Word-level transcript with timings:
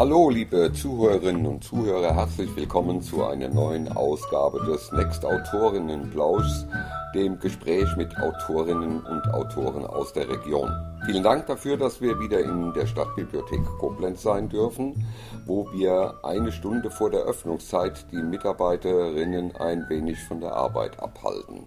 Hallo, 0.00 0.30
liebe 0.30 0.72
Zuhörerinnen 0.72 1.46
und 1.46 1.62
Zuhörer, 1.62 2.14
herzlich 2.14 2.56
willkommen 2.56 3.02
zu 3.02 3.22
einer 3.22 3.50
neuen 3.50 3.86
Ausgabe 3.92 4.64
des 4.64 4.90
Next 4.92 5.26
Autorinnenplauschs, 5.26 6.66
dem 7.14 7.38
Gespräch 7.38 7.84
mit 7.98 8.16
Autorinnen 8.16 9.02
und 9.02 9.34
Autoren 9.34 9.84
aus 9.84 10.14
der 10.14 10.26
Region. 10.26 10.72
Vielen 11.04 11.22
Dank 11.22 11.48
dafür, 11.48 11.76
dass 11.76 12.00
wir 12.00 12.18
wieder 12.18 12.40
in 12.40 12.72
der 12.72 12.86
Stadtbibliothek 12.86 13.60
Koblenz 13.78 14.22
sein 14.22 14.48
dürfen, 14.48 15.04
wo 15.44 15.70
wir 15.70 16.14
eine 16.22 16.50
Stunde 16.50 16.90
vor 16.90 17.10
der 17.10 17.24
Öffnungszeit 17.24 18.06
die 18.10 18.22
Mitarbeiterinnen 18.22 19.54
ein 19.56 19.86
wenig 19.90 20.18
von 20.24 20.40
der 20.40 20.54
Arbeit 20.54 20.98
abhalten. 20.98 21.66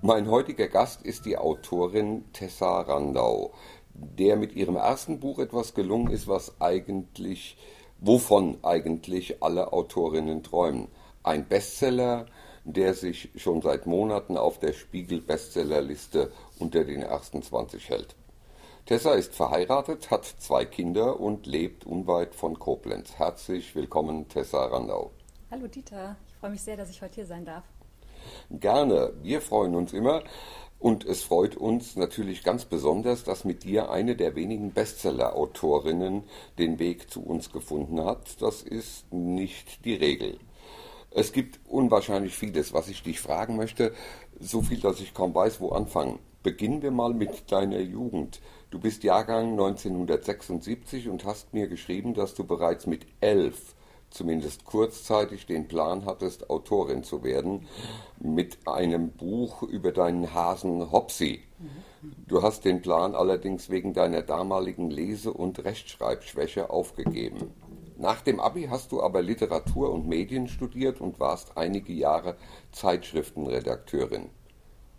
Mein 0.00 0.30
heutiger 0.30 0.68
Gast 0.68 1.02
ist 1.02 1.26
die 1.26 1.36
Autorin 1.36 2.24
Tessa 2.32 2.82
Randau, 2.82 3.52
der 3.98 4.36
mit 4.36 4.54
ihrem 4.54 4.76
ersten 4.76 5.20
Buch 5.20 5.38
etwas 5.38 5.74
gelungen 5.74 6.10
ist, 6.10 6.28
was 6.28 6.60
eigentlich, 6.60 7.56
wovon 7.98 8.58
eigentlich 8.62 9.42
alle 9.42 9.72
Autorinnen 9.72 10.42
träumen. 10.42 10.88
Ein 11.22 11.46
Bestseller, 11.46 12.26
der 12.64 12.94
sich 12.94 13.30
schon 13.36 13.62
seit 13.62 13.86
Monaten 13.86 14.36
auf 14.36 14.58
der 14.58 14.72
Spiegel 14.72 15.20
Bestsellerliste 15.20 16.32
unter 16.58 16.84
den 16.84 17.02
ersten 17.02 17.42
20 17.42 17.88
hält. 17.88 18.14
Tessa 18.86 19.12
ist 19.12 19.34
verheiratet, 19.34 20.10
hat 20.10 20.24
zwei 20.24 20.64
Kinder 20.64 21.20
und 21.20 21.46
lebt 21.46 21.84
unweit 21.84 22.34
von 22.34 22.58
Koblenz. 22.58 23.18
Herzlich 23.18 23.74
willkommen, 23.74 24.28
Tessa 24.28 24.64
Randau. 24.64 25.10
Hallo 25.50 25.66
Dieter, 25.66 26.16
ich 26.26 26.34
freue 26.34 26.50
mich 26.50 26.62
sehr, 26.62 26.76
dass 26.76 26.88
ich 26.88 27.02
heute 27.02 27.16
hier 27.16 27.26
sein 27.26 27.44
darf. 27.44 27.64
Gerne, 28.50 29.12
wir 29.22 29.40
freuen 29.40 29.74
uns 29.74 29.92
immer. 29.92 30.22
Und 30.78 31.04
es 31.04 31.24
freut 31.24 31.56
uns 31.56 31.96
natürlich 31.96 32.44
ganz 32.44 32.64
besonders, 32.64 33.24
dass 33.24 33.44
mit 33.44 33.64
dir 33.64 33.90
eine 33.90 34.14
der 34.14 34.36
wenigen 34.36 34.72
Bestseller-Autorinnen 34.72 36.22
den 36.56 36.78
Weg 36.78 37.10
zu 37.10 37.20
uns 37.20 37.50
gefunden 37.50 38.04
hat. 38.04 38.40
Das 38.40 38.62
ist 38.62 39.12
nicht 39.12 39.84
die 39.84 39.94
Regel. 39.94 40.38
Es 41.10 41.32
gibt 41.32 41.58
unwahrscheinlich 41.66 42.36
vieles, 42.36 42.72
was 42.72 42.88
ich 42.88 43.02
dich 43.02 43.20
fragen 43.20 43.56
möchte. 43.56 43.92
So 44.38 44.62
viel, 44.62 44.78
dass 44.78 45.00
ich 45.00 45.14
kaum 45.14 45.34
weiß, 45.34 45.60
wo 45.60 45.70
anfangen. 45.70 46.20
Beginnen 46.44 46.82
wir 46.82 46.92
mal 46.92 47.12
mit 47.12 47.50
deiner 47.50 47.80
Jugend. 47.80 48.40
Du 48.70 48.78
bist 48.78 49.02
Jahrgang 49.02 49.52
1976 49.52 51.08
und 51.08 51.24
hast 51.24 51.52
mir 51.52 51.66
geschrieben, 51.66 52.14
dass 52.14 52.34
du 52.34 52.44
bereits 52.44 52.86
mit 52.86 53.06
elf 53.20 53.74
zumindest 54.10 54.64
kurzzeitig 54.64 55.46
den 55.46 55.68
Plan 55.68 56.06
hattest, 56.06 56.50
Autorin 56.50 57.02
zu 57.04 57.22
werden, 57.22 57.66
mit 58.18 58.58
einem 58.66 59.10
Buch 59.10 59.62
über 59.62 59.92
deinen 59.92 60.34
Hasen 60.34 60.90
Hopsy. 60.92 61.42
Du 62.26 62.42
hast 62.42 62.64
den 62.64 62.82
Plan 62.82 63.14
allerdings 63.14 63.70
wegen 63.70 63.92
deiner 63.92 64.22
damaligen 64.22 64.90
Lese- 64.90 65.32
und 65.32 65.64
Rechtschreibschwäche 65.64 66.70
aufgegeben. 66.70 67.52
Nach 67.96 68.20
dem 68.20 68.38
Abi 68.38 68.68
hast 68.70 68.92
du 68.92 69.02
aber 69.02 69.22
Literatur 69.22 69.90
und 69.90 70.06
Medien 70.06 70.46
studiert 70.46 71.00
und 71.00 71.18
warst 71.18 71.56
einige 71.56 71.92
Jahre 71.92 72.36
Zeitschriftenredakteurin. 72.70 74.30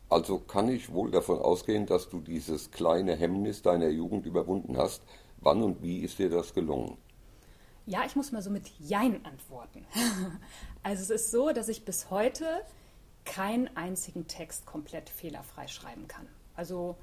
Also 0.10 0.40
kann 0.40 0.68
ich 0.68 0.92
wohl 0.92 1.12
davon 1.12 1.40
ausgehen, 1.40 1.86
dass 1.86 2.10
du 2.10 2.20
dieses 2.20 2.72
kleine 2.72 3.16
Hemmnis 3.16 3.62
deiner 3.62 3.90
Jugend 3.90 4.26
überwunden 4.26 4.76
hast. 4.76 5.04
Wann 5.38 5.64
und 5.64 5.82
wie 5.82 6.00
ist 6.00 6.20
dir 6.20 6.30
das 6.30 6.54
gelungen? 6.54 6.98
Ja, 7.90 8.04
ich 8.06 8.16
muss 8.16 8.32
mal 8.32 8.44
so 8.44 8.52
mit 8.52 8.68
Jein 8.80 9.26
antworten. 9.26 9.84
also 10.84 11.02
es 11.02 11.09
ist 11.09 11.32
so, 11.32 11.50
dass 11.50 11.70
ich 11.70 11.86
bis 11.86 12.12
heute 12.12 12.46
keinen 13.26 13.76
einzigen 13.76 14.28
Text 14.28 14.68
komplett 14.68 15.09
fehlerfrei 15.09 15.68
schreiben 15.68 16.08
kann. 16.08 16.28
Also 16.56 16.98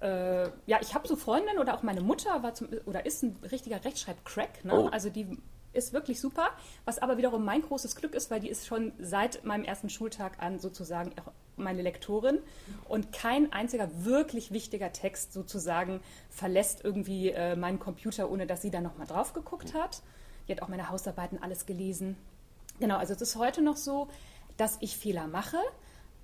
äh, 0.00 0.44
ja, 0.64 0.78
ich 0.80 0.94
habe 0.94 1.06
so 1.06 1.16
Freundinnen 1.16 1.58
oder 1.58 1.74
auch 1.74 1.82
meine 1.82 2.00
Mutter 2.00 2.42
war 2.42 2.54
zum, 2.54 2.68
oder 2.86 3.04
ist 3.04 3.22
ein 3.22 3.36
richtiger 3.52 3.84
Rechtschreib-Crack. 3.84 4.64
Ne? 4.64 4.72
Oh. 4.74 4.88
Also 4.88 5.10
die 5.10 5.36
ist 5.74 5.92
wirklich 5.92 6.18
super, 6.22 6.48
was 6.86 6.98
aber 7.00 7.18
wiederum 7.18 7.44
mein 7.44 7.60
großes 7.60 7.94
Glück 7.94 8.14
ist, 8.14 8.30
weil 8.30 8.40
die 8.40 8.48
ist 8.48 8.66
schon 8.66 8.92
seit 8.98 9.44
meinem 9.44 9.64
ersten 9.64 9.90
Schultag 9.90 10.42
an 10.42 10.58
sozusagen 10.58 11.12
meine 11.56 11.82
Lektorin 11.82 12.38
und 12.88 13.12
kein 13.12 13.52
einziger 13.52 13.90
wirklich 14.06 14.52
wichtiger 14.52 14.90
Text 14.90 15.34
sozusagen 15.34 16.00
verlässt 16.30 16.82
irgendwie 16.82 17.28
äh, 17.28 17.56
meinen 17.56 17.78
Computer, 17.78 18.30
ohne 18.30 18.46
dass 18.46 18.62
sie 18.62 18.70
da 18.70 18.80
nochmal 18.80 19.06
drauf 19.06 19.34
geguckt 19.34 19.74
hat. 19.74 20.00
Die 20.50 20.56
hat 20.56 20.62
auch 20.62 20.68
meine 20.68 20.90
Hausarbeiten 20.90 21.40
alles 21.40 21.64
gelesen. 21.64 22.16
Genau, 22.80 22.96
also 22.96 23.14
es 23.14 23.22
ist 23.22 23.36
heute 23.36 23.62
noch 23.62 23.76
so, 23.76 24.08
dass 24.56 24.78
ich 24.80 24.96
Fehler 24.96 25.28
mache, 25.28 25.58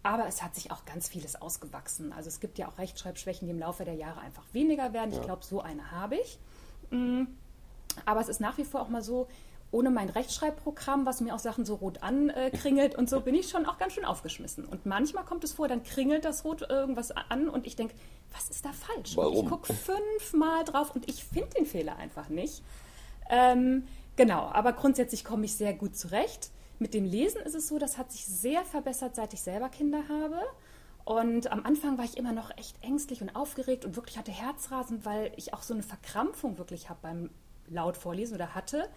aber 0.03 0.27
es 0.27 0.43
hat 0.43 0.57
sich 0.57 0.73
auch 0.73 0.85
ganz 0.85 1.09
vieles 1.09 1.41
ausgewachsen. 1.41 2.13
Also 2.13 2.27
es 2.27 2.41
gibt 2.41 2.59
ja 2.59 2.67
auch 2.67 2.77
Rechtschreibschwächen, 2.77 3.47
die 3.47 3.53
im 3.53 3.61
Laufe 3.61 3.85
der 3.85 3.95
Jahre 3.95 4.21
einfach 4.23 4.43
weniger 4.53 4.93
werden. 4.93 5.13
Ich 5.13 5.23
glaube, 5.23 5.45
so 5.45 5.61
eine 5.61 5.93
habe 5.93 6.17
ich. 6.17 6.39
Mm. 6.91 7.27
Aber 8.05 8.21
es 8.21 8.29
ist 8.29 8.41
nach 8.41 8.59
wie 8.59 8.65
vor 8.65 8.81
auch 8.81 8.89
mal 8.89 9.01
so, 9.01 9.29
ohne 9.71 9.91
mein 9.91 10.09
Rechtschreibprogramm, 10.09 11.07
was 11.07 11.21
mir 11.21 11.33
auch 11.33 11.39
Sachen 11.39 11.65
so 11.65 11.77
rot 11.77 12.03
ankringelt 12.03 12.97
und 12.97 13.09
so, 13.09 13.21
bin 13.25 13.37
ich 13.37 13.49
schon 13.49 13.65
auch 13.65 13.79
ganz 13.79 13.93
schön 13.93 14.05
aufgeschmissen. 14.05 14.65
Und 14.65 14.87
manchmal 14.87 15.25
kommt 15.25 15.45
es 15.45 15.53
vor, 15.53 15.69
dann 15.69 15.85
kringelt 15.85 16.25
das 16.25 16.45
rot 16.45 16.63
irgendwas 16.69 17.13
an 17.13 17.49
und 17.49 17.65
ich 17.65 17.77
denke, 17.77 17.95
was 18.33 18.49
ist 18.49 18.65
da 18.65 18.73
falsch? 18.73 19.17
Warum? 19.17 19.37
Und 19.37 19.45
ich 19.45 19.51
gucke 19.51 19.73
fünfmal 19.73 20.65
drauf 20.65 20.93
und 20.97 21.09
ich 21.09 21.23
finde 21.23 21.51
den 21.51 21.67
Fehler 21.67 21.95
einfach 21.97 22.29
nicht. 22.29 22.63
Ähm, 23.31 23.87
Genau, 24.17 24.49
aber 24.53 24.73
grundsätzlich 24.73 25.25
komme 25.25 25.45
ich 25.45 25.55
sehr 25.55 25.75
gut 25.75 25.97
zurecht. 25.97 26.51
Mit 26.79 26.95
dem 26.95 27.05
Lesen 27.05 27.41
ist 27.43 27.55
es 27.55 27.69
so, 27.69 27.79
das 27.79 27.99
hat 27.99 28.13
sich 28.13 28.27
sehr 28.27 28.65
verbessert, 28.65 29.15
seit 29.15 29.33
ich 29.33 29.41
selber 29.41 29.69
Kinder 29.69 30.03
habe. 30.09 30.41
Und 31.05 31.53
am 31.53 31.65
Anfang 31.65 31.99
war 31.99 32.05
ich 32.05 32.17
immer 32.17 32.33
noch 32.33 32.51
echt 32.57 32.83
ängstlich 32.83 33.23
und 33.23 33.37
aufgeregt 33.37 33.85
und 33.85 33.95
wirklich 33.95 34.19
hatte 34.19 34.33
Herzrasen, 34.33 35.05
weil 35.05 35.33
ich 35.37 35.55
auch 35.55 35.63
so 35.63 35.73
eine 35.73 35.83
Verkrampfung 35.83 36.59
wirklich 36.59 36.89
habe 36.89 36.99
beim 37.03 37.31
laut 37.69 37.97
vorlesen 37.97 38.35
oder 38.35 38.55
hatte. 38.55 38.89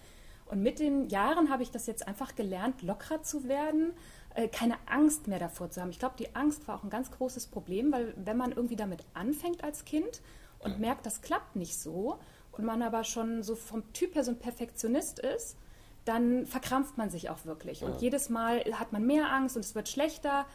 Und 0.46 0.64
mit 0.64 0.80
den 0.80 1.08
Jahren 1.10 1.52
habe 1.52 1.62
ich 1.62 1.70
das 1.70 1.86
jetzt 1.86 2.08
einfach 2.08 2.36
gelernt, 2.36 2.82
lockerer 2.82 3.22
zu 3.22 3.48
werden, 3.48 3.94
äh, 4.34 4.48
keine 4.48 4.76
Angst 4.88 5.28
mehr 5.28 5.38
davor 5.38 5.70
zu 5.70 5.82
haben. 5.82 5.92
Ich 5.92 6.00
glaube, 6.00 6.16
die 6.18 6.36
Angst 6.36 6.68
war 6.68 6.80
auch 6.80 6.84
ein 6.84 6.90
ganz 6.90 7.12
großes 7.12 7.48
Problem, 7.48 7.92
weil 7.92 8.16
wenn 8.18 8.38
man 8.38 8.52
irgendwie 8.52 8.76
damit 8.76 9.06
anfängt 9.14 9.64
als 9.64 9.86
Kind 9.86 10.22
und 10.58 10.80
merkt, 10.80 11.06
das 11.06 11.22
klappt 11.22 11.56
nicht 11.56 11.78
so, 11.78 12.18
und 12.60 12.66
man 12.66 12.82
aber 12.82 13.06
schon 13.06 13.42
so 13.42 13.56
vom 13.56 13.94
Typ 13.94 14.16
her 14.16 14.24
so 14.26 14.32
ein 14.32 14.38
Perfektionist 14.38 15.20
ist, 15.20 15.56
dann 16.04 16.46
verkrampft 16.46 16.98
man 16.98 17.10
sich 17.10 17.30
auch 17.30 17.46
wirklich. 17.46 17.84
Und 17.84 17.94
ja. 17.94 18.00
jedes 18.02 18.30
Mal 18.30 18.64
hat 18.74 18.92
man 18.92 19.06
mehr 19.06 19.32
Angst 19.32 19.56
und 19.56 19.64
es 19.64 19.76
wird 19.76 19.88
schlechter. 19.88 20.46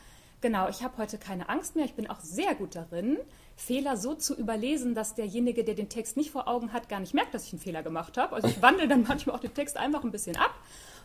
Genau, 0.43 0.69
ich 0.69 0.83
habe 0.83 0.99
heute 0.99 1.17
keine 1.17 1.49
Angst 1.49 1.77
mehr. 1.77 1.87
Ich 1.87 1.95
bin 1.95 2.11
auch 2.11 2.21
sehr 2.21 2.55
gut 2.55 2.75
darin, 2.75 3.17
Fehler 3.57 3.97
so 3.97 4.15
zu 4.15 4.37
überlesen, 4.37 4.95
dass 4.95 5.15
derjenige, 5.15 5.65
der 5.65 5.75
den 5.75 5.89
Text 5.89 6.19
nicht 6.19 6.31
vor 6.31 6.47
Augen 6.47 6.75
hat, 6.75 6.91
gar 6.91 7.01
nicht 7.01 7.15
merkt, 7.15 7.33
dass 7.33 7.47
ich 7.47 7.55
einen 7.55 7.63
Fehler 7.63 7.83
gemacht 7.83 8.19
habe. 8.19 8.35
Also 8.37 8.49
ich 8.49 8.61
wandle 8.61 8.87
dann 8.87 9.05
manchmal 9.09 9.37
auch 9.37 9.41
den 9.41 9.55
Text 9.55 9.79
einfach 9.79 10.05
ein 10.05 10.11
bisschen 10.11 10.37
ab. 10.37 10.53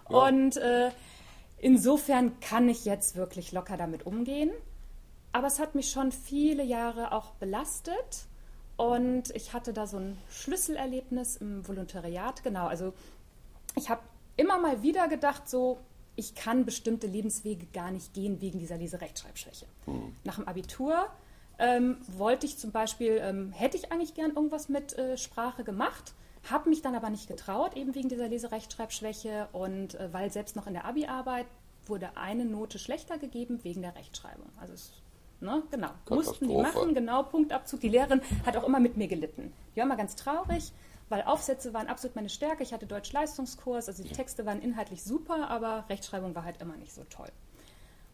Ja. 0.09 0.27
Und 0.27 0.57
äh, 0.57 0.91
insofern 1.59 2.41
kann 2.41 2.67
ich 2.67 2.83
jetzt 2.83 3.15
wirklich 3.15 3.53
locker 3.53 3.77
damit 3.77 4.05
umgehen. 4.05 4.51
Aber 5.31 5.47
es 5.47 5.59
hat 5.59 5.75
mich 5.75 5.91
schon 5.91 6.11
viele 6.11 6.63
Jahre 6.63 7.13
auch 7.13 7.31
belastet. 7.35 8.27
Und 8.79 9.35
ich 9.35 9.51
hatte 9.51 9.73
da 9.73 9.87
so 9.87 9.97
ein 9.97 10.17
Schlüsselerlebnis 10.29 11.35
im 11.35 11.67
Volontariat. 11.67 12.43
Genau, 12.43 12.67
also 12.67 12.93
ich 13.75 13.89
habe 13.89 13.99
immer 14.37 14.57
mal 14.57 14.81
wieder 14.81 15.09
gedacht, 15.09 15.49
so, 15.49 15.79
ich 16.15 16.33
kann 16.33 16.63
bestimmte 16.63 17.05
Lebenswege 17.05 17.65
gar 17.73 17.91
nicht 17.91 18.13
gehen 18.13 18.39
wegen 18.39 18.57
dieser 18.57 18.77
Leserechtschreibschwäche. 18.77 19.65
Mhm. 19.85 20.15
Nach 20.23 20.35
dem 20.35 20.47
Abitur 20.47 21.07
ähm, 21.57 21.97
wollte 22.07 22.45
ich 22.45 22.57
zum 22.57 22.71
Beispiel, 22.71 23.19
ähm, 23.21 23.51
hätte 23.51 23.75
ich 23.75 23.91
eigentlich 23.91 24.13
gern 24.13 24.31
irgendwas 24.31 24.69
mit 24.69 24.97
äh, 24.97 25.17
Sprache 25.17 25.65
gemacht, 25.65 26.13
habe 26.49 26.69
mich 26.69 26.81
dann 26.81 26.95
aber 26.95 27.09
nicht 27.09 27.27
getraut, 27.27 27.75
eben 27.75 27.95
wegen 27.95 28.07
dieser 28.07 28.29
Leserechtschreibschwäche 28.29 29.49
und 29.51 29.95
äh, 29.95 30.13
weil 30.13 30.31
selbst 30.31 30.55
noch 30.55 30.67
in 30.67 30.73
der 30.73 30.85
Abi-Arbeit 30.85 31.47
wurde 31.85 32.15
eine 32.15 32.45
Note 32.45 32.79
schlechter 32.79 33.17
gegeben 33.17 33.59
wegen 33.63 33.81
der 33.81 33.97
Rechtschreibung. 33.97 34.47
Also 34.57 34.71
es 34.73 34.93
Ne? 35.41 35.63
Genau. 35.71 35.89
Mussten 36.09 36.47
die 36.47 36.53
machen, 36.53 36.93
genau, 36.93 37.23
Punktabzug. 37.23 37.79
Die 37.79 37.89
Lehrerin 37.89 38.21
hat 38.45 38.57
auch 38.57 38.65
immer 38.65 38.79
mit 38.79 38.97
mir 38.97 39.07
gelitten. 39.07 39.53
Die 39.73 39.77
war 39.77 39.85
immer 39.85 39.95
ganz 39.95 40.15
traurig, 40.15 40.73
weil 41.07 41.21
Aufsätze 41.23 41.73
waren 41.73 41.87
absolut 41.87 42.15
meine 42.15 42.29
Stärke. 42.29 42.63
Ich 42.63 42.73
hatte 42.73 42.85
Deutsch-Leistungskurs, 42.85 43.87
also 43.87 44.03
die 44.03 44.09
Texte 44.09 44.45
waren 44.45 44.61
inhaltlich 44.61 45.03
super, 45.03 45.49
aber 45.49 45.85
Rechtschreibung 45.89 46.35
war 46.35 46.43
halt 46.43 46.61
immer 46.61 46.75
nicht 46.75 46.93
so 46.93 47.03
toll. 47.09 47.29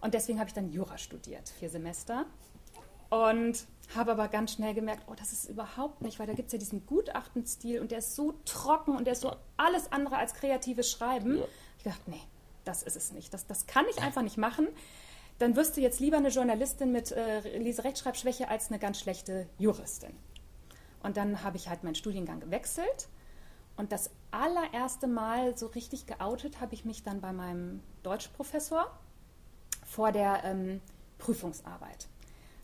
Und 0.01 0.13
deswegen 0.13 0.39
habe 0.39 0.49
ich 0.49 0.53
dann 0.53 0.71
Jura 0.71 0.97
studiert, 0.99 1.49
vier 1.49 1.69
Semester. 1.69 2.25
Und 3.09 3.65
habe 3.95 4.11
aber 4.11 4.27
ganz 4.27 4.53
schnell 4.53 4.73
gemerkt, 4.73 5.03
oh, 5.07 5.13
das 5.15 5.31
ist 5.31 5.49
überhaupt 5.49 6.01
nicht, 6.01 6.19
weil 6.19 6.27
da 6.27 6.33
gibt 6.33 6.47
es 6.47 6.53
ja 6.53 6.59
diesen 6.59 6.85
Gutachtenstil 6.85 7.79
und 7.79 7.91
der 7.91 7.99
ist 7.99 8.15
so 8.15 8.33
trocken 8.45 8.95
und 8.95 9.05
der 9.05 9.13
ist 9.13 9.21
so 9.21 9.35
alles 9.57 9.91
andere 9.91 10.17
als 10.17 10.33
kreatives 10.33 10.91
Schreiben. 10.91 11.37
Ja. 11.37 11.45
Ich 11.77 11.83
dachte, 11.83 12.01
nee, 12.09 12.21
das 12.65 12.83
ist 12.83 12.95
es 12.95 13.11
nicht. 13.11 13.33
Das, 13.33 13.47
das 13.47 13.67
kann 13.67 13.85
ich 13.89 14.01
einfach 14.01 14.21
nicht 14.21 14.37
machen 14.37 14.67
dann 15.37 15.55
wirst 15.55 15.75
du 15.75 15.81
jetzt 15.81 15.99
lieber 15.99 16.17
eine 16.17 16.29
Journalistin 16.29 16.91
mit 16.91 17.11
äh, 17.11 17.57
Leserechtschreibschwäche 17.57 18.47
als 18.47 18.69
eine 18.69 18.79
ganz 18.79 18.99
schlechte 18.99 19.47
Juristin. 19.57 20.15
Und 21.03 21.17
dann 21.17 21.43
habe 21.43 21.57
ich 21.57 21.69
halt 21.69 21.83
meinen 21.83 21.95
Studiengang 21.95 22.39
gewechselt. 22.39 23.09
Und 23.77 23.91
das 23.91 24.09
allererste 24.31 25.07
Mal 25.07 25.57
so 25.57 25.67
richtig 25.67 26.07
geoutet 26.07 26.61
habe 26.61 26.73
ich 26.73 26.85
mich 26.85 27.03
dann 27.03 27.19
bei 27.19 27.33
meinem 27.33 27.83
Deutschprofessor 28.03 28.89
vor 29.85 30.11
der 30.11 30.43
ähm, 30.45 30.81
Prüfungsarbeit. 31.17 32.07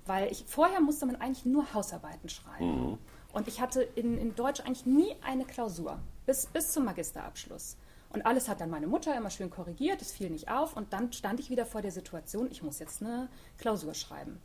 Weil 0.06 0.32
ich, 0.32 0.46
vorher 0.48 0.82
musste 0.82 1.06
man 1.06 1.18
eigentlich 1.18 1.46
nur 1.46 1.74
Hausarbeiten 1.74 2.30
schreiben. 2.30 2.92
Mhm. 2.92 2.98
Und 3.34 3.48
ich 3.48 3.62
hatte 3.62 3.82
in, 3.82 4.18
in 4.18 4.36
Deutsch 4.36 4.62
eigentlich 4.62 4.86
nie 4.86 5.16
eine 5.22 5.46
Klausur. 5.46 6.00
bis, 6.26 6.46
bis 6.48 6.72
zum 6.72 6.86
Magisterabschluss. 6.86 7.78
Und 8.14 8.26
alles 8.26 8.50
hat 8.50 8.60
dann 8.60 8.70
meine 8.70 8.88
Mutter 8.88 9.16
immer 9.16 9.30
schön 9.30 9.50
korrigiert, 9.50 10.02
es 10.02 10.12
fiel 10.12 10.30
nicht 10.30 10.50
auf 10.52 10.76
und 10.76 10.92
dann 10.92 11.14
stand 11.14 11.40
ich 11.40 11.50
wieder 11.50 11.66
vor 11.66 11.82
der 11.82 11.92
Situation, 11.92 12.50
ich 12.52 12.62
muss 12.62 12.80
jetzt 12.80 13.02
eine 13.02 13.30
Klausur 13.58 13.94
schreiben. 13.94 14.42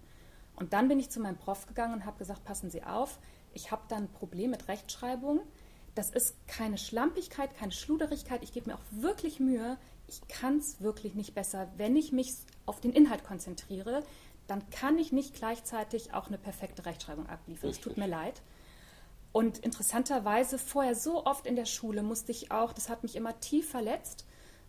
Und 0.54 0.72
dann 0.72 0.88
bin 0.88 1.00
ich 1.00 1.10
zu 1.10 1.20
meinem 1.20 1.36
Prof 1.36 1.66
gegangen 1.66 1.94
und 1.94 2.06
habe 2.06 2.18
gesagt, 2.18 2.44
passen 2.44 2.70
Sie 2.70 2.84
auf, 2.84 3.18
ich 3.52 3.70
habe 3.70 3.82
dann 3.88 4.04
ein 4.04 4.12
Problem 4.12 4.50
mit 4.50 4.68
Rechtschreibung. 4.68 5.40
Das 5.94 6.10
ist 6.10 6.36
keine 6.46 6.78
Schlampigkeit, 6.78 7.56
keine 7.56 7.72
Schluderigkeit. 7.72 8.42
Ich 8.42 8.52
gebe 8.52 8.70
mir 8.70 8.76
auch 8.76 8.84
wirklich 8.90 9.40
Mühe. 9.40 9.78
Ich 10.06 10.26
kann 10.28 10.58
es 10.58 10.80
wirklich 10.80 11.14
nicht 11.14 11.34
besser. 11.34 11.68
Wenn 11.76 11.96
ich 11.96 12.12
mich 12.12 12.34
auf 12.66 12.80
den 12.80 12.92
Inhalt 12.92 13.24
konzentriere, 13.24 14.02
dann 14.46 14.68
kann 14.70 14.98
ich 14.98 15.10
nicht 15.10 15.34
gleichzeitig 15.34 16.14
auch 16.14 16.28
eine 16.28 16.38
perfekte 16.38 16.84
Rechtschreibung 16.84 17.26
abliefern. 17.26 17.70
Es 17.70 17.80
tut 17.80 17.96
mir 17.96 18.06
leid. 18.06 18.42
Und 19.36 19.58
interessanterweise, 19.58 20.56
vorher 20.56 20.94
so 20.94 21.26
oft 21.26 21.46
in 21.46 21.56
der 21.56 21.66
Schule 21.66 22.02
musste 22.02 22.32
ich 22.32 22.52
auch, 22.52 22.72
das 22.72 22.88
hat 22.88 23.02
mich 23.02 23.16
immer 23.16 23.38
tief 23.38 23.68
verletzt, 23.68 24.24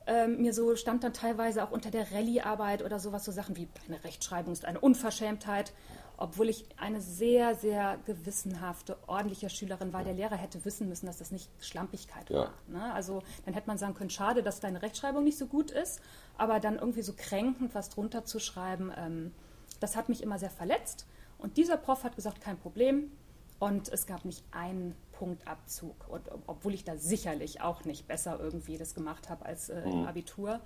ähm, 0.06 0.42
mir 0.42 0.54
so 0.54 0.76
stand 0.76 1.06
dann 1.06 1.14
teilweise 1.14 1.64
auch 1.64 1.72
unter 1.72 1.90
der 1.90 2.12
Rallye-Arbeit 2.12 2.84
oder 2.84 3.00
sowas, 3.00 3.24
so 3.24 3.32
Sachen 3.32 3.56
wie 3.56 3.70
eine 3.88 4.04
Rechtschreibung 4.04 4.52
ist 4.52 4.66
eine 4.66 4.82
Unverschämtheit, 4.82 5.72
obwohl 6.18 6.50
ich 6.50 6.66
eine 6.76 7.00
sehr, 7.00 7.56
sehr 7.56 7.98
gewissenhafte, 8.06 8.98
ordentliche 9.08 9.50
Schülerin 9.50 9.94
war. 9.94 10.04
Der 10.04 10.16
Lehrer 10.16 10.36
hätte 10.36 10.66
wissen 10.66 10.90
müssen, 10.90 11.06
dass 11.06 11.16
das 11.16 11.32
nicht 11.32 11.50
Schlampigkeit 11.62 12.30
ja. 12.30 12.38
war. 12.38 12.54
Ne? 12.68 12.94
Also 12.94 13.24
dann 13.46 13.54
hätte 13.54 13.68
man 13.68 13.78
sagen 13.78 13.94
können, 13.94 14.10
schade, 14.10 14.44
dass 14.44 14.60
deine 14.60 14.82
Rechtschreibung 14.82 15.24
nicht 15.24 15.38
so 15.38 15.46
gut 15.48 15.72
ist, 15.72 16.02
aber 16.38 16.60
dann 16.60 16.76
irgendwie 16.76 17.04
so 17.04 17.14
kränkend 17.14 17.74
was 17.74 17.88
drunter 17.88 18.26
zu 18.26 18.40
schreiben, 18.40 18.92
ähm, 18.98 19.34
das 19.80 19.96
hat 19.96 20.10
mich 20.10 20.22
immer 20.22 20.38
sehr 20.40 20.50
verletzt. 20.50 21.08
Und 21.38 21.56
dieser 21.56 21.78
Prof 21.78 22.04
hat 22.04 22.18
gesagt, 22.18 22.42
kein 22.42 22.58
Problem, 22.58 23.14
und 23.60 23.90
es 23.90 24.06
gab 24.06 24.24
nicht 24.26 24.44
einen 24.52 24.96
Punktabzug, 25.14 26.08
und, 26.10 26.30
obwohl 26.46 26.74
ich 26.74 26.84
da 26.84 26.98
sicherlich 26.98 27.62
auch 27.62 27.86
nicht 27.86 28.08
besser 28.08 28.40
irgendwie 28.40 28.78
das 28.78 28.94
gemacht 28.94 29.30
habe 29.30 29.46
als 29.46 29.70
äh, 29.70 29.82
im 29.82 30.02
mhm. 30.02 30.08
Abitur. 30.08 30.60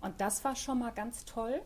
Und 0.00 0.20
das 0.20 0.44
war 0.44 0.54
schon 0.54 0.78
mal 0.78 0.92
ganz 0.92 1.24
toll. 1.24 1.62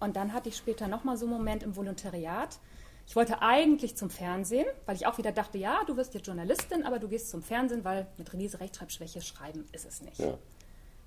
Und 0.00 0.16
dann 0.16 0.32
hatte 0.34 0.50
ich 0.50 0.56
später 0.56 0.88
nochmal 0.88 1.16
so 1.16 1.24
einen 1.24 1.32
Moment 1.32 1.62
im 1.62 1.74
Volontariat. 1.74 2.58
Ich 3.06 3.16
wollte 3.16 3.40
eigentlich 3.40 3.96
zum 3.96 4.10
Fernsehen, 4.10 4.66
weil 4.84 4.96
ich 4.96 5.06
auch 5.06 5.16
wieder 5.16 5.32
dachte, 5.32 5.58
ja, 5.58 5.82
du 5.86 5.96
wirst 5.96 6.12
jetzt 6.14 6.26
Journalistin, 6.26 6.84
aber 6.84 6.98
du 6.98 7.08
gehst 7.08 7.30
zum 7.30 7.42
Fernsehen, 7.42 7.84
weil 7.84 8.06
mit 8.18 8.32
Renise 8.32 8.60
Rechtschreibschwäche 8.60 9.22
schreiben 9.22 9.64
ist 9.72 9.86
es 9.86 10.02
nicht. 10.02 10.18
Ja. 10.18 10.36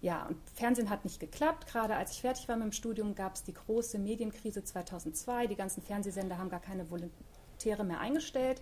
ja, 0.01 0.25
und 0.27 0.37
Fernsehen 0.55 0.89
hat 0.89 1.03
nicht 1.03 1.19
geklappt. 1.19 1.67
Gerade 1.67 1.95
als 1.95 2.13
ich 2.13 2.21
fertig 2.21 2.47
war 2.47 2.55
mit 2.55 2.65
dem 2.65 2.71
Studium, 2.71 3.15
gab 3.15 3.35
es 3.35 3.43
die 3.43 3.53
große 3.53 3.99
Medienkrise 3.99 4.63
2002. 4.63 5.47
Die 5.47 5.55
ganzen 5.55 5.83
Fernsehsender 5.83 6.37
haben 6.37 6.49
gar 6.49 6.61
keine 6.61 6.89
Volontäre 7.59 7.83
mehr 7.83 7.99
eingestellt. 7.99 8.61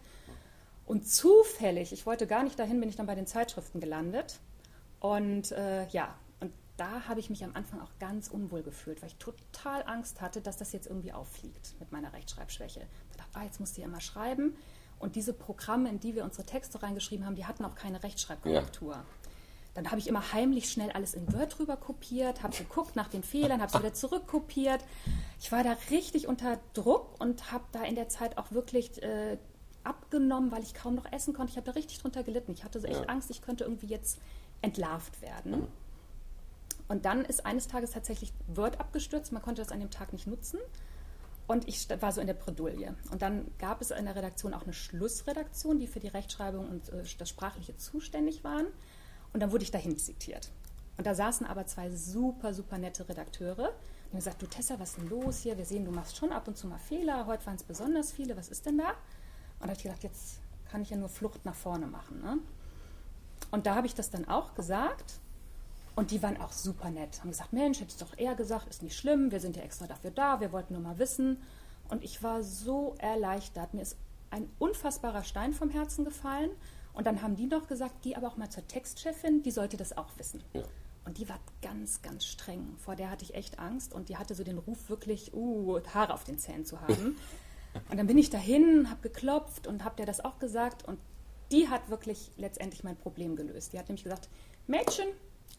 Und 0.86 1.08
zufällig, 1.08 1.92
ich 1.92 2.06
wollte 2.06 2.28
gar 2.28 2.44
nicht 2.44 2.58
dahin, 2.58 2.80
bin 2.80 2.90
ich 2.90 2.96
dann 2.96 3.08
bei 3.08 3.16
den 3.16 3.28
Zeitschriften 3.28 3.80
gelandet. 3.80 4.40
Und 5.00 5.52
äh, 5.52 5.88
ja, 5.90 6.16
und 6.40 6.52
da 6.78 7.08
habe 7.08 7.20
ich 7.20 7.30
mich 7.30 7.44
am 7.44 7.52
Anfang 7.56 7.82
auch 7.82 7.92
ganz 8.00 8.30
unwohl 8.30 8.64
gefühlt, 8.64 9.02
weil 9.02 9.10
ich 9.10 9.18
total 9.18 9.84
Angst 9.86 10.22
hatte, 10.22 10.42
dass 10.42 10.58
das 10.58 10.72
jetzt 10.72 10.88
irgendwie 10.88 11.12
auffliegt 11.12 11.76
mit 11.80 11.92
meiner 11.92 12.14
Rechtschreibschwäche. 12.14 12.82
Ich 13.12 13.18
dachte, 13.18 13.32
ah, 13.34 13.44
jetzt 13.44 13.60
muss 13.60 13.78
ich 13.78 13.84
immer 13.84 14.02
schreiben. 14.02 14.56
Und 15.00 15.16
diese 15.16 15.34
Programme, 15.34 15.90
in 15.90 16.00
die 16.00 16.16
wir 16.16 16.24
unsere 16.24 16.46
Texte 16.46 16.82
reingeschrieben 16.82 17.26
haben, 17.26 17.36
die 17.36 17.46
hatten 17.46 17.66
auch 17.66 17.76
keine 17.76 18.02
Rechtschreibkorrektur. 18.02 18.94
Ja. 18.94 19.06
Dann 19.78 19.92
habe 19.92 20.00
ich 20.00 20.08
immer 20.08 20.34
heimlich 20.34 20.72
schnell 20.72 20.90
alles 20.90 21.14
in 21.14 21.32
Word 21.32 21.60
drüber 21.60 21.78
kopiert, 21.78 22.42
habe 22.42 22.58
geguckt 22.58 22.96
nach 22.96 23.10
den 23.10 23.22
Fehlern, 23.22 23.62
habe 23.62 23.72
es 23.72 23.80
wieder 23.80 23.94
zurückkopiert. 23.94 24.84
Ich 25.40 25.52
war 25.52 25.64
da 25.64 25.78
richtig 25.92 26.28
unter 26.28 26.58
Druck 26.74 27.22
und 27.22 27.52
habe 27.52 27.64
da 27.74 27.84
in 27.84 27.94
der 27.94 28.10
Zeit 28.10 28.40
auch 28.40 28.52
wirklich 28.52 29.04
äh, 29.04 29.38
abgenommen, 29.84 30.52
weil 30.52 30.64
ich 30.64 30.74
kaum 30.74 30.96
noch 30.96 31.06
essen 31.12 31.36
konnte. 31.36 31.52
Ich 31.52 31.58
habe 31.58 31.68
da 31.68 31.74
richtig 31.74 32.00
drunter 32.00 32.24
gelitten. 32.24 32.54
Ich 32.54 32.64
hatte 32.64 32.80
so 32.80 32.88
echt 32.88 33.02
ja. 33.02 33.06
Angst, 33.06 33.30
ich 33.30 33.44
könnte 33.44 33.66
irgendwie 33.66 33.86
jetzt 33.86 34.18
entlarvt 34.64 35.22
werden. 35.22 35.68
Und 36.88 37.06
dann 37.06 37.24
ist 37.24 37.46
eines 37.46 37.68
Tages 37.68 37.92
tatsächlich 37.92 38.34
Word 38.48 38.80
abgestürzt. 38.80 39.32
Man 39.32 39.44
konnte 39.44 39.62
das 39.62 39.72
an 39.72 39.80
dem 39.80 39.92
Tag 39.92 40.12
nicht 40.12 40.26
nutzen. 40.26 40.58
Und 41.46 41.68
ich 41.68 41.88
war 42.02 42.12
so 42.12 42.20
in 42.20 42.26
der 42.26 42.34
Bredouille. 42.34 42.96
Und 43.12 43.22
dann 43.22 43.46
gab 43.60 43.80
es 43.82 43.92
in 43.92 44.06
der 44.06 44.16
Redaktion 44.16 44.56
auch 44.56 44.64
eine 44.64 44.74
Schlussredaktion, 44.74 45.78
die 45.78 45.86
für 45.86 46.00
die 46.00 46.08
Rechtschreibung 46.08 46.68
und 46.68 46.90
äh, 46.90 47.04
das 47.20 47.30
Sprachliche 47.30 47.78
zuständig 47.78 48.44
waren. 48.44 48.66
Und 49.38 49.42
dann 49.42 49.52
wurde 49.52 49.66
ich 49.66 49.70
dahin 49.70 49.96
zitiert. 50.00 50.50
Und 50.98 51.06
da 51.06 51.14
saßen 51.14 51.46
aber 51.46 51.68
zwei 51.68 51.92
super, 51.92 52.56
super 52.56 52.80
nette 52.80 53.08
Redakteure. 53.08 53.54
Die 53.56 54.10
haben 54.10 54.16
gesagt, 54.16 54.42
du 54.42 54.48
Tessa, 54.48 54.80
was 54.80 54.90
ist 54.90 54.98
denn 54.98 55.10
los 55.10 55.38
hier? 55.42 55.56
Wir 55.60 55.66
sehen, 55.66 55.86
du 55.86 55.92
machst 55.92 56.18
schon 56.18 56.32
ab 56.32 56.48
und 56.48 56.58
zu 56.58 56.66
mal 56.66 56.80
Fehler. 56.80 57.28
Heute 57.28 57.46
waren 57.46 57.54
es 57.54 57.62
besonders 57.62 58.12
viele. 58.12 58.36
Was 58.36 58.50
ist 58.50 58.66
denn 58.66 58.80
da? 58.80 58.90
Und 58.90 58.96
da 59.60 59.66
habe 59.66 59.74
ich 59.74 59.84
gedacht, 59.84 60.02
jetzt 60.02 60.40
kann 60.72 60.82
ich 60.82 60.90
ja 60.90 60.98
nur 60.98 61.10
Flucht 61.10 61.46
nach 61.46 61.54
vorne 61.54 61.86
machen. 61.86 62.20
Ne? 62.20 62.40
Und 63.52 63.68
da 63.68 63.76
habe 63.76 63.86
ich 63.86 63.94
das 63.94 64.10
dann 64.10 64.28
auch 64.28 64.56
gesagt. 64.56 65.20
Und 65.96 66.10
die 66.10 66.24
waren 66.24 66.42
auch 66.42 66.52
super 66.52 66.90
nett. 66.90 67.20
Haben 67.20 67.30
gesagt, 67.30 67.54
Mensch, 67.54 67.80
hättest 67.80 68.02
doch 68.02 68.18
eher 68.18 68.34
gesagt, 68.34 68.68
ist 68.68 68.82
nicht 68.82 68.98
schlimm. 68.98 69.30
Wir 69.30 69.40
sind 69.40 69.56
ja 69.56 69.62
extra 69.62 69.86
dafür 69.86 70.10
da. 70.10 70.40
Wir 70.40 70.52
wollten 70.52 70.74
nur 70.74 70.82
mal 70.82 70.98
wissen. 70.98 71.38
Und 71.90 72.04
ich 72.04 72.24
war 72.24 72.42
so 72.42 72.96
erleichtert. 72.98 73.76
Mir 73.76 73.84
ist 73.84 73.98
ein 74.32 74.50
unfassbarer 74.58 75.24
Stein 75.24 75.54
vom 75.54 75.70
Herzen 75.70 76.06
gefallen. 76.06 76.50
Und 76.98 77.06
dann 77.06 77.22
haben 77.22 77.36
die 77.36 77.46
noch 77.46 77.68
gesagt, 77.68 78.02
geh 78.02 78.16
aber 78.16 78.28
auch 78.28 78.38
mal 78.38 78.50
zur 78.50 78.68
Textchefin, 78.68 79.44
die 79.44 79.52
sollte 79.52 79.78
das 79.78 79.96
auch 79.96 80.10
wissen. 80.18 80.44
Ja. 80.54 80.64
Und 81.06 81.20
die 81.20 81.30
war 81.30 81.40
ganz, 81.62 82.02
ganz 82.02 82.26
streng. 82.26 82.76
Vor 82.80 82.96
der 82.96 83.12
hatte 83.12 83.24
ich 83.24 83.36
echt 83.36 83.60
Angst 83.60 83.94
und 83.94 84.10
die 84.10 84.18
hatte 84.18 84.34
so 84.34 84.44
den 84.44 84.58
Ruf, 84.58 84.90
wirklich 84.90 85.32
uh, 85.36 85.80
Haare 85.94 86.12
auf 86.12 86.24
den 86.24 86.40
Zähnen 86.40 86.66
zu 86.66 86.82
haben. 86.82 87.16
und 87.92 87.98
dann 87.98 88.08
bin 88.08 88.18
ich 88.18 88.32
dahin, 88.32 88.90
habe 88.90 89.02
geklopft 89.02 89.68
und 89.68 89.84
habe 89.84 89.96
der 89.96 90.08
das 90.08 90.26
auch 90.26 90.40
gesagt. 90.40 90.88
Und 90.88 90.98
die 91.52 91.70
hat 91.70 91.88
wirklich 91.92 92.32
letztendlich 92.36 92.84
mein 92.84 92.98
Problem 92.98 93.36
gelöst. 93.36 93.74
Die 93.74 93.80
hat 93.80 93.90
nämlich 93.90 94.04
gesagt, 94.04 94.28
Mädchen, 94.66 95.08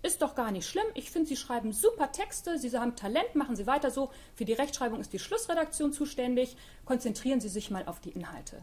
ist 0.03 0.23
doch 0.23 0.35
gar 0.35 0.51
nicht 0.51 0.69
schlimm. 0.69 0.87
Ich 0.95 1.13
finde, 1.13 1.29
Sie 1.29 1.37
schreiben 1.37 1.73
super 1.73 2.11
Texte, 2.11 2.59
Sie 2.59 2.77
haben 2.77 2.97
Talent, 2.97 3.37
machen 3.37 3.55
Sie 3.55 3.69
weiter 3.69 3.93
so. 3.93 4.11
Für 4.35 4.45
die 4.45 4.55
Rechtschreibung 4.55 4.99
ist 5.01 5.13
die 5.13 5.21
Schlussredaktion 5.21 5.93
zuständig. 5.93 6.57
Konzentrieren 6.85 7.41
Sie 7.41 7.49
sich 7.49 7.71
mal 7.71 7.87
auf 7.87 8.01
die 8.01 8.11
Inhalte. 8.11 8.61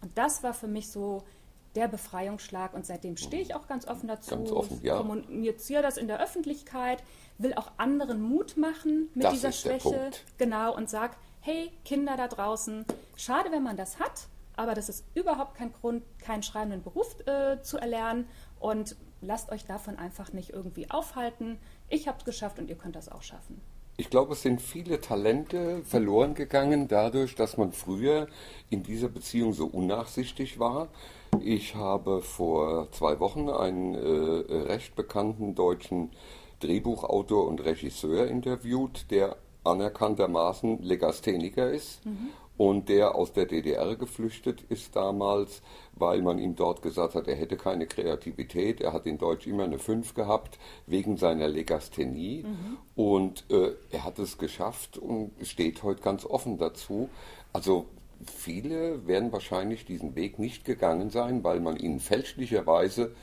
Und 0.00 0.16
das 0.16 0.44
war 0.44 0.54
für 0.54 0.68
mich 0.68 0.88
so 0.88 1.24
der 1.74 1.88
Befreiungsschlag 1.88 2.74
und 2.74 2.86
seitdem 2.86 3.16
stehe 3.16 3.42
ich 3.42 3.54
auch 3.54 3.66
ganz 3.66 3.86
offen 3.86 4.08
dazu. 4.08 4.30
Ganz 4.30 4.52
offen, 4.52 4.80
ja. 4.82 4.98
Kommuniziere 4.98 5.82
das 5.82 5.96
in 5.96 6.06
der 6.06 6.20
Öffentlichkeit, 6.20 7.02
will 7.38 7.54
auch 7.54 7.72
anderen 7.76 8.20
Mut 8.20 8.56
machen 8.56 9.10
mit 9.14 9.24
das 9.24 9.32
dieser 9.34 9.52
Schwäche. 9.52 10.10
Genau, 10.38 10.74
und 10.76 10.90
sag, 10.90 11.16
hey, 11.40 11.72
Kinder 11.84 12.16
da 12.16 12.28
draußen, 12.28 12.84
schade, 13.16 13.50
wenn 13.50 13.62
man 13.62 13.76
das 13.76 13.98
hat, 13.98 14.28
aber 14.54 14.74
das 14.74 14.88
ist 14.88 15.04
überhaupt 15.14 15.54
kein 15.54 15.72
Grund, 15.72 16.04
keinen 16.18 16.42
schreibenden 16.42 16.82
Beruf 16.82 17.16
äh, 17.26 17.60
zu 17.62 17.78
erlernen 17.78 18.28
und 18.60 18.96
lasst 19.20 19.50
euch 19.50 19.64
davon 19.64 19.96
einfach 19.96 20.32
nicht 20.32 20.50
irgendwie 20.50 20.90
aufhalten. 20.90 21.58
Ich 21.88 22.06
habe 22.06 22.18
es 22.18 22.24
geschafft 22.24 22.58
und 22.58 22.68
ihr 22.68 22.76
könnt 22.76 22.96
das 22.96 23.08
auch 23.08 23.22
schaffen. 23.22 23.60
Ich 23.96 24.08
glaube, 24.08 24.32
es 24.32 24.42
sind 24.42 24.60
viele 24.62 25.00
Talente 25.00 25.82
verloren 25.84 26.34
gegangen 26.34 26.88
dadurch, 26.88 27.34
dass 27.34 27.56
man 27.56 27.72
früher 27.72 28.26
in 28.70 28.82
dieser 28.82 29.08
Beziehung 29.08 29.52
so 29.52 29.66
unnachsichtig 29.66 30.58
war. 30.58 30.88
Ich 31.40 31.74
habe 31.74 32.22
vor 32.22 32.90
zwei 32.92 33.20
Wochen 33.20 33.48
einen 33.48 33.94
äh, 33.94 34.54
recht 34.68 34.96
bekannten 34.96 35.54
deutschen 35.54 36.10
Drehbuchautor 36.60 37.46
und 37.46 37.64
Regisseur 37.64 38.26
interviewt, 38.26 39.10
der 39.10 39.36
anerkanntermaßen 39.64 40.82
Legastheniker 40.82 41.70
ist 41.70 42.04
mhm. 42.04 42.30
Und 42.56 42.88
der 42.88 43.14
aus 43.14 43.32
der 43.32 43.46
DDR 43.46 43.96
geflüchtet 43.96 44.62
ist 44.68 44.94
damals, 44.94 45.62
weil 45.94 46.22
man 46.22 46.38
ihm 46.38 46.54
dort 46.54 46.82
gesagt 46.82 47.14
hat, 47.14 47.26
er 47.26 47.34
hätte 47.34 47.56
keine 47.56 47.86
Kreativität. 47.86 48.80
Er 48.80 48.92
hat 48.92 49.06
in 49.06 49.18
Deutsch 49.18 49.46
immer 49.46 49.64
eine 49.64 49.78
5 49.78 50.14
gehabt 50.14 50.58
wegen 50.86 51.16
seiner 51.16 51.48
Legasthenie 51.48 52.44
mhm. 52.44 52.78
und 52.94 53.44
äh, 53.50 53.72
er 53.90 54.04
hat 54.04 54.18
es 54.18 54.38
geschafft 54.38 54.98
und 54.98 55.32
steht 55.42 55.82
heute 55.82 56.02
ganz 56.02 56.24
offen 56.24 56.58
dazu. 56.58 57.08
Also 57.52 57.86
viele 58.26 59.06
werden 59.06 59.32
wahrscheinlich 59.32 59.84
diesen 59.84 60.14
Weg 60.14 60.38
nicht 60.38 60.64
gegangen 60.64 61.10
sein, 61.10 61.42
weil 61.44 61.60
man 61.60 61.76
ihnen 61.76 62.00
fälschlicherweise 62.00 63.14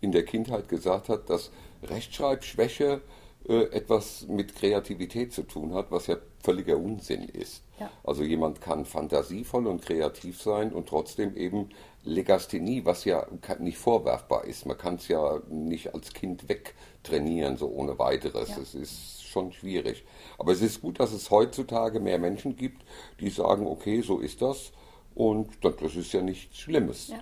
in 0.00 0.12
der 0.12 0.24
Kindheit 0.24 0.68
gesagt 0.68 1.08
hat, 1.08 1.28
dass 1.28 1.50
Rechtschreibschwäche 1.82 3.00
äh, 3.48 3.62
etwas 3.70 4.26
mit 4.28 4.54
Kreativität 4.54 5.32
zu 5.32 5.42
tun 5.42 5.74
hat, 5.74 5.90
was 5.90 6.06
ja 6.06 6.16
völliger 6.42 6.78
Unsinn 6.78 7.22
ist. 7.22 7.62
Ja. 7.78 7.90
Also 8.04 8.22
jemand 8.22 8.60
kann 8.60 8.84
fantasievoll 8.84 9.66
und 9.66 9.82
kreativ 9.82 10.40
sein 10.42 10.72
und 10.72 10.88
trotzdem 10.88 11.36
eben 11.36 11.70
Legasthenie, 12.04 12.84
was 12.84 13.04
ja 13.04 13.26
nicht 13.58 13.78
vorwerfbar 13.78 14.44
ist. 14.44 14.66
Man 14.66 14.78
kann 14.78 14.96
es 14.96 15.08
ja 15.08 15.40
nicht 15.48 15.94
als 15.94 16.12
Kind 16.12 16.48
wegtrainieren, 16.48 17.56
so 17.56 17.68
ohne 17.68 17.98
weiteres. 17.98 18.50
Ja. 18.50 18.58
Es 18.58 18.74
ist 18.74 19.22
schon 19.24 19.52
schwierig. 19.52 20.04
Aber 20.38 20.52
es 20.52 20.62
ist 20.62 20.80
gut, 20.80 21.00
dass 21.00 21.12
es 21.12 21.30
heutzutage 21.30 22.00
mehr 22.00 22.18
Menschen 22.18 22.56
gibt, 22.56 22.84
die 23.20 23.30
sagen, 23.30 23.66
okay, 23.66 24.00
so 24.00 24.18
ist 24.18 24.42
das 24.42 24.72
und 25.14 25.50
das 25.62 25.94
ist 25.94 26.12
ja 26.12 26.22
nichts 26.22 26.58
Schlimmes. 26.58 27.08
Ja. 27.08 27.20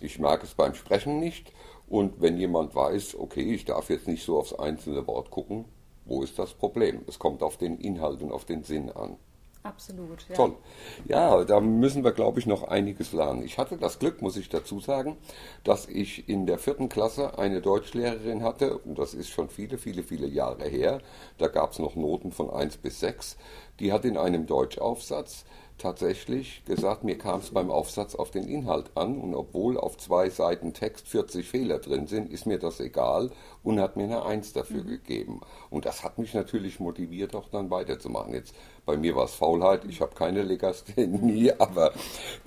Ich 0.00 0.18
mag 0.18 0.42
es 0.42 0.54
beim 0.54 0.74
Sprechen 0.74 1.18
nicht 1.18 1.52
und 1.88 2.20
wenn 2.20 2.38
jemand 2.38 2.74
weiß, 2.74 3.16
okay, 3.18 3.42
ich 3.42 3.64
darf 3.64 3.90
jetzt 3.90 4.06
nicht 4.06 4.24
so 4.24 4.38
aufs 4.38 4.54
einzelne 4.54 5.06
Wort 5.06 5.30
gucken, 5.30 5.66
wo 6.04 6.22
ist 6.22 6.38
das 6.38 6.54
Problem? 6.54 7.02
Es 7.06 7.18
kommt 7.18 7.42
auf 7.42 7.56
den 7.56 7.78
Inhalt 7.78 8.22
und 8.22 8.32
auf 8.32 8.44
den 8.44 8.62
Sinn 8.62 8.90
an. 8.90 9.16
Absolut. 9.62 10.26
Ja. 10.28 10.36
Toll. 10.36 10.56
Ja, 11.04 11.44
da 11.44 11.60
müssen 11.60 12.02
wir, 12.02 12.12
glaube 12.12 12.40
ich, 12.40 12.46
noch 12.46 12.62
einiges 12.64 13.12
lernen. 13.12 13.42
Ich 13.42 13.58
hatte 13.58 13.76
das 13.76 13.98
Glück, 13.98 14.22
muss 14.22 14.38
ich 14.38 14.48
dazu 14.48 14.80
sagen, 14.80 15.18
dass 15.64 15.86
ich 15.86 16.30
in 16.30 16.46
der 16.46 16.58
vierten 16.58 16.88
Klasse 16.88 17.38
eine 17.38 17.60
Deutschlehrerin 17.60 18.42
hatte, 18.42 18.78
und 18.78 18.98
das 18.98 19.12
ist 19.12 19.28
schon 19.28 19.50
viele, 19.50 19.76
viele, 19.76 20.02
viele 20.02 20.26
Jahre 20.26 20.64
her. 20.64 21.02
Da 21.36 21.48
gab 21.48 21.72
es 21.72 21.78
noch 21.78 21.94
Noten 21.94 22.32
von 22.32 22.48
1 22.48 22.78
bis 22.78 23.00
6. 23.00 23.36
Die 23.80 23.92
hat 23.92 24.04
in 24.04 24.16
einem 24.16 24.46
Deutschaufsatz 24.46 25.44
tatsächlich 25.80 26.62
gesagt, 26.66 27.04
mir 27.04 27.16
kam 27.16 27.40
es 27.40 27.50
beim 27.50 27.70
Aufsatz 27.70 28.14
auf 28.14 28.30
den 28.30 28.46
Inhalt 28.46 28.90
an 28.94 29.18
und 29.18 29.34
obwohl 29.34 29.78
auf 29.78 29.96
zwei 29.96 30.28
Seiten 30.28 30.74
Text 30.74 31.08
40 31.08 31.48
Fehler 31.48 31.78
drin 31.78 32.06
sind, 32.06 32.30
ist 32.30 32.46
mir 32.46 32.58
das 32.58 32.80
egal 32.80 33.30
und 33.64 33.80
hat 33.80 33.96
mir 33.96 34.04
eine 34.04 34.24
Eins 34.24 34.52
dafür 34.52 34.84
mhm. 34.84 34.88
gegeben. 34.88 35.40
Und 35.70 35.86
das 35.86 36.04
hat 36.04 36.18
mich 36.18 36.34
natürlich 36.34 36.80
motiviert, 36.80 37.34
auch 37.34 37.48
dann 37.48 37.70
weiterzumachen. 37.70 38.34
Jetzt 38.34 38.54
bei 38.84 38.96
mir 38.96 39.16
war 39.16 39.24
es 39.24 39.34
Faulheit, 39.34 39.84
ich 39.88 40.00
habe 40.00 40.14
keine 40.14 40.42
Legasthenie, 40.42 41.52
aber 41.58 41.92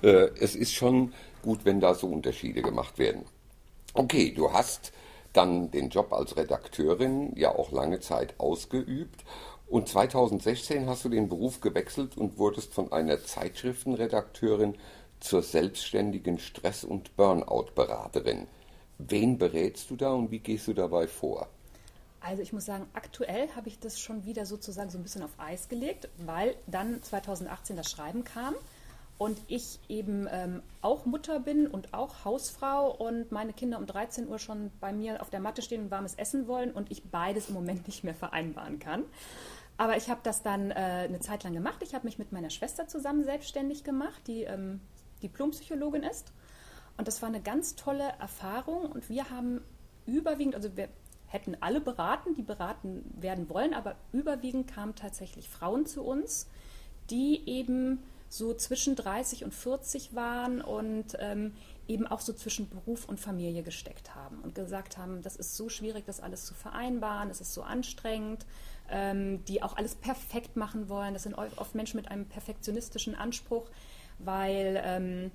äh, 0.02 0.28
es 0.40 0.54
ist 0.54 0.72
schon 0.72 1.12
gut, 1.42 1.64
wenn 1.64 1.80
da 1.80 1.94
so 1.94 2.06
Unterschiede 2.06 2.62
gemacht 2.62 2.98
werden. 2.98 3.24
Okay, 3.94 4.32
du 4.32 4.52
hast 4.52 4.92
dann 5.32 5.72
den 5.72 5.88
Job 5.88 6.12
als 6.12 6.36
Redakteurin 6.36 7.32
ja 7.36 7.52
auch 7.54 7.72
lange 7.72 7.98
Zeit 7.98 8.34
ausgeübt 8.38 9.24
und 9.74 9.88
2016 9.88 10.88
hast 10.88 11.04
du 11.04 11.08
den 11.08 11.28
Beruf 11.28 11.60
gewechselt 11.60 12.16
und 12.16 12.38
wurdest 12.38 12.72
von 12.72 12.92
einer 12.92 13.24
Zeitschriftenredakteurin 13.24 14.76
zur 15.18 15.42
selbstständigen 15.42 16.38
Stress- 16.38 16.84
und 16.84 17.16
Burnout-Beraterin. 17.16 18.46
Wen 18.98 19.36
berätst 19.36 19.90
du 19.90 19.96
da 19.96 20.12
und 20.12 20.30
wie 20.30 20.38
gehst 20.38 20.68
du 20.68 20.74
dabei 20.74 21.08
vor? 21.08 21.48
Also 22.20 22.40
ich 22.40 22.52
muss 22.52 22.66
sagen, 22.66 22.86
aktuell 22.92 23.48
habe 23.56 23.66
ich 23.66 23.80
das 23.80 23.98
schon 23.98 24.24
wieder 24.24 24.46
sozusagen 24.46 24.90
so 24.90 24.98
ein 24.98 25.02
bisschen 25.02 25.24
auf 25.24 25.32
Eis 25.38 25.68
gelegt, 25.68 26.08
weil 26.24 26.54
dann 26.68 27.02
2018 27.02 27.74
das 27.74 27.90
Schreiben 27.90 28.22
kam 28.22 28.54
und 29.18 29.38
ich 29.48 29.80
eben 29.88 30.28
ähm, 30.30 30.62
auch 30.82 31.04
Mutter 31.04 31.40
bin 31.40 31.66
und 31.66 31.94
auch 31.94 32.24
Hausfrau 32.24 32.92
und 32.92 33.32
meine 33.32 33.52
Kinder 33.52 33.78
um 33.78 33.86
13 33.86 34.28
Uhr 34.28 34.38
schon 34.38 34.70
bei 34.80 34.92
mir 34.92 35.20
auf 35.20 35.30
der 35.30 35.40
Matte 35.40 35.62
stehen 35.62 35.82
und 35.82 35.90
warmes 35.90 36.14
Essen 36.14 36.46
wollen 36.46 36.70
und 36.70 36.92
ich 36.92 37.02
beides 37.10 37.48
im 37.48 37.54
Moment 37.54 37.88
nicht 37.88 38.04
mehr 38.04 38.14
vereinbaren 38.14 38.78
kann. 38.78 39.04
Aber 39.76 39.96
ich 39.96 40.08
habe 40.08 40.20
das 40.22 40.42
dann 40.42 40.70
äh, 40.70 40.74
eine 40.74 41.20
Zeit 41.20 41.42
lang 41.44 41.52
gemacht. 41.52 41.82
Ich 41.82 41.94
habe 41.94 42.04
mich 42.04 42.18
mit 42.18 42.32
meiner 42.32 42.50
Schwester 42.50 42.86
zusammen 42.86 43.24
selbstständig 43.24 43.82
gemacht, 43.82 44.22
die 44.26 44.42
ähm, 44.42 44.80
Diplompsychologin 45.22 46.04
ist. 46.04 46.32
Und 46.96 47.08
das 47.08 47.22
war 47.22 47.28
eine 47.28 47.40
ganz 47.40 47.74
tolle 47.74 48.08
Erfahrung. 48.20 48.90
Und 48.92 49.08
wir 49.08 49.30
haben 49.30 49.60
überwiegend, 50.06 50.54
also 50.54 50.76
wir 50.76 50.88
hätten 51.26 51.56
alle 51.60 51.80
beraten, 51.80 52.34
die 52.34 52.42
beraten 52.42 53.04
werden 53.20 53.48
wollen, 53.48 53.74
aber 53.74 53.96
überwiegend 54.12 54.68
kamen 54.72 54.94
tatsächlich 54.94 55.48
Frauen 55.48 55.86
zu 55.86 56.04
uns, 56.04 56.48
die 57.10 57.42
eben 57.48 58.04
so 58.28 58.54
zwischen 58.54 58.94
30 58.94 59.44
und 59.44 59.52
40 59.52 60.14
waren 60.14 60.60
und 60.60 61.16
ähm, 61.18 61.54
eben 61.88 62.06
auch 62.06 62.20
so 62.20 62.32
zwischen 62.32 62.68
Beruf 62.68 63.06
und 63.06 63.20
Familie 63.20 63.62
gesteckt 63.62 64.14
haben 64.14 64.40
und 64.40 64.54
gesagt 64.54 64.98
haben, 64.98 65.22
das 65.22 65.36
ist 65.36 65.56
so 65.56 65.68
schwierig, 65.68 66.04
das 66.06 66.20
alles 66.20 66.44
zu 66.44 66.54
vereinbaren, 66.54 67.30
es 67.30 67.40
ist 67.40 67.52
so 67.52 67.62
anstrengend, 67.62 68.46
ähm, 68.90 69.44
die 69.44 69.62
auch 69.62 69.76
alles 69.76 69.94
perfekt 69.94 70.56
machen 70.56 70.88
wollen. 70.88 71.14
Das 71.14 71.24
sind 71.24 71.34
oft 71.34 71.74
Menschen 71.74 71.96
mit 71.96 72.10
einem 72.10 72.26
perfektionistischen 72.26 73.14
Anspruch, 73.14 73.70
weil 74.18 74.80
ähm, 74.84 75.30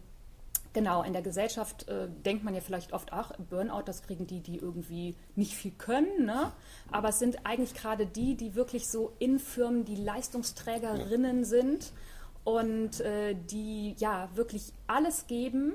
genau 0.73 1.03
in 1.03 1.13
der 1.13 1.21
Gesellschaft 1.21 1.87
äh, 1.87 2.07
denkt 2.25 2.43
man 2.43 2.53
ja 2.53 2.61
vielleicht 2.61 2.93
oft, 2.93 3.11
ach, 3.11 3.31
Burnout, 3.49 3.83
das 3.85 4.03
kriegen 4.03 4.27
die, 4.27 4.41
die 4.41 4.57
irgendwie 4.57 5.15
nicht 5.35 5.53
viel 5.53 5.71
können. 5.71 6.25
Ne? 6.25 6.51
Aber 6.91 7.09
es 7.09 7.19
sind 7.19 7.45
eigentlich 7.45 7.73
gerade 7.73 8.05
die, 8.05 8.35
die 8.35 8.55
wirklich 8.55 8.87
so 8.87 9.13
in 9.19 9.39
Firmen 9.39 9.85
die 9.85 9.95
Leistungsträgerinnen 9.95 11.43
sind 11.43 11.91
und 12.43 13.01
äh, 13.01 13.35
die 13.35 13.95
ja 13.97 14.29
wirklich 14.35 14.73
alles 14.87 15.27
geben 15.27 15.73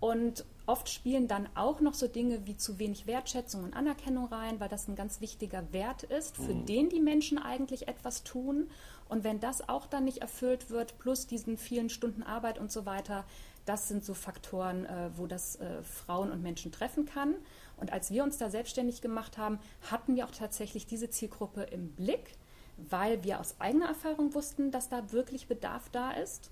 und 0.00 0.44
oft 0.66 0.88
spielen 0.88 1.26
dann 1.26 1.48
auch 1.54 1.80
noch 1.80 1.94
so 1.94 2.06
Dinge 2.06 2.46
wie 2.46 2.56
zu 2.56 2.78
wenig 2.78 3.06
Wertschätzung 3.06 3.64
und 3.64 3.74
Anerkennung 3.74 4.26
rein, 4.26 4.60
weil 4.60 4.68
das 4.68 4.86
ein 4.86 4.94
ganz 4.94 5.20
wichtiger 5.20 5.72
Wert 5.72 6.04
ist, 6.04 6.36
für 6.36 6.54
mhm. 6.54 6.66
den 6.66 6.88
die 6.88 7.00
Menschen 7.00 7.38
eigentlich 7.38 7.88
etwas 7.88 8.22
tun. 8.22 8.68
Und 9.08 9.24
wenn 9.24 9.40
das 9.40 9.68
auch 9.68 9.86
dann 9.86 10.04
nicht 10.04 10.18
erfüllt 10.18 10.70
wird, 10.70 10.98
plus 10.98 11.26
diesen 11.26 11.56
vielen 11.56 11.90
Stunden 11.90 12.22
Arbeit 12.22 12.58
und 12.58 12.70
so 12.70 12.86
weiter, 12.86 13.24
das 13.64 13.88
sind 13.88 14.04
so 14.04 14.14
Faktoren, 14.14 14.86
äh, 14.86 15.10
wo 15.16 15.26
das 15.26 15.56
äh, 15.56 15.82
Frauen 15.82 16.30
und 16.30 16.42
Menschen 16.42 16.70
treffen 16.70 17.06
kann. 17.06 17.34
Und 17.76 17.92
als 17.92 18.10
wir 18.10 18.22
uns 18.22 18.38
da 18.38 18.50
selbstständig 18.50 19.00
gemacht 19.00 19.36
haben, 19.36 19.58
hatten 19.90 20.16
wir 20.16 20.26
auch 20.26 20.30
tatsächlich 20.30 20.86
diese 20.86 21.10
Zielgruppe 21.10 21.62
im 21.62 21.88
Blick, 21.92 22.36
weil 22.76 23.24
wir 23.24 23.40
aus 23.40 23.56
eigener 23.58 23.86
Erfahrung 23.86 24.34
wussten, 24.34 24.70
dass 24.70 24.88
da 24.88 25.12
wirklich 25.12 25.48
Bedarf 25.48 25.88
da 25.90 26.12
ist 26.12 26.50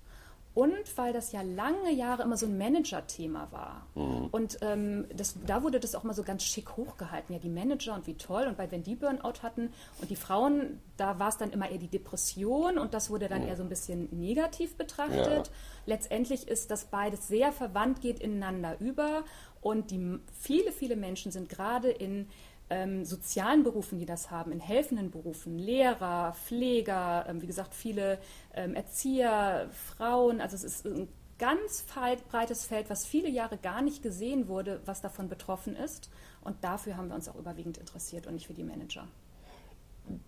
und 0.57 0.97
weil 0.97 1.13
das 1.13 1.33
ja 1.33 1.43
lange 1.43 1.91
Jahre 1.91 2.23
immer 2.23 2.35
so 2.35 2.47
ein 2.47 2.57
Manager-Thema 2.57 3.47
war. 3.51 3.85
Mhm. 3.93 4.29
Und 4.31 4.57
ähm, 4.61 5.05
das, 5.15 5.35
da 5.45 5.61
wurde 5.61 5.79
das 5.79 5.93
auch 5.93 6.03
mal 6.03 6.15
so 6.15 6.23
ganz 6.23 6.41
schick 6.41 6.75
hochgehalten. 6.75 7.35
Ja, 7.35 7.39
die 7.39 7.47
Manager 7.47 7.93
und 7.93 8.07
wie 8.07 8.15
toll. 8.15 8.47
Und 8.47 8.57
weil 8.57 8.71
wenn 8.71 8.81
die 8.81 8.95
Burnout 8.95 9.43
hatten 9.43 9.71
und 10.01 10.09
die 10.09 10.15
Frauen, 10.15 10.81
da 10.97 11.19
war 11.19 11.29
es 11.29 11.37
dann 11.37 11.51
immer 11.51 11.69
eher 11.69 11.77
die 11.77 11.89
Depression 11.89 12.79
und 12.79 12.95
das 12.95 13.11
wurde 13.11 13.27
dann 13.27 13.43
mhm. 13.43 13.49
eher 13.49 13.55
so 13.55 13.61
ein 13.61 13.69
bisschen 13.69 14.09
negativ 14.11 14.75
betrachtet. 14.77 15.47
Ja. 15.47 15.53
Letztendlich 15.85 16.47
ist 16.47 16.71
das 16.71 16.85
beides 16.85 17.27
sehr 17.27 17.51
verwandt, 17.51 18.01
geht 18.01 18.19
ineinander 18.19 18.79
über. 18.79 19.25
Und 19.61 19.91
die, 19.91 20.17
viele, 20.33 20.71
viele 20.71 20.95
Menschen 20.95 21.31
sind 21.31 21.49
gerade 21.49 21.91
in 21.91 22.29
ähm, 22.69 23.05
sozialen 23.05 23.63
Berufen, 23.63 23.99
die 23.99 24.05
das 24.05 24.31
haben, 24.31 24.51
in 24.51 24.59
helfenden 24.59 25.11
Berufen, 25.11 25.57
Lehrer, 25.57 26.33
Pfleger, 26.33 27.25
ähm, 27.27 27.41
wie 27.41 27.47
gesagt, 27.47 27.73
viele 27.73 28.19
ähm, 28.53 28.75
Erzieher, 28.75 29.69
Frauen. 29.71 30.41
Also 30.41 30.55
es 30.55 30.63
ist 30.63 30.85
ein 30.85 31.07
ganz 31.39 31.85
breites 32.29 32.65
Feld, 32.65 32.89
was 32.89 33.05
viele 33.05 33.29
Jahre 33.29 33.57
gar 33.57 33.81
nicht 33.81 34.03
gesehen 34.03 34.47
wurde, 34.47 34.81
was 34.85 35.01
davon 35.01 35.29
betroffen 35.29 35.75
ist. 35.75 36.09
Und 36.41 36.63
dafür 36.63 36.97
haben 36.97 37.09
wir 37.09 37.15
uns 37.15 37.29
auch 37.29 37.35
überwiegend 37.35 37.77
interessiert 37.77 38.27
und 38.27 38.33
nicht 38.33 38.47
für 38.47 38.53
die 38.53 38.63
Manager. 38.63 39.07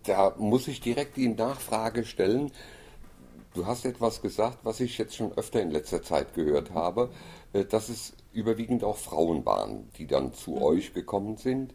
Da 0.03 0.35
muss 0.37 0.67
ich 0.67 0.81
direkt 0.81 1.17
die 1.17 1.29
Nachfrage 1.29 2.05
stellen. 2.05 2.51
Du 3.53 3.65
hast 3.65 3.85
etwas 3.85 4.21
gesagt, 4.21 4.59
was 4.63 4.79
ich 4.79 4.97
jetzt 4.97 5.15
schon 5.15 5.33
öfter 5.33 5.61
in 5.61 5.71
letzter 5.71 6.03
Zeit 6.03 6.33
gehört 6.35 6.71
habe, 6.71 7.09
äh, 7.53 7.65
dass 7.65 7.89
es 7.89 8.13
überwiegend 8.31 8.83
auch 8.83 8.97
Frauen 8.97 9.45
waren, 9.45 9.89
die 9.97 10.05
dann 10.05 10.33
zu 10.33 10.51
mhm. 10.51 10.61
euch 10.61 10.93
gekommen 10.93 11.37
sind. 11.37 11.73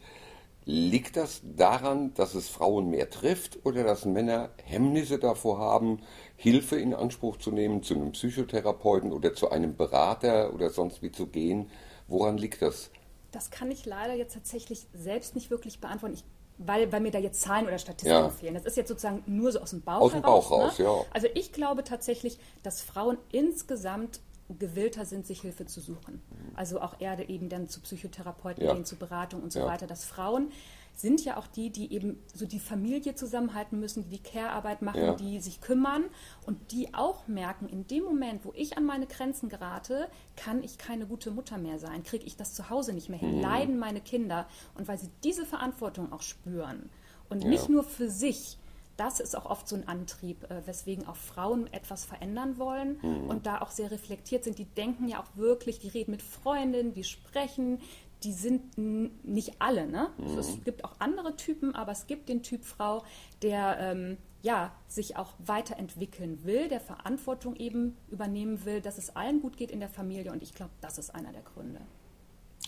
Liegt 0.66 1.16
das 1.16 1.42
daran, 1.44 2.14
dass 2.14 2.34
es 2.34 2.48
Frauen 2.48 2.88
mehr 2.88 3.10
trifft 3.10 3.58
oder 3.64 3.84
dass 3.84 4.06
Männer 4.06 4.50
Hemmnisse 4.64 5.18
davor 5.18 5.58
haben, 5.58 6.00
Hilfe 6.36 6.76
in 6.76 6.94
Anspruch 6.94 7.36
zu 7.36 7.50
nehmen, 7.50 7.82
zu 7.82 7.94
einem 7.94 8.12
Psychotherapeuten 8.12 9.12
oder 9.12 9.34
zu 9.34 9.50
einem 9.50 9.76
Berater 9.76 10.54
oder 10.54 10.70
sonst 10.70 11.02
wie 11.02 11.12
zu 11.12 11.26
gehen? 11.26 11.70
Woran 12.08 12.38
liegt 12.38 12.62
das? 12.62 12.90
Das 13.30 13.50
kann 13.50 13.70
ich 13.70 13.84
leider 13.84 14.14
jetzt 14.14 14.34
tatsächlich 14.34 14.86
selbst 14.94 15.34
nicht 15.34 15.50
wirklich 15.50 15.80
beantworten. 15.80 16.14
Ich 16.14 16.24
weil, 16.58 16.92
weil 16.92 17.00
mir 17.00 17.10
da 17.10 17.18
jetzt 17.18 17.40
Zahlen 17.40 17.66
oder 17.66 17.78
Statistiken 17.78 18.16
ja. 18.16 18.30
fehlen. 18.30 18.54
Das 18.54 18.64
ist 18.64 18.76
jetzt 18.76 18.88
sozusagen 18.88 19.22
nur 19.26 19.50
so 19.52 19.60
aus 19.60 19.70
dem 19.70 19.82
Bauch 19.82 20.00
aus 20.00 20.12
dem 20.12 20.22
heraus. 20.22 20.48
Bauch 20.48 20.58
raus, 20.58 20.78
ne? 20.78 20.84
ja. 20.84 21.04
Also 21.12 21.26
ich 21.34 21.52
glaube 21.52 21.84
tatsächlich, 21.84 22.38
dass 22.62 22.80
Frauen 22.80 23.18
insgesamt 23.32 24.20
gewillter 24.58 25.04
sind, 25.04 25.26
sich 25.26 25.40
Hilfe 25.40 25.66
zu 25.66 25.80
suchen. 25.80 26.22
Also 26.54 26.80
auch 26.80 27.00
Erde 27.00 27.28
eben 27.28 27.48
dann 27.48 27.68
zu 27.68 27.80
Psychotherapeuten 27.80 28.64
ja. 28.64 28.74
gehen, 28.74 28.84
zu 28.84 28.96
Beratung 28.96 29.42
und 29.42 29.52
so 29.52 29.60
ja. 29.60 29.66
weiter. 29.66 29.86
Dass 29.86 30.04
Frauen 30.04 30.50
sind 30.94 31.24
ja 31.24 31.36
auch 31.36 31.46
die, 31.46 31.70
die 31.70 31.92
eben 31.92 32.22
so 32.32 32.46
die 32.46 32.60
Familie 32.60 33.14
zusammenhalten 33.14 33.80
müssen, 33.80 34.04
die 34.04 34.10
die 34.16 34.22
Care-Arbeit 34.22 34.82
machen, 34.82 35.02
ja. 35.02 35.14
die 35.14 35.40
sich 35.40 35.60
kümmern 35.60 36.04
und 36.46 36.70
die 36.70 36.94
auch 36.94 37.26
merken, 37.26 37.68
in 37.68 37.86
dem 37.86 38.04
Moment, 38.04 38.44
wo 38.44 38.52
ich 38.54 38.78
an 38.78 38.84
meine 38.84 39.06
Grenzen 39.06 39.48
gerate, 39.48 40.08
kann 40.36 40.62
ich 40.62 40.78
keine 40.78 41.06
gute 41.06 41.32
Mutter 41.32 41.58
mehr 41.58 41.78
sein, 41.78 42.04
kriege 42.04 42.24
ich 42.24 42.36
das 42.36 42.54
zu 42.54 42.70
Hause 42.70 42.92
nicht 42.92 43.08
mehr 43.08 43.18
hin, 43.18 43.36
mhm. 43.36 43.42
leiden 43.42 43.78
meine 43.78 44.00
Kinder. 44.00 44.46
Und 44.76 44.86
weil 44.86 44.98
sie 44.98 45.10
diese 45.24 45.44
Verantwortung 45.44 46.12
auch 46.12 46.22
spüren 46.22 46.90
und 47.28 47.44
nicht 47.44 47.68
nur 47.68 47.82
für 47.82 48.08
sich, 48.08 48.58
das 48.96 49.20
ist 49.20 49.36
auch 49.36 49.46
oft 49.46 49.68
so 49.68 49.76
ein 49.76 49.88
Antrieb, 49.88 50.48
äh, 50.50 50.66
weswegen 50.66 51.06
auch 51.06 51.16
Frauen 51.16 51.72
etwas 51.72 52.04
verändern 52.04 52.58
wollen 52.58 52.98
mhm. 53.02 53.28
und 53.28 53.46
da 53.46 53.60
auch 53.60 53.70
sehr 53.70 53.90
reflektiert 53.90 54.44
sind. 54.44 54.58
Die 54.58 54.64
denken 54.64 55.08
ja 55.08 55.20
auch 55.20 55.36
wirklich, 55.36 55.78
die 55.78 55.88
reden 55.88 56.12
mit 56.12 56.22
Freundinnen, 56.22 56.94
die 56.94 57.04
sprechen, 57.04 57.80
die 58.22 58.32
sind 58.32 58.78
nicht 58.78 59.60
alle. 59.60 59.86
Ne? 59.86 60.10
Mhm. 60.18 60.38
Es 60.38 60.62
gibt 60.64 60.84
auch 60.84 60.94
andere 60.98 61.36
Typen, 61.36 61.74
aber 61.74 61.92
es 61.92 62.06
gibt 62.06 62.28
den 62.28 62.42
Typ 62.42 62.64
Frau, 62.64 63.04
der 63.42 63.78
ähm, 63.80 64.16
ja, 64.42 64.72
sich 64.88 65.16
auch 65.16 65.32
weiterentwickeln 65.38 66.44
will, 66.44 66.68
der 66.68 66.80
Verantwortung 66.80 67.56
eben 67.56 67.96
übernehmen 68.10 68.64
will, 68.64 68.80
dass 68.80 68.98
es 68.98 69.16
allen 69.16 69.40
gut 69.40 69.56
geht 69.56 69.70
in 69.70 69.80
der 69.80 69.88
Familie. 69.88 70.32
Und 70.32 70.42
ich 70.42 70.54
glaube, 70.54 70.72
das 70.80 70.98
ist 70.98 71.14
einer 71.14 71.32
der 71.32 71.42
Gründe. 71.42 71.80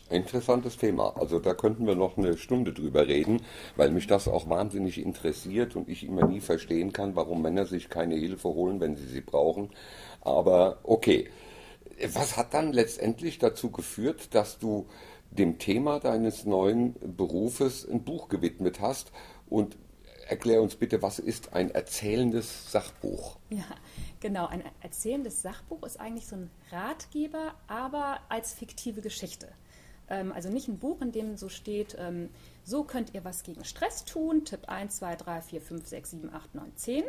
Interessantes 0.09 0.77
Thema. 0.77 1.17
Also 1.17 1.41
da 1.41 1.55
könnten 1.55 1.87
wir 1.87 1.97
noch 1.97 2.17
eine 2.17 2.39
Stunde 2.39 2.73
drüber 2.73 3.09
reden, 3.09 3.43
weil 3.77 3.91
mich 3.91 4.07
das 4.07 4.29
auch 4.29 4.49
wahnsinnig 4.49 4.99
interessiert 4.99 5.75
und 5.75 5.89
ich 5.89 6.05
immer 6.05 6.27
nie 6.27 6.41
verstehen 6.41 6.93
kann, 6.93 7.17
warum 7.17 7.43
Männer 7.43 7.67
sich 7.67 7.89
keine 7.89 8.15
Hilfe 8.15 8.49
holen, 8.49 8.81
wenn 8.81 8.97
sie 8.97 9.07
sie 9.07 9.21
brauchen. 9.21 9.71
Aber 10.21 10.79
okay. 10.85 11.29
Was 12.13 12.37
hat 12.37 12.55
dann 12.55 12.73
letztendlich 12.73 13.39
dazu 13.39 13.71
geführt, 13.71 14.35
dass 14.35 14.59
du 14.59 14.87
dem 15.31 15.59
Thema 15.59 15.99
deines 15.99 16.45
neuen 16.45 16.95
Berufes 17.17 17.89
ein 17.89 18.05
Buch 18.05 18.29
gewidmet 18.29 18.81
hast? 18.81 19.13
Und 19.49 19.77
erklär 20.29 20.63
uns 20.63 20.77
bitte, 20.77 21.03
was 21.03 21.19
ist 21.19 21.53
ein 21.53 21.71
erzählendes 21.71 22.71
Sachbuch? 22.71 23.39
Ja, 23.51 23.65
genau. 24.21 24.47
Ein 24.47 24.63
erzählendes 24.83 25.43
Sachbuch 25.43 25.83
ist 25.85 25.99
eigentlich 25.99 26.27
so 26.27 26.37
ein 26.37 26.51
Ratgeber, 26.71 27.55
aber 27.67 28.21
als 28.29 28.53
fiktive 28.53 29.01
Geschichte. 29.01 29.49
Ähm, 30.09 30.33
also 30.33 30.49
nicht 30.49 30.69
ein 30.69 30.79
Buch, 30.79 31.01
in 31.01 31.13
dem 31.13 31.37
so 31.37 31.49
steht, 31.49 31.97
ähm, 31.99 32.31
so 32.65 32.85
könnt 32.85 33.15
ihr 33.15 33.25
was 33.25 33.43
gegen 33.43 33.65
Stress 33.65 34.05
tun, 34.05 34.45
Tipp 34.45 34.69
1, 34.69 34.97
2, 34.97 35.17
3, 35.17 35.41
4, 35.43 35.61
5, 35.61 35.87
6, 35.87 36.11
7, 36.11 36.35
8, 36.35 36.55
9, 36.55 36.73
10, 36.77 37.05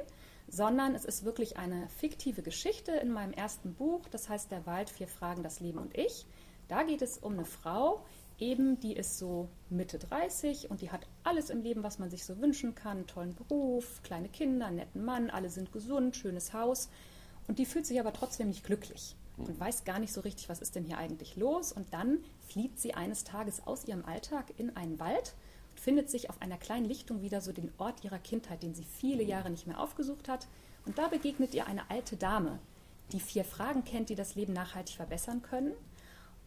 sondern 0.47 0.95
es 0.95 1.05
ist 1.05 1.25
wirklich 1.25 1.57
eine 1.57 1.87
fiktive 1.89 2.41
Geschichte 2.41 2.91
in 2.93 3.11
meinem 3.11 3.33
ersten 3.33 3.73
Buch, 3.73 4.07
das 4.09 4.29
heißt 4.29 4.51
Der 4.51 4.65
Wald, 4.65 4.89
vier 4.89 5.07
Fragen, 5.07 5.43
das 5.43 5.59
Leben 5.59 5.79
und 5.79 5.97
ich. 5.97 6.25
Da 6.67 6.83
geht 6.83 7.01
es 7.01 7.17
um 7.17 7.33
eine 7.33 7.45
Frau, 7.45 8.03
eben, 8.39 8.79
die 8.79 8.93
ist 8.93 9.17
so 9.17 9.49
Mitte 9.69 9.99
30 9.99 10.69
und 10.69 10.81
die 10.81 10.91
hat 10.91 11.07
alles 11.23 11.49
im 11.49 11.61
Leben, 11.61 11.83
was 11.83 11.99
man 11.99 12.09
sich 12.09 12.23
so 12.23 12.39
wünschen 12.39 12.75
kann. 12.75 13.07
Tollen 13.07 13.35
Beruf, 13.35 14.01
kleine 14.03 14.29
Kinder, 14.29 14.69
netten 14.69 15.03
Mann, 15.03 15.29
alle 15.29 15.49
sind 15.49 15.71
gesund, 15.71 16.15
schönes 16.15 16.53
Haus. 16.53 16.89
Und 17.47 17.59
die 17.59 17.65
fühlt 17.65 17.85
sich 17.85 17.99
aber 17.99 18.11
trotzdem 18.11 18.49
nicht 18.49 18.65
glücklich 18.65 19.15
und 19.37 19.59
weiß 19.59 19.83
gar 19.83 19.99
nicht 19.99 20.13
so 20.13 20.21
richtig, 20.21 20.49
was 20.49 20.61
ist 20.61 20.75
denn 20.75 20.83
hier 20.83 20.97
eigentlich 20.97 21.35
los. 21.35 21.71
Und 21.71 21.93
dann 21.93 22.19
flieht 22.47 22.79
sie 22.79 22.93
eines 22.93 23.23
Tages 23.23 23.65
aus 23.65 23.85
ihrem 23.85 24.03
Alltag 24.05 24.53
in 24.57 24.75
einen 24.75 24.99
Wald 24.99 25.35
und 25.71 25.79
findet 25.79 26.09
sich 26.09 26.29
auf 26.29 26.41
einer 26.41 26.57
kleinen 26.57 26.85
Lichtung 26.85 27.21
wieder 27.21 27.41
so 27.41 27.51
den 27.51 27.71
Ort 27.77 28.03
ihrer 28.03 28.19
Kindheit, 28.19 28.63
den 28.63 28.73
sie 28.73 28.83
viele 28.83 29.23
Jahre 29.23 29.49
nicht 29.49 29.67
mehr 29.67 29.79
aufgesucht 29.79 30.27
hat. 30.27 30.47
Und 30.85 30.97
da 30.97 31.07
begegnet 31.07 31.53
ihr 31.53 31.67
eine 31.67 31.89
alte 31.89 32.17
Dame, 32.17 32.59
die 33.11 33.19
vier 33.19 33.45
Fragen 33.45 33.83
kennt, 33.83 34.09
die 34.09 34.15
das 34.15 34.35
Leben 34.35 34.53
nachhaltig 34.53 34.95
verbessern 34.95 35.41
können. 35.43 35.73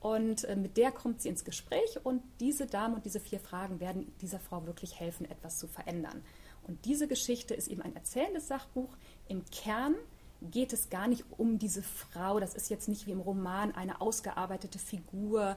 Und 0.01 0.45
äh, 0.45 0.57
mit 0.57 0.77
der 0.77 0.91
kommt 0.91 1.21
sie 1.21 1.29
ins 1.29 1.45
Gespräch 1.45 2.05
und 2.05 2.23
diese 2.41 2.67
Dame 2.67 2.97
und 2.97 3.05
diese 3.05 3.21
vier 3.21 3.39
Fragen 3.39 3.81
werden 3.81 4.13
dieser 4.21 4.41
Frau 4.41 4.67
wirklich 4.67 4.99
helfen, 4.99 5.31
etwas 5.31 5.59
zu 5.59 5.69
verändern. 5.69 6.23
Und 6.67 6.85
diese 6.87 7.07
Geschichte 7.07 7.55
ist 7.55 7.69
eben 7.69 7.83
ein 7.83 7.95
erzählendes 7.95 8.49
Sachbuch. 8.49 8.97
Im 9.29 9.45
Kern 9.51 9.95
geht 10.43 10.73
es 10.73 10.91
gar 10.91 11.09
nicht 11.09 11.25
um 11.37 11.59
diese 11.59 11.83
Frau. 11.83 12.41
Das 12.41 12.55
ist 12.55 12.71
jetzt 12.71 12.89
nicht 12.89 13.07
wie 13.07 13.13
im 13.13 13.21
Roman 13.21 13.75
eine 13.75 14.01
ausgearbeitete 14.01 14.79
Figur, 14.79 15.57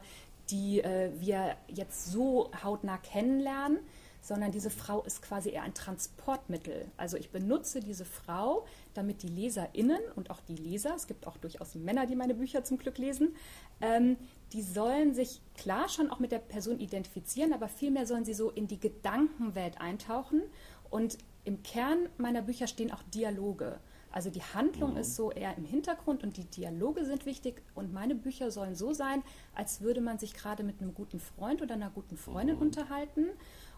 die 0.49 0.81
äh, 0.81 1.11
wir 1.19 1.55
jetzt 1.67 2.11
so 2.11 2.51
hautnah 2.63 2.97
kennenlernen, 2.97 3.79
sondern 4.21 4.51
diese 4.51 4.69
Frau 4.69 5.01
ist 5.03 5.21
quasi 5.21 5.49
eher 5.49 5.63
ein 5.63 5.73
Transportmittel. 5.73 6.85
Also 6.95 7.17
ich 7.17 7.29
benutze 7.29 7.81
diese 7.81 8.05
Frau, 8.05 8.65
damit 8.93 9.21
die 9.21 9.27
LeserInnen 9.27 9.99
und 10.15 10.29
auch 10.29 10.39
die 10.47 10.55
Leser, 10.55 10.93
es 10.95 11.07
gibt 11.07 11.27
auch 11.27 11.37
durchaus 11.37 11.75
Männer, 11.75 12.05
die 12.05 12.15
meine 12.15 12.33
Bücher 12.33 12.63
zum 12.63 12.77
Glück 12.77 12.97
lesen, 12.97 13.35
ähm, 13.81 14.17
die 14.53 14.61
sollen 14.61 15.13
sich 15.13 15.41
klar 15.55 15.89
schon 15.89 16.09
auch 16.09 16.19
mit 16.19 16.31
der 16.31 16.39
Person 16.39 16.79
identifizieren, 16.79 17.53
aber 17.53 17.67
vielmehr 17.67 18.05
sollen 18.05 18.23
sie 18.23 18.33
so 18.33 18.49
in 18.49 18.67
die 18.67 18.79
Gedankenwelt 18.79 19.81
eintauchen. 19.81 20.41
Und 20.89 21.17
im 21.43 21.63
Kern 21.63 22.07
meiner 22.17 22.43
Bücher 22.43 22.67
stehen 22.67 22.91
auch 22.91 23.03
Dialoge. 23.13 23.79
Also 24.13 24.29
die 24.29 24.43
Handlung 24.43 24.91
mhm. 24.91 24.97
ist 24.97 25.15
so 25.15 25.31
eher 25.31 25.57
im 25.57 25.65
Hintergrund 25.65 26.23
und 26.23 26.37
die 26.37 26.45
Dialoge 26.45 27.03
sind 27.03 27.25
wichtig. 27.25 27.63
Und 27.73 27.91
meine 27.91 28.13
Bücher 28.15 28.51
sollen 28.51 28.75
so 28.75 28.93
sein, 28.93 29.23
als 29.55 29.81
würde 29.81 30.01
man 30.01 30.19
sich 30.19 30.33
gerade 30.33 30.63
mit 30.63 30.79
einem 30.81 30.93
guten 30.93 31.19
Freund 31.19 31.61
oder 31.61 31.73
einer 31.73 31.89
guten 31.89 32.15
Freundin 32.15 32.57
mhm. 32.57 32.61
unterhalten 32.61 33.25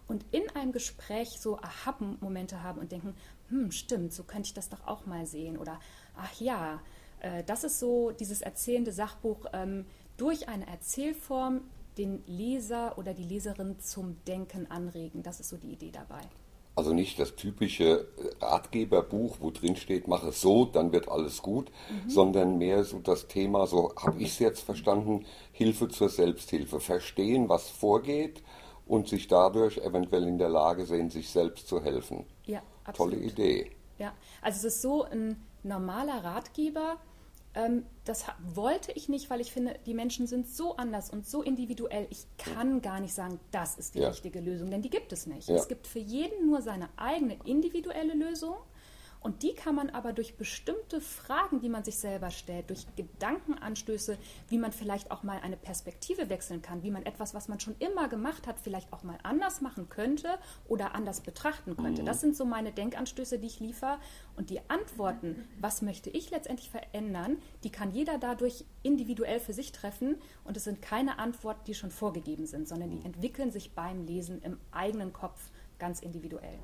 und 0.08 0.26
in 0.32 0.44
einem 0.54 0.74
Gespräch 0.74 1.40
so 1.40 1.58
Aha-Momente 1.58 2.62
haben 2.62 2.80
und 2.80 2.92
denken, 2.92 3.16
hm, 3.48 3.72
stimmt, 3.72 4.14
so 4.14 4.24
könnte 4.24 4.48
ich 4.48 4.54
das 4.54 4.70
doch 4.70 4.86
auch 4.86 5.06
mal 5.06 5.26
sehen. 5.26 5.58
Oder, 5.58 5.80
ach 6.18 6.40
ja, 6.40 6.82
äh, 7.22 7.44
das 7.46 7.64
ist 7.64 7.80
so 7.80 8.12
dieses 8.12 8.42
erzählende 8.42 8.92
Sachbuch 8.92 9.46
ähm, 9.54 9.86
durch 10.18 10.50
eine 10.50 10.68
Erzählform 10.68 11.62
den 11.98 12.24
Leser 12.28 12.98
oder 12.98 13.14
die 13.14 13.24
Leserin 13.24 13.80
zum 13.80 14.18
Denken 14.26 14.70
anregen. 14.70 15.24
Das 15.24 15.40
ist 15.40 15.48
so 15.48 15.56
die 15.56 15.72
Idee 15.72 15.92
dabei. 15.92 16.22
Also 16.76 16.94
nicht 16.94 17.20
das 17.20 17.36
typische 17.36 18.08
Ratgeberbuch, 18.42 19.38
wo 19.40 19.50
drin 19.50 19.78
steht, 19.78 20.10
mach 20.10 20.24
es 20.24 20.42
so, 20.42 20.66
dann 20.66 20.92
wird 20.92 21.08
alles 21.08 21.42
gut, 21.42 21.72
mhm. 21.90 22.10
sondern 22.10 22.58
mehr 22.58 22.84
so 22.84 23.00
das 23.00 23.28
Thema, 23.28 23.66
so 23.66 23.94
habe 23.96 24.22
ich 24.22 24.30
es 24.30 24.40
jetzt 24.40 24.62
verstanden, 24.62 25.26
Hilfe 25.54 25.88
zur 25.88 26.10
Selbsthilfe. 26.10 26.82
Verstehen, 26.82 27.48
was 27.48 27.70
vorgeht 27.70 28.44
und 28.86 29.08
sich 29.08 29.28
dadurch 29.28 29.78
eventuell 29.78 30.28
in 30.28 30.38
der 30.38 30.50
Lage 30.50 30.86
sehen, 30.86 31.10
sich 31.10 31.30
selbst 31.30 31.68
zu 31.68 31.82
helfen. 31.82 32.26
Ja, 32.46 32.62
absolut. 32.84 33.14
Tolle 33.14 33.26
Idee. 33.26 33.72
Ja, 33.98 34.14
also 34.42 34.68
es 34.68 34.76
ist 34.76 34.82
so 34.82 35.04
ein 35.04 35.38
normaler 35.64 36.24
Ratgeber. 36.24 36.98
Ähm, 37.56 37.86
das 38.04 38.26
wollte 38.54 38.92
ich 38.92 39.10
nicht, 39.10 39.30
weil 39.30 39.42
ich 39.42 39.52
finde, 39.52 39.80
die 39.86 39.94
Menschen 39.94 40.28
sind 40.28 40.48
so 40.48 40.76
anders 40.76 41.10
und 41.10 41.26
so 41.26 41.42
individuell. 41.42 42.06
Ich 42.10 42.26
kann 42.38 42.82
gar 42.82 43.00
nicht 43.00 43.14
sagen, 43.14 43.40
das 43.52 43.78
ist 43.78 43.96
die 43.96 44.00
ja. 44.00 44.10
richtige 44.10 44.42
Lösung, 44.42 44.70
denn 44.70 44.82
die 44.82 44.90
gibt 44.90 45.14
es 45.14 45.26
nicht. 45.26 45.48
Ja. 45.48 45.56
Es 45.56 45.68
gibt 45.68 45.88
für 45.88 46.00
jeden 46.00 46.48
nur 46.48 46.62
seine 46.62 46.90
eigene 46.98 47.38
individuelle 47.46 48.14
Lösung. 48.14 48.56
Und 49.26 49.42
die 49.42 49.56
kann 49.56 49.74
man 49.74 49.90
aber 49.90 50.14
durch 50.14 50.38
bestimmte 50.38 51.02
Fragen, 51.02 51.60
die 51.60 51.68
man 51.68 51.84
sich 51.84 51.98
selber 51.98 52.30
stellt, 52.30 52.70
durch 52.70 52.86
Gedankenanstöße, 52.96 54.20
wie 54.50 54.60
man 54.60 54.72
vielleicht 54.72 55.10
auch 55.10 55.24
mal 55.24 55.40
eine 55.42 55.58
Perspektive 55.58 56.30
wechseln 56.30 56.62
kann, 56.62 56.84
wie 56.84 56.92
man 56.92 57.08
etwas, 57.08 57.34
was 57.34 57.48
man 57.48 57.60
schon 57.60 57.76
immer 57.80 58.08
gemacht 58.08 58.46
hat, 58.46 58.60
vielleicht 58.60 58.94
auch 58.94 59.02
mal 59.02 59.18
anders 59.24 59.62
machen 59.62 59.90
könnte 59.90 60.38
oder 60.68 60.94
anders 60.94 61.22
betrachten 61.22 61.76
könnte. 61.76 62.04
Mhm. 62.04 62.06
Das 62.06 62.22
sind 62.22 62.36
so 62.36 62.46
meine 62.46 62.72
Denkanstöße, 62.72 63.40
die 63.40 63.48
ich 63.48 63.60
liefere. 63.60 63.98
Und 64.36 64.52
die 64.52 64.60
Antworten, 64.70 65.48
was 65.60 65.82
möchte 65.82 66.12
ich 66.12 66.30
letztendlich 66.30 66.70
verändern, 66.70 67.38
die 67.64 67.72
kann 67.72 67.94
jeder 67.94 68.20
dadurch 68.20 68.64
individuell 68.84 69.40
für 69.40 69.54
sich 69.54 69.72
treffen. 69.72 70.18
Und 70.44 70.56
es 70.56 70.66
sind 70.66 70.84
keine 70.84 71.18
Antworten, 71.18 71.64
die 71.66 71.74
schon 71.74 71.90
vorgegeben 71.90 72.46
sind, 72.46 72.68
sondern 72.68 72.92
die 72.92 73.04
entwickeln 73.04 73.50
sich 73.50 73.74
beim 73.74 74.06
Lesen 74.06 74.44
im 74.44 74.60
eigenen 74.70 75.14
Kopf 75.14 75.50
ganz 75.80 76.00
individuell. 76.02 76.60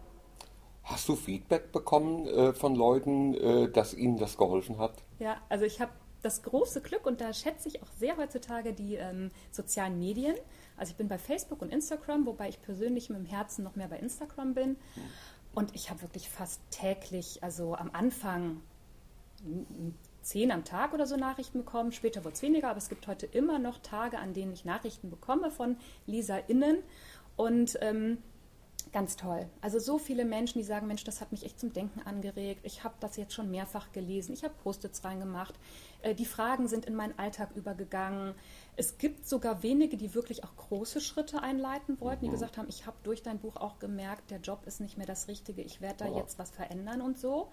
Hast 0.83 1.07
du 1.07 1.15
Feedback 1.15 1.71
bekommen 1.71 2.25
äh, 2.27 2.53
von 2.53 2.75
Leuten, 2.75 3.33
äh, 3.35 3.69
dass 3.69 3.93
ihnen 3.93 4.17
das 4.17 4.37
geholfen 4.37 4.77
hat? 4.79 4.93
Ja, 5.19 5.37
also 5.49 5.65
ich 5.65 5.79
habe 5.79 5.91
das 6.21 6.43
große 6.43 6.81
Glück 6.81 7.05
und 7.05 7.21
da 7.21 7.33
schätze 7.33 7.67
ich 7.67 7.81
auch 7.81 7.91
sehr 7.97 8.17
heutzutage 8.17 8.73
die 8.73 8.95
ähm, 8.95 9.31
sozialen 9.51 9.99
Medien. 9.99 10.35
Also 10.77 10.91
ich 10.91 10.97
bin 10.97 11.07
bei 11.07 11.17
Facebook 11.17 11.61
und 11.61 11.71
Instagram, 11.71 12.25
wobei 12.25 12.49
ich 12.49 12.61
persönlich 12.61 13.09
mit 13.09 13.19
dem 13.19 13.25
Herzen 13.25 13.63
noch 13.63 13.75
mehr 13.75 13.87
bei 13.87 13.97
Instagram 13.97 14.53
bin. 14.53 14.77
Und 15.53 15.75
ich 15.75 15.89
habe 15.89 16.01
wirklich 16.01 16.29
fast 16.29 16.61
täglich, 16.69 17.43
also 17.43 17.75
am 17.75 17.89
Anfang 17.93 18.61
zehn 20.21 20.51
am 20.51 20.63
Tag 20.63 20.93
oder 20.93 21.07
so 21.07 21.17
Nachrichten 21.17 21.59
bekommen. 21.59 21.91
Später 21.91 22.23
wurde 22.23 22.35
es 22.35 22.41
weniger, 22.41 22.69
aber 22.69 22.77
es 22.77 22.89
gibt 22.89 23.07
heute 23.07 23.25
immer 23.25 23.59
noch 23.59 23.79
Tage, 23.79 24.19
an 24.19 24.33
denen 24.33 24.53
ich 24.53 24.65
Nachrichten 24.65 25.09
bekomme 25.09 25.51
von 25.51 25.77
LeserInnen. 26.05 26.77
Und 27.35 27.77
ähm, 27.81 28.19
Ganz 28.91 29.15
toll. 29.15 29.47
Also 29.62 29.80
so 29.80 29.97
viele 29.97 30.25
Menschen, 30.25 30.60
die 30.60 30.65
sagen, 30.65 30.86
Mensch, 30.86 31.06
das 31.06 31.21
hat 31.21 31.32
mich 31.32 31.45
echt 31.45 31.60
zum 31.60 31.71
Denken 31.71 32.01
angeregt. 32.01 32.62
Ich 32.63 32.84
habe 32.84 32.95
das 32.99 33.15
jetzt 33.15 33.34
schon 33.34 33.49
mehrfach 33.49 33.93
gelesen. 33.93 34.34
Ich 34.34 34.43
habe 34.43 34.54
Post-its 34.63 35.06
reingemacht. 35.06 35.56
Äh, 36.01 36.13
die 36.13 36.25
Fragen 36.25 36.67
sind 36.67 36.86
in 36.86 36.95
meinen 36.95 37.17
Alltag 37.17 37.51
übergegangen. 37.56 38.36
Es 38.75 38.97
gibt 38.97 39.30
sogar 39.30 39.63
wenige, 39.63 39.95
die 39.95 40.13
wirklich 40.13 40.43
auch 40.43 40.54
große 40.58 40.99
Schritte 40.99 41.41
einleiten 41.41 42.01
wollten, 42.01 42.25
die 42.25 42.27
mhm. 42.27 42.34
gesagt 42.34 42.58
haben, 42.58 42.67
ich 42.67 42.86
habe 42.86 42.97
durch 43.04 43.23
dein 43.23 43.39
Buch 43.39 43.56
auch 43.56 43.80
gemerkt, 43.80 44.30
der 44.30 44.39
Job 44.39 44.65
ist 44.65 44.82
nicht 44.82 44.97
mehr 44.97 45.08
das 45.08 45.30
Richtige. 45.30 45.62
Ich 45.62 45.80
werde 45.80 46.06
da 46.06 46.12
oh. 46.12 46.17
jetzt 46.17 46.38
was 46.38 46.51
verändern 46.51 47.01
und 47.01 47.17
so. 47.17 47.49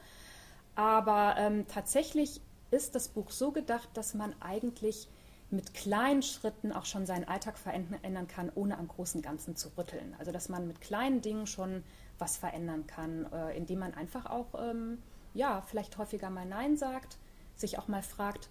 Aber 0.74 1.36
ähm, 1.38 1.66
tatsächlich 1.68 2.40
ist 2.72 2.96
das 2.96 3.08
Buch 3.08 3.30
so 3.30 3.52
gedacht, 3.52 3.88
dass 3.94 4.14
man 4.14 4.34
eigentlich 4.40 5.08
mit 5.50 5.72
kleinen 5.72 6.22
Schritten 6.22 6.72
auch 6.72 6.84
schon 6.84 7.06
seinen 7.06 7.26
Alltag 7.26 7.56
verändern 7.58 8.28
kann, 8.28 8.50
ohne 8.54 8.76
am 8.76 8.88
großen 8.88 9.22
Ganzen 9.22 9.56
zu 9.56 9.70
rütteln. 9.78 10.14
Also 10.18 10.30
dass 10.30 10.48
man 10.48 10.66
mit 10.66 10.80
kleinen 10.80 11.22
Dingen 11.22 11.46
schon 11.46 11.84
was 12.18 12.36
verändern 12.36 12.86
kann, 12.86 13.30
äh, 13.32 13.56
indem 13.56 13.78
man 13.78 13.94
einfach 13.94 14.26
auch, 14.26 14.54
ähm, 14.58 14.98
ja, 15.34 15.62
vielleicht 15.62 15.96
häufiger 15.96 16.30
mal 16.30 16.44
Nein 16.44 16.76
sagt, 16.76 17.18
sich 17.56 17.78
auch 17.78 17.88
mal 17.88 18.02
fragt, 18.02 18.50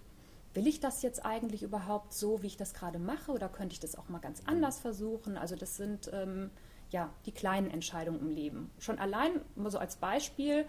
will 0.53 0.65
ich 0.65 0.79
das 0.79 1.03
jetzt 1.03 1.23
eigentlich 1.23 1.61
überhaupt 1.61 2.13
so, 2.13 2.41
wie 2.41 2.47
ich 2.47 2.57
das 2.57 2.73
gerade 2.73 2.97
mache, 2.97 3.31
oder 3.31 3.47
könnte 3.47 3.73
ich 3.73 3.79
das 3.79 3.95
auch 3.95 4.09
mal 4.09 4.19
ganz 4.19 4.41
anders 4.45 4.79
versuchen? 4.79 5.37
Also 5.37 5.55
das 5.55 5.77
sind 5.77 6.09
ähm, 6.13 6.49
ja 6.89 7.11
die 7.27 7.31
kleinen 7.31 7.69
Entscheidungen 7.69 8.21
im 8.21 8.29
Leben. 8.31 8.71
Schon 8.79 8.97
allein, 8.97 9.41
so 9.67 9.77
als 9.77 9.97
Beispiel, 9.97 10.65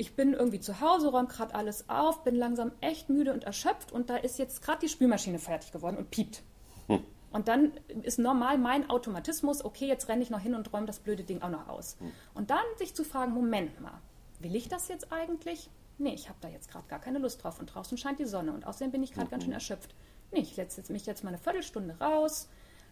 ich 0.00 0.16
bin 0.16 0.32
irgendwie 0.32 0.60
zu 0.60 0.80
Hause, 0.80 1.08
räume 1.08 1.28
gerade 1.28 1.54
alles 1.54 1.90
auf, 1.90 2.24
bin 2.24 2.34
langsam 2.34 2.72
echt 2.80 3.10
müde 3.10 3.34
und 3.34 3.44
erschöpft 3.44 3.92
und 3.92 4.08
da 4.08 4.16
ist 4.16 4.38
jetzt 4.38 4.62
gerade 4.62 4.80
die 4.80 4.88
Spülmaschine 4.88 5.38
fertig 5.38 5.72
geworden 5.72 5.98
und 5.98 6.10
piept. 6.10 6.42
Hm. 6.86 7.04
Und 7.30 7.48
dann 7.48 7.72
ist 8.02 8.18
normal 8.18 8.56
mein 8.56 8.88
Automatismus, 8.88 9.62
okay, 9.62 9.86
jetzt 9.86 10.08
renne 10.08 10.22
ich 10.22 10.30
noch 10.30 10.40
hin 10.40 10.54
und 10.54 10.72
räume 10.72 10.86
das 10.86 11.00
blöde 11.00 11.22
Ding 11.22 11.42
auch 11.42 11.50
noch 11.50 11.68
aus. 11.68 11.98
Hm. 12.00 12.12
Und 12.32 12.48
dann 12.48 12.64
sich 12.78 12.94
zu 12.94 13.04
fragen, 13.04 13.32
Moment 13.32 13.78
mal, 13.82 14.00
will 14.38 14.56
ich 14.56 14.68
das 14.68 14.88
jetzt 14.88 15.12
eigentlich? 15.12 15.68
Nee, 15.98 16.14
ich 16.14 16.30
habe 16.30 16.38
da 16.40 16.48
jetzt 16.48 16.70
gerade 16.70 16.88
gar 16.88 16.98
keine 16.98 17.18
Lust 17.18 17.44
drauf 17.44 17.60
und 17.60 17.66
draußen 17.66 17.98
scheint 17.98 18.18
die 18.18 18.24
Sonne 18.24 18.52
und 18.52 18.66
außerdem 18.66 18.92
bin 18.92 19.02
ich 19.02 19.12
gerade 19.12 19.26
mhm. 19.26 19.30
ganz 19.32 19.44
schön 19.44 19.52
erschöpft. 19.52 19.94
Nee, 20.32 20.40
ich 20.40 20.54
setze 20.54 20.90
mich 20.94 21.04
jetzt 21.04 21.24
mal 21.24 21.28
eine 21.28 21.38
Viertelstunde 21.38 21.98
raus, 22.00 22.48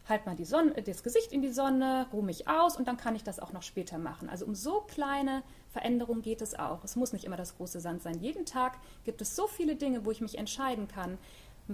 halt 0.06 0.26
mal 0.26 0.36
die 0.36 0.44
Sonne, 0.44 0.72
das 0.82 1.02
Gesicht 1.02 1.32
in 1.32 1.40
die 1.40 1.52
Sonne, 1.52 2.06
ruhe 2.12 2.22
mich 2.22 2.48
aus 2.48 2.76
und 2.76 2.86
dann 2.86 2.98
kann 2.98 3.16
ich 3.16 3.24
das 3.24 3.40
auch 3.40 3.54
noch 3.54 3.62
später 3.62 3.96
machen. 3.96 4.28
Also 4.28 4.44
um 4.44 4.54
so 4.54 4.82
kleine 4.82 5.42
Veränderungen 5.70 6.22
geht 6.22 6.42
es 6.42 6.58
auch. 6.58 6.84
Es 6.84 6.96
muss 6.96 7.12
nicht 7.12 7.24
immer 7.24 7.36
das 7.36 7.56
große 7.56 7.80
Sand 7.80 8.02
sein. 8.02 8.20
Jeden 8.20 8.46
Tag 8.46 8.78
gibt 9.04 9.20
es 9.20 9.36
so 9.36 9.46
viele 9.46 9.76
Dinge, 9.76 10.04
wo 10.04 10.10
ich 10.10 10.20
mich 10.20 10.38
entscheiden 10.38 10.88
kann. 10.88 11.18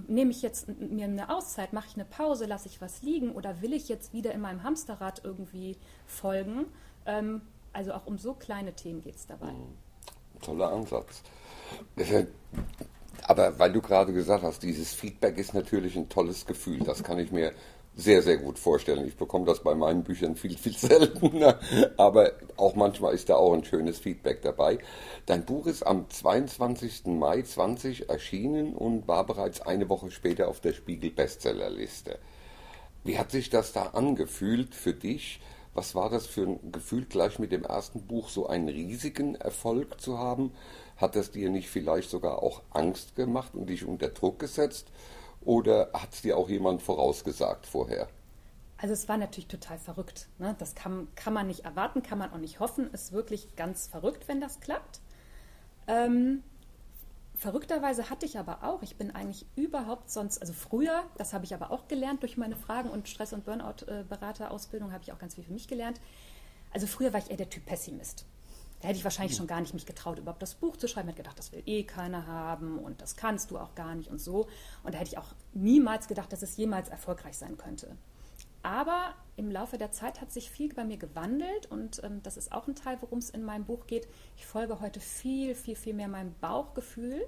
Nehme 0.07 0.31
ich 0.31 0.41
jetzt 0.41 0.67
mir 0.67 1.05
eine 1.05 1.29
Auszeit, 1.29 1.71
mache 1.71 1.87
ich 1.87 1.95
eine 1.95 2.05
Pause, 2.05 2.45
lasse 2.45 2.67
ich 2.67 2.81
was 2.81 3.01
liegen 3.01 3.31
oder 3.31 3.61
will 3.61 3.73
ich 3.73 3.87
jetzt 3.87 4.11
wieder 4.13 4.33
in 4.33 4.41
meinem 4.41 4.63
Hamsterrad 4.63 5.21
irgendwie 5.23 5.77
folgen? 6.05 6.65
Ähm, 7.05 7.41
Also 7.71 7.93
auch 7.93 8.05
um 8.05 8.17
so 8.17 8.33
kleine 8.33 8.73
Themen 8.73 9.01
geht 9.01 9.15
es 9.15 9.25
dabei. 9.27 9.51
Mhm. 9.51 9.77
Toller 10.41 10.71
Ansatz. 10.71 11.21
Aber 13.23 13.57
weil 13.59 13.71
du 13.73 13.81
gerade 13.81 14.13
gesagt 14.13 14.43
hast, 14.43 14.63
dieses 14.63 14.93
Feedback 14.93 15.37
ist 15.37 15.53
natürlich 15.53 15.95
ein 15.95 16.07
tolles 16.09 16.45
Gefühl. 16.45 16.79
Das 16.79 17.03
kann 17.03 17.17
ich 17.19 17.31
mir 17.31 17.53
sehr, 17.95 18.21
sehr 18.21 18.37
gut 18.37 18.59
vorstellen. 18.59 19.07
Ich 19.07 19.15
bekomme 19.15 19.45
das 19.45 19.63
bei 19.63 19.73
meinen 19.73 20.03
Büchern 20.03 20.35
viel, 20.35 20.57
viel 20.57 20.73
seltener, 20.77 21.59
aber 21.97 22.33
auch 22.57 22.75
manchmal 22.75 23.13
ist 23.13 23.29
da 23.29 23.35
auch 23.35 23.53
ein 23.53 23.63
schönes 23.63 23.99
Feedback 23.99 24.41
dabei. 24.41 24.79
Dein 25.25 25.45
Buch 25.45 25.65
ist 25.65 25.83
am 25.83 26.09
22. 26.09 27.05
Mai 27.05 27.41
20 27.41 28.09
erschienen 28.09 28.73
und 28.73 29.07
war 29.07 29.25
bereits 29.25 29.61
eine 29.61 29.89
Woche 29.89 30.11
später 30.11 30.49
auf 30.49 30.59
der 30.59 30.73
Spiegel 30.73 31.11
Bestsellerliste. 31.11 32.19
Wie 33.03 33.17
hat 33.17 33.31
sich 33.31 33.49
das 33.49 33.71
da 33.71 33.83
angefühlt 33.87 34.75
für 34.75 34.93
dich? 34.93 35.39
Was 35.73 35.93
war 35.93 36.09
das 36.09 36.25
für 36.25 36.43
ein 36.43 36.71
Gefühl, 36.71 37.05
gleich 37.05 37.37
mit 37.37 37.51
dem 37.51 37.63
ersten 37.63 38.01
Buch 38.01 38.29
so 38.29 38.47
einen 38.47 38.69
riesigen 38.69 39.35
Erfolg 39.35 40.01
zu 40.01 40.17
haben? 40.17 40.51
Hat 40.97 41.15
das 41.15 41.31
dir 41.31 41.49
nicht 41.49 41.69
vielleicht 41.69 42.09
sogar 42.09 42.41
auch 42.41 42.61
Angst 42.71 43.15
gemacht 43.15 43.53
und 43.53 43.67
dich 43.67 43.85
unter 43.85 44.07
Druck 44.07 44.39
gesetzt? 44.39 44.87
Oder 45.45 45.91
hat 45.93 46.13
es 46.13 46.21
dir 46.21 46.37
auch 46.37 46.49
jemand 46.49 46.81
vorausgesagt 46.81 47.65
vorher? 47.65 48.07
Also 48.77 48.93
es 48.93 49.07
war 49.07 49.17
natürlich 49.17 49.47
total 49.47 49.77
verrückt. 49.77 50.27
Ne? 50.37 50.55
Das 50.59 50.75
kann, 50.75 51.07
kann 51.15 51.33
man 51.33 51.47
nicht 51.47 51.63
erwarten, 51.63 52.03
kann 52.03 52.17
man 52.17 52.33
auch 52.33 52.37
nicht 52.37 52.59
hoffen. 52.59 52.91
Ist 52.91 53.13
wirklich 53.13 53.55
ganz 53.55 53.87
verrückt, 53.87 54.27
wenn 54.27 54.41
das 54.41 54.59
klappt. 54.59 54.99
Ähm, 55.87 56.43
verrückterweise 57.35 58.09
hatte 58.09 58.25
ich 58.25 58.37
aber 58.37 58.63
auch, 58.63 58.81
ich 58.81 58.97
bin 58.97 59.11
eigentlich 59.11 59.45
überhaupt 59.55 60.09
sonst, 60.09 60.39
also 60.39 60.51
früher, 60.51 61.03
das 61.17 61.33
habe 61.33 61.45
ich 61.45 61.53
aber 61.53 61.71
auch 61.71 61.87
gelernt 61.87 62.23
durch 62.23 62.37
meine 62.37 62.55
Fragen 62.55 62.89
und 62.89 63.07
Stress- 63.07 63.33
und 63.33 63.45
Burnout-Beraterausbildung, 63.45 64.91
habe 64.91 65.03
ich 65.03 65.13
auch 65.13 65.19
ganz 65.19 65.35
viel 65.35 65.43
für 65.43 65.53
mich 65.53 65.67
gelernt. 65.67 66.01
Also 66.73 66.87
früher 66.87 67.13
war 67.13 67.19
ich 67.19 67.29
eher 67.29 67.37
der 67.37 67.49
Typ 67.49 67.65
Pessimist. 67.65 68.25
Da 68.85 68.89
hätte 68.89 68.99
ich 68.99 69.03
wahrscheinlich 69.03 69.35
schon 69.35 69.47
gar 69.47 69.61
nicht 69.61 69.73
mich 69.73 69.87
getraut, 69.87 70.19
überhaupt 70.19 70.43
das 70.43 70.53
Buch 70.53 70.77
zu 70.77 70.87
schreiben. 70.87 71.09
Ich 71.09 71.13
hätte 71.13 71.23
gedacht, 71.23 71.39
das 71.39 71.51
will 71.51 71.63
eh 71.65 71.85
keiner 71.85 72.27
haben 72.27 72.77
und 72.77 73.01
das 73.01 73.15
kannst 73.15 73.49
du 73.49 73.57
auch 73.57 73.73
gar 73.73 73.95
nicht 73.95 74.11
und 74.11 74.19
so. 74.19 74.47
Und 74.83 74.93
da 74.93 74.99
hätte 74.99 75.09
ich 75.09 75.17
auch 75.17 75.33
niemals 75.53 76.07
gedacht, 76.07 76.31
dass 76.31 76.43
es 76.43 76.55
jemals 76.55 76.89
erfolgreich 76.89 77.35
sein 77.35 77.57
könnte. 77.57 77.97
Aber 78.61 79.15
im 79.37 79.49
Laufe 79.49 79.79
der 79.79 79.91
Zeit 79.91 80.21
hat 80.21 80.31
sich 80.31 80.51
viel 80.51 80.71
bei 80.71 80.83
mir 80.83 80.97
gewandelt 80.97 81.65
und 81.71 82.03
ähm, 82.03 82.21
das 82.21 82.37
ist 82.37 82.51
auch 82.51 82.67
ein 82.67 82.75
Teil, 82.75 82.99
worum 83.01 83.17
es 83.17 83.31
in 83.31 83.43
meinem 83.43 83.65
Buch 83.65 83.87
geht. 83.87 84.07
Ich 84.37 84.45
folge 84.45 84.79
heute 84.79 84.99
viel, 84.99 85.55
viel, 85.55 85.75
viel 85.75 85.95
mehr 85.95 86.07
meinem 86.07 86.35
Bauchgefühl. 86.39 87.25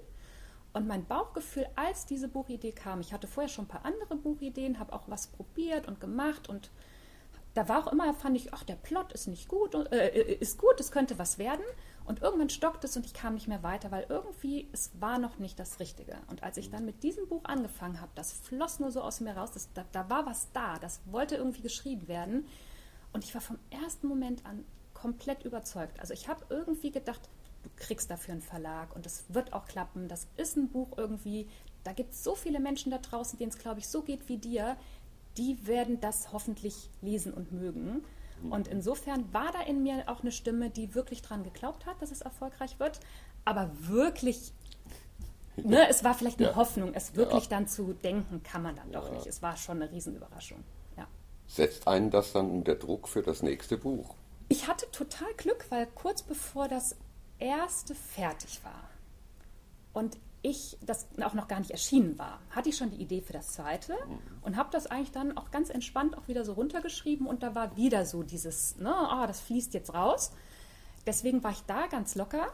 Und 0.73 0.85
mein 0.85 1.05
Bauchgefühl, 1.05 1.65
als 1.75 2.05
diese 2.05 2.27
Buchidee 2.27 2.71
kam, 2.71 2.99
ich 2.99 3.13
hatte 3.13 3.25
vorher 3.25 3.49
schon 3.49 3.65
ein 3.65 3.69
paar 3.69 3.83
andere 3.83 4.15
Buchideen, 4.15 4.77
habe 4.77 4.93
auch 4.93 5.09
was 5.09 5.25
probiert 5.25 5.87
und 5.87 5.99
gemacht 5.99 6.49
und 6.49 6.69
da 7.57 7.67
war 7.67 7.79
auch 7.79 7.91
immer, 7.91 8.13
fand 8.13 8.37
ich, 8.37 8.53
ach, 8.53 8.63
der 8.63 8.75
Plot 8.75 9.13
ist 9.13 9.27
nicht 9.27 9.47
gut, 9.47 9.73
äh, 9.73 10.09
äh, 10.09 10.33
ist 10.35 10.59
gut, 10.59 10.79
es 10.79 10.91
könnte 10.91 11.17
was 11.17 11.39
werden. 11.39 11.65
Und 12.05 12.21
irgendwann 12.21 12.51
stockt 12.51 12.83
es 12.83 12.95
und 12.95 13.05
ich 13.05 13.13
kam 13.13 13.33
nicht 13.33 13.47
mehr 13.47 13.63
weiter, 13.63 13.89
weil 13.89 14.05
irgendwie 14.07 14.69
es 14.71 14.91
war 14.99 15.17
noch 15.17 15.39
nicht 15.39 15.59
das 15.59 15.79
Richtige. 15.79 16.15
Und 16.27 16.43
als 16.43 16.57
ich 16.57 16.69
dann 16.69 16.85
mit 16.85 17.01
diesem 17.01 17.27
Buch 17.27 17.43
angefangen 17.45 17.99
habe, 17.99 18.11
das 18.13 18.31
floss 18.31 18.79
nur 18.79 18.91
so 18.91 19.01
aus 19.01 19.21
mir 19.21 19.35
raus, 19.35 19.51
das, 19.51 19.69
da, 19.73 19.83
da 19.91 20.07
war 20.07 20.27
was 20.27 20.51
da, 20.53 20.77
das 20.77 21.01
wollte 21.05 21.35
irgendwie 21.35 21.63
geschrieben 21.63 22.07
werden. 22.07 22.45
Und 23.11 23.23
ich 23.23 23.33
war 23.33 23.41
vom 23.41 23.57
ersten 23.71 24.07
Moment 24.07 24.45
an 24.45 24.63
komplett 24.93 25.43
überzeugt. 25.43 25.99
Also 25.99 26.13
ich 26.13 26.27
habe 26.29 26.45
irgendwie 26.49 26.91
gedacht, 26.91 27.27
du 27.63 27.69
kriegst 27.75 28.11
dafür 28.11 28.33
einen 28.33 28.41
Verlag 28.41 28.95
und 28.95 29.05
das 29.05 29.25
wird 29.29 29.53
auch 29.53 29.65
klappen. 29.65 30.07
Das 30.07 30.27
ist 30.37 30.57
ein 30.57 30.69
Buch 30.69 30.89
irgendwie. 30.95 31.49
Da 31.83 31.93
gibt 31.93 32.13
es 32.13 32.23
so 32.23 32.35
viele 32.35 32.59
Menschen 32.59 32.91
da 32.91 32.99
draußen, 32.99 33.39
denen 33.39 33.51
es, 33.51 33.57
glaube 33.57 33.79
ich, 33.79 33.87
so 33.87 34.03
geht 34.03 34.29
wie 34.29 34.37
dir 34.37 34.77
die 35.37 35.67
werden 35.67 35.99
das 35.99 36.31
hoffentlich 36.33 36.89
lesen 37.01 37.33
und 37.33 37.51
mögen. 37.51 38.03
Und 38.49 38.67
insofern 38.67 39.33
war 39.33 39.51
da 39.51 39.61
in 39.61 39.83
mir 39.83 40.03
auch 40.07 40.21
eine 40.21 40.31
Stimme, 40.31 40.69
die 40.69 40.93
wirklich 40.93 41.21
dran 41.21 41.43
geglaubt 41.43 41.85
hat, 41.85 42.01
dass 42.01 42.11
es 42.11 42.21
erfolgreich 42.21 42.79
wird, 42.79 42.99
aber 43.45 43.71
wirklich, 43.79 44.53
ne, 45.55 45.89
es 45.89 46.03
war 46.03 46.13
vielleicht 46.13 46.39
eine 46.39 46.49
ja. 46.49 46.55
Hoffnung, 46.55 46.93
es 46.93 47.15
wirklich 47.15 47.45
ja. 47.45 47.49
dann 47.49 47.67
zu 47.67 47.93
denken, 47.93 48.43
kann 48.43 48.61
man 48.61 48.75
dann 48.75 48.91
doch 48.91 49.07
ja. 49.07 49.15
nicht. 49.15 49.25
Es 49.25 49.41
war 49.41 49.57
schon 49.57 49.81
eine 49.81 49.91
Riesenüberraschung. 49.91 50.63
Ja. 50.97 51.07
Setzt 51.47 51.87
einen 51.87 52.11
das 52.11 52.33
dann 52.33 52.49
unter 52.51 52.75
Druck 52.75 53.07
für 53.07 53.23
das 53.23 53.41
nächste 53.41 53.77
Buch? 53.77 54.15
Ich 54.49 54.67
hatte 54.67 54.89
total 54.91 55.33
Glück, 55.37 55.65
weil 55.69 55.87
kurz 55.87 56.21
bevor 56.21 56.67
das 56.67 56.95
erste 57.39 57.95
fertig 57.95 58.63
war 58.63 58.89
und 59.93 60.17
ich 60.41 60.77
das 60.81 61.07
auch 61.21 61.33
noch 61.33 61.47
gar 61.47 61.59
nicht 61.59 61.71
erschienen 61.71 62.17
war, 62.17 62.39
hatte 62.51 62.69
ich 62.69 62.77
schon 62.77 62.91
die 62.91 63.01
Idee 63.01 63.21
für 63.21 63.33
das 63.33 63.53
zweite 63.53 63.95
und 64.41 64.55
habe 64.55 64.69
das 64.71 64.87
eigentlich 64.87 65.11
dann 65.11 65.35
auch 65.37 65.51
ganz 65.51 65.69
entspannt 65.69 66.17
auch 66.17 66.27
wieder 66.27 66.45
so 66.45 66.53
runtergeschrieben 66.53 67.27
und 67.27 67.43
da 67.43 67.55
war 67.55 67.75
wieder 67.75 68.05
so 68.05 68.23
dieses, 68.23 68.77
ne, 68.77 68.93
ah, 68.95 69.27
das 69.27 69.39
fließt 69.41 69.73
jetzt 69.73 69.93
raus. 69.93 70.31
Deswegen 71.05 71.43
war 71.43 71.51
ich 71.51 71.61
da 71.61 71.87
ganz 71.87 72.15
locker. 72.15 72.47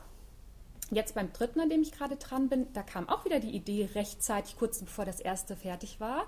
Jetzt 0.92 1.16
beim 1.16 1.34
dritten, 1.34 1.60
an 1.60 1.70
dem 1.70 1.82
ich 1.82 1.92
gerade 1.92 2.18
dran 2.18 2.50
bin, 2.50 2.72
da 2.74 2.84
kam 2.84 3.10
auch 3.10 3.26
wieder 3.26 3.40
die 3.40 3.56
Idee 3.56 3.90
rechtzeitig, 3.96 4.58
kurz 4.58 4.80
bevor 4.80 5.06
das 5.06 5.20
erste 5.20 5.56
fertig 5.56 6.00
war. 6.00 6.26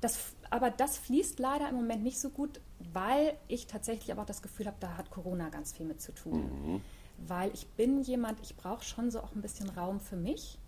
Das, 0.00 0.18
aber 0.50 0.70
das 0.70 0.98
fließt 0.98 1.38
leider 1.38 1.68
im 1.70 1.76
Moment 1.76 2.02
nicht 2.02 2.20
so 2.20 2.28
gut, 2.28 2.60
weil 2.92 3.38
ich 3.48 3.66
tatsächlich 3.66 4.12
aber 4.12 4.22
auch 4.22 4.26
das 4.26 4.42
Gefühl 4.42 4.66
habe, 4.66 4.76
da 4.78 4.96
hat 4.98 5.10
Corona 5.10 5.48
ganz 5.48 5.72
viel 5.72 5.86
mit 5.86 6.02
zu 6.02 6.12
tun. 6.12 6.42
Mhm. 6.42 6.80
Weil 7.26 7.50
ich 7.54 7.66
bin 7.68 8.02
jemand, 8.02 8.40
ich 8.42 8.56
brauche 8.56 8.84
schon 8.84 9.10
so 9.10 9.20
auch 9.20 9.34
ein 9.34 9.40
bisschen 9.40 9.70
Raum 9.70 10.00
für 10.00 10.16
mich. 10.16 10.58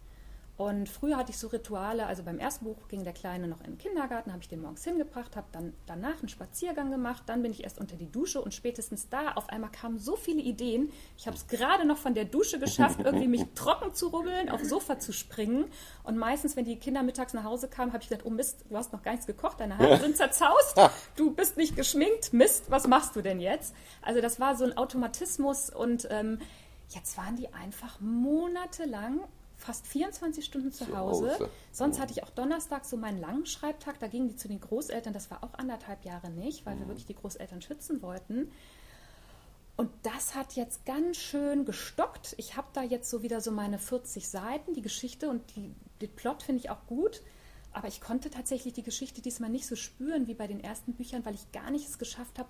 Und 0.57 0.89
früher 0.89 1.19
hatte 1.19 1.33
ich 1.33 1.39
so 1.39 1.49
Rituale, 1.49 2.07
also 2.07 2.23
beim 2.23 2.39
ersten 2.39 2.65
Buch 2.65 2.89
ging 2.89 3.05
der 3.05 3.13
Kleine 3.13 3.47
noch 3.47 3.61
in 3.61 3.73
den 3.73 3.79
Kindergarten, 3.79 4.33
habe 4.33 4.43
ich 4.43 4.49
den 4.49 4.63
morgens 4.63 4.85
hingebracht, 4.85 5.37
habe 5.37 5.47
dann 5.53 5.75
danach 5.85 6.21
einen 6.21 6.31
Spaziergang 6.31 6.91
gemacht, 6.91 7.25
dann 7.27 7.43
bin 7.43 7.51
ich 7.51 7.65
erst 7.65 7.79
unter 7.79 7.97
die 7.97 8.11
Dusche 8.11 8.41
und 8.41 8.55
spätestens 8.55 9.11
da 9.11 9.33
auf 9.33 9.51
einmal 9.51 9.71
kamen 9.71 9.99
so 9.99 10.17
viele 10.17 10.41
Ideen. 10.41 10.91
Ich 11.19 11.27
habe 11.27 11.37
es 11.37 11.47
gerade 11.47 11.87
noch 11.87 11.99
von 11.99 12.15
der 12.15 12.25
Dusche 12.25 12.59
geschafft, 12.59 13.01
irgendwie 13.05 13.29
mich 13.29 13.45
trocken 13.55 13.93
zu 13.93 14.09
rubbeln, 14.09 14.49
aufs 14.49 14.71
Sofa 14.71 14.99
zu 14.99 15.13
springen. 15.13 15.67
Und 16.05 16.17
meistens, 16.17 16.57
wenn 16.57 16.65
die 16.65 16.79
Kinder 16.79 17.03
mittags 17.03 17.35
nach 17.35 17.45
Hause 17.45 17.69
kamen, 17.69 17.93
habe 17.93 18.03
ich 18.03 18.09
gedacht, 18.09 18.25
oh 18.25 18.31
Mist, 18.31 18.65
du 18.71 18.77
hast 18.77 18.95
noch 18.95 19.03
gar 19.03 19.11
nichts 19.13 19.27
gekocht, 19.27 19.61
deine 19.61 19.77
Haare 19.77 19.99
sind 19.99 20.17
zerzaust, 20.17 20.81
du 21.17 21.35
bist 21.35 21.59
nicht 21.59 21.77
geschminkt, 21.77 22.33
Mist, 22.33 22.71
was 22.71 22.87
machst 22.87 23.15
du 23.15 23.21
denn 23.21 23.41
jetzt? 23.41 23.75
Also 24.01 24.23
das 24.23 24.41
war 24.41 24.57
so 24.57 24.65
ein 24.65 24.77
Automatismus 24.79 25.69
und 25.69 26.09
ähm, 26.11 26.39
jetzt 26.91 27.19
waren 27.19 27.37
die 27.37 27.53
einfach 27.53 28.01
monatelang 28.01 29.21
fast 29.57 29.87
24 29.87 30.45
Stunden 30.45 30.71
zu, 30.71 30.85
zu 30.85 30.97
Hause. 30.97 31.33
Hause. 31.33 31.51
Sonst 31.73 31.99
hatte 31.99 32.13
ich 32.13 32.23
auch 32.23 32.31
Donnerstag 32.31 32.85
so 32.85 32.97
meinen 32.97 33.21
langen 33.21 33.47
Schreibtag. 33.47 33.99
Da 33.99 34.07
gingen 34.07 34.29
die 34.29 34.37
zu 34.37 34.49
den 34.49 34.61
Großeltern. 34.61 35.13
Das 35.13 35.31
war 35.31 35.43
auch 35.43 35.55
anderthalb 35.55 36.05
Jahre 36.05 36.31
nicht, 36.31 36.67
weil 36.67 36.77
mhm. 36.77 36.81
wir 36.81 36.89
wirklich 36.89 37.07
die 37.07 37.15
Großeltern 37.15 37.63
schützen 37.63 38.03
wollten. 38.03 38.51
Und 39.77 39.91
das 40.03 40.35
hat 40.35 40.55
jetzt 40.55 40.87
ganz 40.87 41.19
schön 41.19 41.65
gestockt. 41.65 42.35
Ich 42.39 42.57
habe 42.57 42.69
da 42.73 42.83
jetzt 42.83 43.11
so 43.11 43.23
wieder 43.23 43.41
so 43.41 43.51
meine 43.51 43.79
40 43.79 44.29
Seiten, 44.29 44.73
die 44.73 44.83
Geschichte 44.83 45.29
und 45.29 45.43
die, 45.55 45.75
den 46.01 46.15
Plot 46.15 46.43
finde 46.43 46.61
ich 46.61 46.71
auch 46.71 46.87
gut. 46.87 47.23
Aber 47.73 47.89
ich 47.89 48.01
konnte 48.01 48.31
tatsächlich 48.31 48.73
die 48.73 48.83
Geschichte 48.83 49.21
diesmal 49.21 49.51
nicht 49.51 49.67
so 49.67 49.77
spüren 49.77 50.27
wie 50.29 50.35
bei 50.35 50.47
den 50.47 50.61
ersten 50.61 50.95
Büchern, 50.95 51.27
weil 51.27 51.35
ich 51.35 51.53
gar 51.53 51.71
nicht 51.71 51.87
es 51.87 51.99
geschafft 51.99 52.39
habe, 52.39 52.49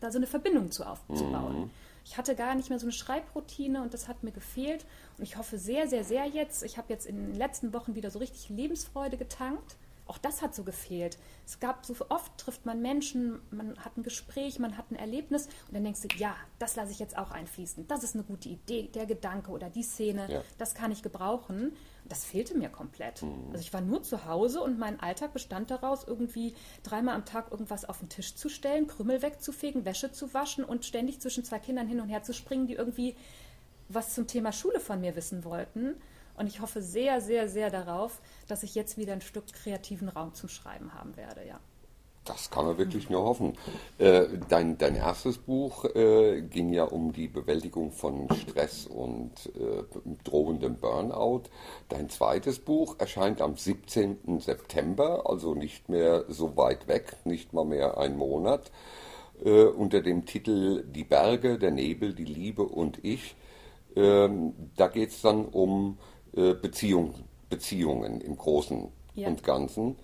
da 0.00 0.10
so 0.10 0.18
eine 0.18 0.26
Verbindung 0.26 0.72
zu 0.72 0.84
aufzubauen. 0.84 1.60
Mhm. 1.60 1.70
Ich 2.08 2.16
hatte 2.16 2.36
gar 2.36 2.54
nicht 2.54 2.70
mehr 2.70 2.78
so 2.78 2.86
eine 2.86 2.92
Schreibroutine 2.92 3.82
und 3.82 3.92
das 3.92 4.06
hat 4.06 4.22
mir 4.22 4.30
gefehlt. 4.30 4.86
Und 5.18 5.24
ich 5.24 5.36
hoffe 5.36 5.58
sehr, 5.58 5.88
sehr, 5.88 6.04
sehr 6.04 6.24
jetzt. 6.24 6.62
Ich 6.62 6.78
habe 6.78 6.92
jetzt 6.92 7.04
in 7.04 7.16
den 7.16 7.34
letzten 7.34 7.72
Wochen 7.72 7.96
wieder 7.96 8.12
so 8.12 8.20
richtig 8.20 8.48
Lebensfreude 8.48 9.16
getankt. 9.16 9.76
Auch 10.06 10.18
das 10.18 10.40
hat 10.40 10.54
so 10.54 10.62
gefehlt. 10.62 11.18
Es 11.44 11.58
gab 11.58 11.84
so 11.84 11.94
oft 12.08 12.38
trifft 12.38 12.64
man 12.64 12.80
Menschen, 12.80 13.40
man 13.50 13.76
hat 13.78 13.96
ein 13.96 14.04
Gespräch, 14.04 14.58
man 14.58 14.76
hat 14.76 14.90
ein 14.90 14.96
Erlebnis 14.96 15.46
und 15.66 15.74
dann 15.74 15.82
denkst 15.82 16.02
du, 16.02 16.08
ja, 16.16 16.34
das 16.58 16.76
lasse 16.76 16.92
ich 16.92 16.98
jetzt 17.00 17.18
auch 17.18 17.32
einfließen. 17.32 17.88
Das 17.88 18.04
ist 18.04 18.14
eine 18.14 18.22
gute 18.22 18.48
Idee, 18.48 18.88
der 18.94 19.06
Gedanke 19.06 19.50
oder 19.50 19.68
die 19.68 19.82
Szene, 19.82 20.26
ja. 20.30 20.42
das 20.58 20.74
kann 20.74 20.92
ich 20.92 21.02
gebrauchen. 21.02 21.72
Das 22.08 22.24
fehlte 22.24 22.56
mir 22.56 22.68
komplett. 22.68 23.22
Mhm. 23.22 23.48
Also 23.50 23.60
ich 23.60 23.72
war 23.72 23.80
nur 23.80 24.02
zu 24.02 24.26
Hause 24.26 24.60
und 24.60 24.78
mein 24.78 25.00
Alltag 25.00 25.32
bestand 25.32 25.72
daraus, 25.72 26.04
irgendwie 26.04 26.54
dreimal 26.84 27.16
am 27.16 27.24
Tag 27.24 27.50
irgendwas 27.50 27.84
auf 27.84 27.98
den 27.98 28.08
Tisch 28.08 28.36
zu 28.36 28.48
stellen, 28.48 28.86
Krümel 28.86 29.22
wegzufegen, 29.22 29.84
Wäsche 29.84 30.12
zu 30.12 30.32
waschen 30.32 30.62
und 30.62 30.84
ständig 30.84 31.20
zwischen 31.20 31.42
zwei 31.42 31.58
Kindern 31.58 31.88
hin 31.88 32.00
und 32.00 32.08
her 32.08 32.22
zu 32.22 32.32
springen, 32.32 32.68
die 32.68 32.74
irgendwie 32.74 33.16
was 33.88 34.14
zum 34.14 34.26
Thema 34.26 34.52
Schule 34.52 34.80
von 34.80 35.00
mir 35.00 35.16
wissen 35.16 35.44
wollten. 35.44 35.96
Und 36.36 36.46
ich 36.46 36.60
hoffe 36.60 36.82
sehr, 36.82 37.20
sehr, 37.20 37.48
sehr 37.48 37.70
darauf, 37.70 38.20
dass 38.46 38.62
ich 38.62 38.74
jetzt 38.74 38.98
wieder 38.98 39.12
ein 39.12 39.20
Stück 39.20 39.52
kreativen 39.52 40.08
Raum 40.08 40.34
zum 40.34 40.48
Schreiben 40.48 40.94
haben 40.94 41.16
werde, 41.16 41.46
ja. 41.46 41.60
Das 42.26 42.50
kann 42.50 42.66
man 42.66 42.76
wirklich 42.76 43.08
nur 43.08 43.22
hoffen. 43.22 43.56
Äh, 43.98 44.24
dein, 44.48 44.76
dein 44.78 44.96
erstes 44.96 45.38
Buch 45.38 45.84
äh, 45.94 46.42
ging 46.42 46.72
ja 46.72 46.82
um 46.82 47.12
die 47.12 47.28
Bewältigung 47.28 47.92
von 47.92 48.28
Stress 48.34 48.86
und 48.86 49.30
äh, 49.54 49.84
drohendem 50.24 50.76
Burnout. 50.76 51.44
Dein 51.88 52.08
zweites 52.10 52.58
Buch 52.58 52.96
erscheint 52.98 53.40
am 53.40 53.56
17. 53.56 54.40
September, 54.40 55.22
also 55.26 55.54
nicht 55.54 55.88
mehr 55.88 56.24
so 56.28 56.56
weit 56.56 56.88
weg, 56.88 57.16
nicht 57.24 57.52
mal 57.52 57.64
mehr 57.64 57.96
ein 57.96 58.16
Monat, 58.16 58.70
unter 59.44 60.00
dem 60.00 60.24
Titel 60.24 60.82
Die 60.84 61.04
Berge, 61.04 61.58
der 61.58 61.70
Nebel, 61.70 62.14
die 62.14 62.24
Liebe 62.24 62.62
und 62.62 63.04
ich. 63.04 63.36
Ähm, 63.94 64.54
da 64.76 64.88
geht 64.88 65.10
es 65.10 65.20
dann 65.20 65.44
um 65.44 65.98
Beziehung, 66.54 67.14
Beziehungen 67.48 68.20
im 68.20 68.36
Großen 68.36 68.88
ja. 69.14 69.28
und 69.28 69.42
Ganzen. 69.42 69.96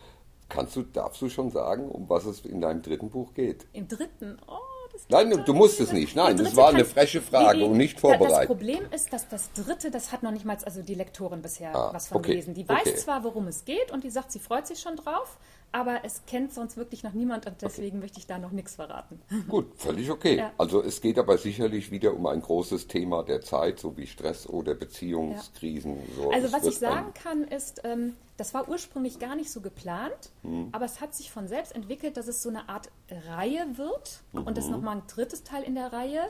Kannst 0.48 0.76
du, 0.76 0.82
darfst 0.82 1.22
du 1.22 1.28
schon 1.28 1.50
sagen, 1.50 1.88
um 1.88 2.08
was 2.08 2.26
es 2.26 2.44
in 2.44 2.60
deinem 2.60 2.82
dritten 2.82 3.08
Buch 3.10 3.32
geht? 3.34 3.66
Im 3.72 3.88
dritten? 3.88 4.38
Oh, 4.46 4.58
das 4.92 5.08
Nein, 5.08 5.42
du 5.46 5.54
musst 5.54 5.80
es 5.80 5.92
nicht. 5.92 6.14
Nein, 6.14 6.36
Die 6.36 6.44
das 6.44 6.54
war 6.54 6.68
eine 6.68 6.84
freche 6.84 7.22
Frage 7.22 7.64
und 7.64 7.76
nicht 7.76 7.94
Das 7.94 8.00
vorbereitet. 8.02 8.48
Problem 8.48 8.84
ist, 8.92 9.12
dass 9.12 9.28
das 9.28 9.50
dritte, 9.52 9.90
das 9.90 10.12
hat 10.12 10.22
noch 10.22 10.30
nicht 10.30 10.44
mal 10.44 10.56
also 10.62 10.82
die 10.82 10.94
Lektorin 10.94 11.40
bisher 11.40 11.74
Ah, 11.74 11.90
was 11.94 12.08
von 12.08 12.18
okay, 12.18 12.32
gelesen. 12.32 12.52
Die 12.54 12.68
weiß 12.68 12.82
okay. 12.82 12.96
zwar, 12.96 13.24
worum 13.24 13.46
es 13.46 13.64
geht 13.64 13.90
und 13.90 14.04
die 14.04 14.10
sagt, 14.10 14.32
sie 14.32 14.38
freut 14.38 14.66
sich 14.66 14.80
schon 14.80 14.96
drauf, 14.96 15.38
aber 15.72 16.04
es 16.04 16.22
kennt 16.26 16.52
sonst 16.52 16.76
wirklich 16.76 17.02
noch 17.02 17.12
niemand 17.14 17.46
und 17.46 17.62
deswegen 17.62 17.98
möchte 17.98 18.18
ich 18.18 18.26
da 18.26 18.38
noch 18.38 18.50
nichts 18.52 18.74
verraten. 18.76 19.20
Gut, 19.48 19.72
völlig 19.76 20.10
okay. 20.10 20.36
Ja. 20.36 20.52
Also 20.58 20.82
es 20.82 21.00
geht 21.00 21.18
aber 21.18 21.38
sicherlich 21.38 21.90
wieder 21.90 22.14
um 22.14 22.26
ein 22.26 22.42
großes 22.42 22.86
Thema 22.88 23.22
der 23.22 23.40
Zeit, 23.40 23.78
so 23.80 23.96
wie 23.96 24.06
Stress 24.06 24.46
oder 24.46 24.74
Beziehungskrisen. 24.74 25.98
So, 26.16 26.30
Also 26.30 26.52
was 26.52 26.64
ich 26.66 26.78
sagen 26.78 27.12
kann, 27.14 27.44
ist, 27.44 27.80
ähm, 27.84 28.14
das 28.36 28.54
war 28.54 28.68
ursprünglich 28.68 29.18
gar 29.18 29.36
nicht 29.36 29.50
so 29.50 29.60
geplant, 29.60 30.30
Mhm. 30.42 30.68
aber 30.72 30.84
es 30.84 31.00
hat 31.00 31.14
sich 31.14 31.30
von 31.30 31.48
selbst 31.48 31.74
entwickelt, 31.74 32.16
dass 32.16 32.28
es 32.28 32.42
so 32.42 32.48
eine 32.48 32.68
Art 32.68 32.90
Reihe 33.28 33.66
wird 33.76 34.22
und 34.32 34.56
das 34.56 34.64
ist 34.64 34.70
Mhm. 34.70 34.76
nochmal 34.76 34.96
ein 34.96 35.02
drittes 35.06 35.42
Teil 35.44 35.62
in 35.62 35.74
der 35.74 35.92
Reihe, 35.92 36.20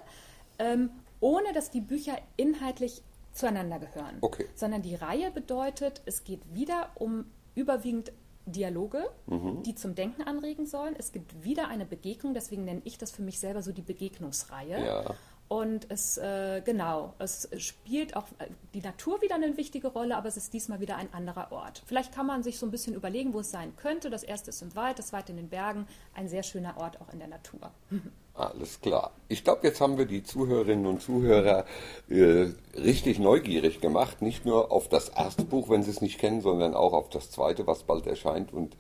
ähm, 0.59 0.90
ohne 1.20 1.52
dass 1.52 1.70
die 1.70 1.81
Bücher 1.81 2.16
inhaltlich 2.37 3.02
zueinander 3.33 3.78
gehören. 3.78 4.18
Okay. 4.20 4.46
Sondern 4.55 4.83
die 4.83 4.94
Reihe 4.94 5.31
bedeutet, 5.31 6.02
es 6.05 6.24
geht 6.24 6.40
wieder 6.52 6.90
um 6.96 7.24
überwiegend 7.55 8.12
Dialoge, 8.46 9.05
Mhm. 9.26 9.62
die 9.62 9.74
zum 9.74 9.94
Denken 9.94 10.22
anregen 10.22 10.66
sollen. 10.66 10.94
Es 10.98 11.12
gibt 11.12 11.44
wieder 11.44 11.68
eine 11.68 11.85
Begegnung, 11.87 12.35
deswegen 12.35 12.64
nenne 12.64 12.83
ich 12.85 12.98
das 12.98 13.11
für 13.11 13.22
mich 13.22 13.38
selber 13.40 13.62
so 13.62 13.72
die 13.72 13.83
Begegnungsreihe. 13.83 14.85
Ja. 14.85 15.14
Und 15.53 15.87
es, 15.91 16.17
äh, 16.17 16.62
genau, 16.65 17.12
es 17.19 17.47
spielt 17.59 18.17
auch 18.17 18.25
äh, 18.38 18.47
die 18.73 18.81
Natur 18.81 19.21
wieder 19.21 19.35
eine 19.35 19.59
wichtige 19.59 19.88
Rolle, 19.88 20.17
aber 20.17 20.27
es 20.29 20.38
ist 20.38 20.55
diesmal 20.55 20.81
wieder 20.81 20.97
ein 20.97 21.12
anderer 21.12 21.53
Ort. 21.53 21.83
Vielleicht 21.85 22.15
kann 22.15 22.25
man 22.25 22.43
sich 22.43 22.59
so 22.59 22.65
ein 22.65 22.71
bisschen 22.71 22.95
überlegen, 22.95 23.35
wo 23.35 23.41
es 23.41 23.51
sein 23.51 23.77
könnte. 23.77 24.09
Das 24.09 24.23
erste 24.23 24.49
ist 24.49 24.62
im 24.62 24.75
Wald, 24.75 24.99
das 24.99 25.09
zweite 25.09 25.33
in 25.33 25.37
den 25.37 25.51
Bergen. 25.51 25.87
Ein 26.15 26.27
sehr 26.27 26.43
schöner 26.43 26.79
Ort 26.79 27.03
auch 27.03 27.12
in 27.12 27.19
der 27.19 27.29
Natur. 27.29 27.71
Alles 28.35 28.81
klar. 28.81 29.11
Ich 29.29 29.45
glaube, 29.45 29.67
jetzt 29.67 29.83
haben 29.83 29.99
wir 29.99 30.07
die 30.07 30.23
Zuhörerinnen 30.23 30.87
und 30.87 31.03
Zuhörer 31.03 31.67
äh, 32.09 32.47
richtig 32.75 33.19
neugierig 33.19 33.83
gemacht. 33.83 34.23
Nicht 34.23 34.47
nur 34.47 34.73
auf 34.73 34.88
das 34.88 35.11
erste 35.11 35.45
Buch, 35.45 35.69
wenn 35.69 35.83
sie 35.83 35.91
es 35.91 36.01
nicht 36.01 36.19
kennen, 36.19 36.41
sondern 36.41 36.73
auch 36.73 36.95
auf 36.95 37.11
das 37.11 37.31
zweite, 37.31 37.67
was 37.67 37.83
bald 37.83 38.07
erscheint 38.07 38.55
und 38.55 38.75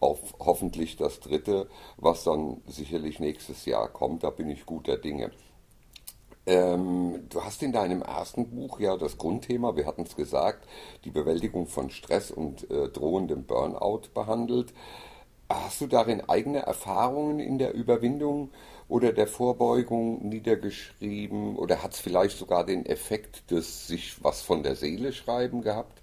auf 0.00 0.34
hoffentlich 0.40 0.96
das 0.96 1.20
dritte, 1.20 1.68
was 1.98 2.24
dann 2.24 2.62
sicherlich 2.66 3.20
nächstes 3.20 3.64
Jahr 3.64 3.88
kommt. 3.88 4.24
Da 4.24 4.30
bin 4.30 4.50
ich 4.50 4.66
guter 4.66 4.96
Dinge. 4.96 5.30
Ähm, 6.46 7.28
du 7.28 7.42
hast 7.42 7.62
in 7.62 7.72
deinem 7.72 8.02
ersten 8.02 8.48
Buch 8.48 8.78
ja 8.78 8.96
das 8.96 9.18
Grundthema, 9.18 9.74
wir 9.74 9.84
hatten 9.84 10.02
es 10.02 10.14
gesagt, 10.14 10.66
die 11.04 11.10
Bewältigung 11.10 11.66
von 11.66 11.90
Stress 11.90 12.30
und 12.30 12.70
äh, 12.70 12.88
drohendem 12.88 13.44
Burnout 13.44 14.02
behandelt. 14.14 14.72
Hast 15.48 15.80
du 15.80 15.88
darin 15.88 16.28
eigene 16.28 16.60
Erfahrungen 16.60 17.40
in 17.40 17.58
der 17.58 17.74
Überwindung 17.74 18.50
oder 18.88 19.12
der 19.12 19.26
Vorbeugung 19.26 20.28
niedergeschrieben 20.28 21.56
oder 21.56 21.82
hat 21.82 21.94
es 21.94 22.00
vielleicht 22.00 22.38
sogar 22.38 22.64
den 22.64 22.86
Effekt 22.86 23.50
des 23.50 23.88
sich 23.88 24.22
was 24.22 24.42
von 24.42 24.62
der 24.62 24.76
Seele 24.76 25.12
schreiben 25.12 25.62
gehabt 25.62 26.00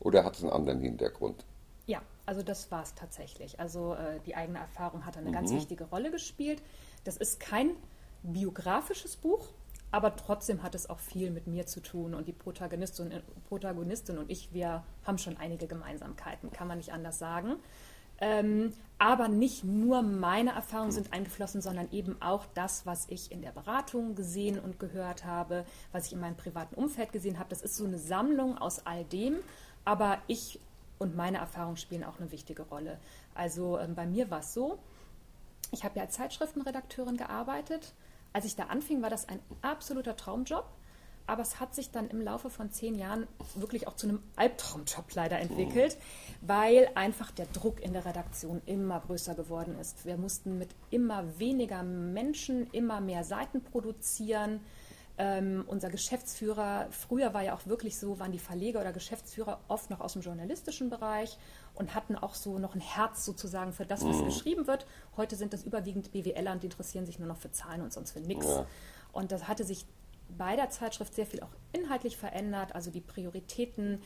oder 0.00 0.24
hat 0.24 0.36
es 0.36 0.42
einen 0.42 0.52
anderen 0.52 0.80
Hintergrund? 0.80 1.44
Ja, 1.86 2.02
also 2.26 2.42
das 2.42 2.70
war 2.72 2.82
es 2.82 2.94
tatsächlich. 2.94 3.60
Also 3.60 3.94
äh, 3.94 4.18
die 4.26 4.34
eigene 4.34 4.58
Erfahrung 4.58 5.06
hat 5.06 5.16
eine 5.16 5.30
ganz 5.30 5.52
wichtige 5.52 5.84
Rolle 5.84 6.10
gespielt. 6.10 6.62
Das 7.04 7.16
ist 7.16 7.38
kein 7.38 7.76
biografisches 8.22 9.16
Buch, 9.16 9.48
aber 9.94 10.16
trotzdem 10.16 10.64
hat 10.64 10.74
es 10.74 10.90
auch 10.90 10.98
viel 10.98 11.30
mit 11.30 11.46
mir 11.46 11.66
zu 11.66 11.78
tun. 11.78 12.14
Und 12.14 12.26
die 12.26 12.32
Protagonistin, 12.32 13.12
Protagonistin 13.48 14.18
und 14.18 14.28
ich, 14.28 14.52
wir 14.52 14.82
haben 15.04 15.18
schon 15.18 15.36
einige 15.36 15.68
Gemeinsamkeiten, 15.68 16.50
kann 16.50 16.66
man 16.66 16.78
nicht 16.78 16.92
anders 16.92 17.20
sagen. 17.20 17.54
Ähm, 18.18 18.72
aber 18.98 19.28
nicht 19.28 19.62
nur 19.62 20.02
meine 20.02 20.50
Erfahrungen 20.50 20.90
sind 20.90 21.12
eingeflossen, 21.12 21.62
sondern 21.62 21.92
eben 21.92 22.20
auch 22.20 22.44
das, 22.54 22.86
was 22.86 23.06
ich 23.08 23.30
in 23.30 23.40
der 23.40 23.52
Beratung 23.52 24.16
gesehen 24.16 24.58
und 24.58 24.80
gehört 24.80 25.24
habe, 25.24 25.64
was 25.92 26.06
ich 26.06 26.14
in 26.14 26.20
meinem 26.20 26.36
privaten 26.36 26.74
Umfeld 26.74 27.12
gesehen 27.12 27.38
habe. 27.38 27.50
Das 27.50 27.62
ist 27.62 27.76
so 27.76 27.84
eine 27.84 27.98
Sammlung 27.98 28.58
aus 28.58 28.84
all 28.86 29.04
dem. 29.04 29.36
Aber 29.84 30.18
ich 30.26 30.58
und 30.98 31.14
meine 31.14 31.38
Erfahrungen 31.38 31.76
spielen 31.76 32.02
auch 32.02 32.18
eine 32.18 32.32
wichtige 32.32 32.62
Rolle. 32.62 32.98
Also 33.36 33.78
ähm, 33.78 33.94
bei 33.94 34.06
mir 34.06 34.28
war 34.28 34.40
es 34.40 34.54
so, 34.54 34.76
ich 35.70 35.84
habe 35.84 35.96
ja 35.96 36.02
als 36.02 36.14
Zeitschriftenredakteurin 36.14 37.16
gearbeitet. 37.16 37.94
Als 38.34 38.44
ich 38.44 38.56
da 38.56 38.64
anfing, 38.64 39.00
war 39.00 39.10
das 39.10 39.28
ein 39.28 39.38
absoluter 39.62 40.16
Traumjob. 40.16 40.64
Aber 41.26 41.40
es 41.40 41.58
hat 41.58 41.74
sich 41.74 41.90
dann 41.90 42.10
im 42.10 42.20
Laufe 42.20 42.50
von 42.50 42.70
zehn 42.70 42.96
Jahren 42.96 43.26
wirklich 43.54 43.88
auch 43.88 43.96
zu 43.96 44.06
einem 44.06 44.22
Albtraumjob 44.36 45.14
leider 45.14 45.38
entwickelt, 45.38 45.96
weil 46.42 46.90
einfach 46.96 47.30
der 47.30 47.46
Druck 47.46 47.80
in 47.80 47.94
der 47.94 48.04
Redaktion 48.04 48.60
immer 48.66 49.00
größer 49.00 49.34
geworden 49.34 49.78
ist. 49.80 50.04
Wir 50.04 50.18
mussten 50.18 50.58
mit 50.58 50.68
immer 50.90 51.38
weniger 51.38 51.82
Menschen 51.82 52.66
immer 52.72 53.00
mehr 53.00 53.24
Seiten 53.24 53.62
produzieren. 53.62 54.60
Ähm, 55.16 55.64
unser 55.66 55.88
Geschäftsführer, 55.88 56.88
früher 56.90 57.32
war 57.32 57.42
ja 57.42 57.54
auch 57.54 57.66
wirklich 57.66 57.98
so, 57.98 58.18
waren 58.18 58.32
die 58.32 58.38
Verleger 58.38 58.80
oder 58.80 58.92
Geschäftsführer 58.92 59.60
oft 59.68 59.88
noch 59.88 60.00
aus 60.00 60.14
dem 60.14 60.22
journalistischen 60.22 60.90
Bereich 60.90 61.38
und 61.74 61.94
hatten 61.94 62.16
auch 62.16 62.34
so 62.34 62.58
noch 62.58 62.74
ein 62.74 62.80
Herz 62.80 63.24
sozusagen 63.24 63.72
für 63.72 63.84
das, 63.86 64.04
was 64.04 64.22
geschrieben 64.24 64.66
wird. 64.66 64.86
Heute 65.16 65.36
sind 65.36 65.52
das 65.52 65.64
überwiegend 65.64 66.12
BWLer 66.12 66.52
und 66.52 66.62
die 66.62 66.66
interessieren 66.66 67.06
sich 67.06 67.18
nur 67.18 67.28
noch 67.28 67.36
für 67.36 67.50
Zahlen 67.50 67.82
und 67.82 67.92
sonst 67.92 68.12
für 68.12 68.20
nichts. 68.20 68.46
Ja. 68.46 68.66
Und 69.12 69.32
das 69.32 69.48
hatte 69.48 69.64
sich 69.64 69.84
bei 70.36 70.56
der 70.56 70.70
Zeitschrift 70.70 71.14
sehr 71.14 71.26
viel 71.26 71.40
auch 71.40 71.50
inhaltlich 71.72 72.16
verändert. 72.16 72.74
Also 72.74 72.90
die 72.90 73.00
Prioritäten 73.00 74.00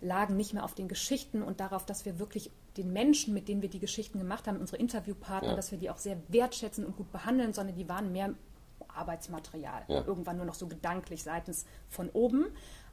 lagen 0.00 0.36
nicht 0.36 0.52
mehr 0.52 0.64
auf 0.64 0.74
den 0.74 0.88
Geschichten 0.88 1.42
und 1.42 1.60
darauf, 1.60 1.86
dass 1.86 2.04
wir 2.04 2.18
wirklich 2.18 2.50
den 2.76 2.92
Menschen, 2.92 3.32
mit 3.32 3.48
denen 3.48 3.62
wir 3.62 3.70
die 3.70 3.80
Geschichten 3.80 4.18
gemacht 4.18 4.46
haben, 4.46 4.58
unsere 4.58 4.76
Interviewpartner, 4.76 5.50
Ja. 5.50 5.56
dass 5.56 5.70
wir 5.70 5.78
die 5.78 5.88
auch 5.88 5.96
sehr 5.96 6.18
wertschätzen 6.28 6.84
und 6.84 6.96
gut 6.96 7.10
behandeln, 7.12 7.54
sondern 7.54 7.76
die 7.76 7.88
waren 7.88 8.12
mehr 8.12 8.34
Arbeitsmaterial. 8.88 9.84
Ja. 9.88 10.04
Irgendwann 10.04 10.36
nur 10.36 10.46
noch 10.46 10.54
so 10.54 10.66
gedanklich 10.66 11.22
seitens 11.22 11.64
von 11.88 12.08
oben. 12.10 12.46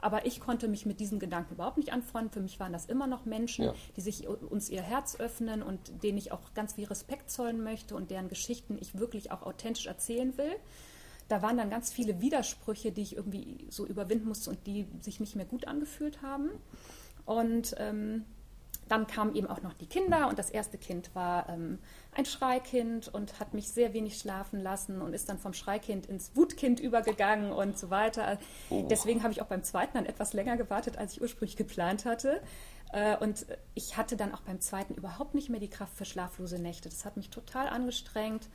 Aber 0.04 0.26
ich 0.26 0.42
konnte 0.42 0.68
mich 0.68 0.86
mit 0.86 1.00
diesem 1.00 1.18
Gedanken 1.18 1.54
überhaupt 1.54 1.78
nicht 1.78 1.94
anfreunden. 1.94 2.30
Für 2.30 2.42
mich 2.42 2.60
waren 2.60 2.74
das 2.74 2.88
immer 2.88 3.08
noch 3.08 3.24
Menschen, 3.24 3.66
Ja. 3.66 3.74
die 3.96 4.02
sich 4.02 4.28
uns 4.28 4.70
ihr 4.70 4.82
Herz 4.82 5.16
öffnen 5.18 5.64
und 5.64 6.04
denen 6.04 6.18
ich 6.18 6.34
auch 6.34 6.54
ganz 6.54 6.74
viel 6.74 6.86
Respekt 6.86 7.32
zollen 7.32 7.64
möchte 7.64 7.96
und 7.96 8.12
deren 8.12 8.28
Geschichten 8.28 8.78
ich 8.82 8.98
wirklich 9.00 9.32
auch 9.32 9.44
authentisch 9.44 9.86
erzählen 9.88 10.38
will. 10.38 10.52
Da 11.30 11.42
waren 11.42 11.56
dann 11.56 11.70
ganz 11.70 11.90
viele 11.94 12.20
Widersprüche, 12.20 12.92
die 12.92 13.02
ich 13.02 13.16
irgendwie 13.16 13.66
so 13.70 13.88
überwinden 13.88 14.28
musste 14.28 14.50
und 14.50 14.68
die 14.68 14.88
sich 15.00 15.22
nicht 15.22 15.38
mehr 15.38 15.46
gut 15.46 15.68
angefühlt 15.68 16.22
haben. 16.22 16.50
Und 17.26 17.74
ähm, 17.78 18.26
dann 18.94 19.08
kamen 19.08 19.36
eben 19.36 19.48
auch 19.48 19.62
noch 19.64 19.74
die 19.74 19.88
Kinder 19.88 20.28
und 20.30 20.38
das 20.38 20.52
erste 20.52 20.78
Kind 20.78 21.16
war 21.16 21.50
ähm, 21.50 21.80
ein 22.16 22.26
Schreikind 22.26 23.08
und 23.08 23.40
hat 23.40 23.54
mich 23.56 23.70
sehr 23.70 23.94
wenig 23.94 24.20
schlafen 24.20 24.62
lassen 24.62 25.02
und 25.02 25.14
ist 25.14 25.30
dann 25.30 25.40
vom 25.40 25.54
Schreikind 25.54 26.06
ins 26.06 26.36
Wutkind 26.36 26.80
übergegangen 26.80 27.52
und 27.52 27.78
so 27.78 27.90
weiter. 27.90 28.38
Deswegen 28.70 29.24
habe 29.24 29.34
ich 29.34 29.42
auch 29.42 29.48
beim 29.48 29.64
zweiten 29.64 29.94
dann 29.96 30.06
etwas 30.06 30.34
länger 30.34 30.58
gewartet, 30.58 30.98
als 31.00 31.14
ich 31.14 31.22
ursprünglich 31.22 31.58
geplant 31.58 32.06
hatte. 32.06 32.40
Äh, 32.92 33.18
Und 33.18 33.48
ich 33.74 33.98
hatte 33.98 34.16
dann 34.16 34.32
auch 34.34 34.42
beim 34.42 34.60
zweiten 34.62 34.94
überhaupt 34.94 35.34
nicht 35.34 35.50
mehr 35.50 35.60
die 35.60 35.70
Kraft 35.70 35.98
für 35.98 36.06
schlaflose 36.06 36.60
Nächte. 36.62 36.90
Das 36.90 37.04
hat 37.04 37.18
mich 37.18 37.32
total 37.32 37.68
angestrengt. 37.68 38.48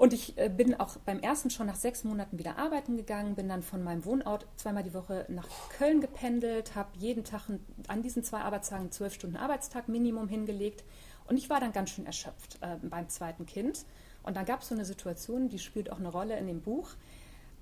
Und 0.00 0.14
ich 0.14 0.38
äh, 0.38 0.48
bin 0.48 0.80
auch 0.80 0.96
beim 1.04 1.20
ersten 1.20 1.50
schon 1.50 1.66
nach 1.66 1.76
sechs 1.76 2.04
Monaten 2.04 2.38
wieder 2.38 2.56
arbeiten 2.56 2.96
gegangen, 2.96 3.34
bin 3.34 3.50
dann 3.50 3.62
von 3.62 3.84
meinem 3.84 4.06
Wohnort 4.06 4.46
zweimal 4.56 4.82
die 4.82 4.94
Woche 4.94 5.26
nach 5.28 5.46
Köln 5.76 6.00
gependelt, 6.00 6.74
habe 6.74 6.88
jeden 6.96 7.22
Tag 7.22 7.42
an 7.86 8.00
diesen 8.00 8.24
zwei 8.24 8.38
Arbeitstagen 8.38 8.90
zwölf 8.92 9.12
Stunden 9.12 9.36
Arbeitstag 9.36 9.90
Minimum 9.90 10.26
hingelegt. 10.26 10.84
Und 11.28 11.36
ich 11.36 11.50
war 11.50 11.60
dann 11.60 11.72
ganz 11.72 11.90
schön 11.90 12.06
erschöpft 12.06 12.56
äh, 12.62 12.76
beim 12.80 13.10
zweiten 13.10 13.44
Kind. 13.44 13.84
Und 14.22 14.38
dann 14.38 14.46
gab 14.46 14.62
es 14.62 14.68
so 14.68 14.74
eine 14.74 14.86
Situation, 14.86 15.50
die 15.50 15.58
spielt 15.58 15.92
auch 15.92 15.98
eine 15.98 16.08
Rolle 16.08 16.38
in 16.38 16.46
dem 16.46 16.62
Buch. 16.62 16.92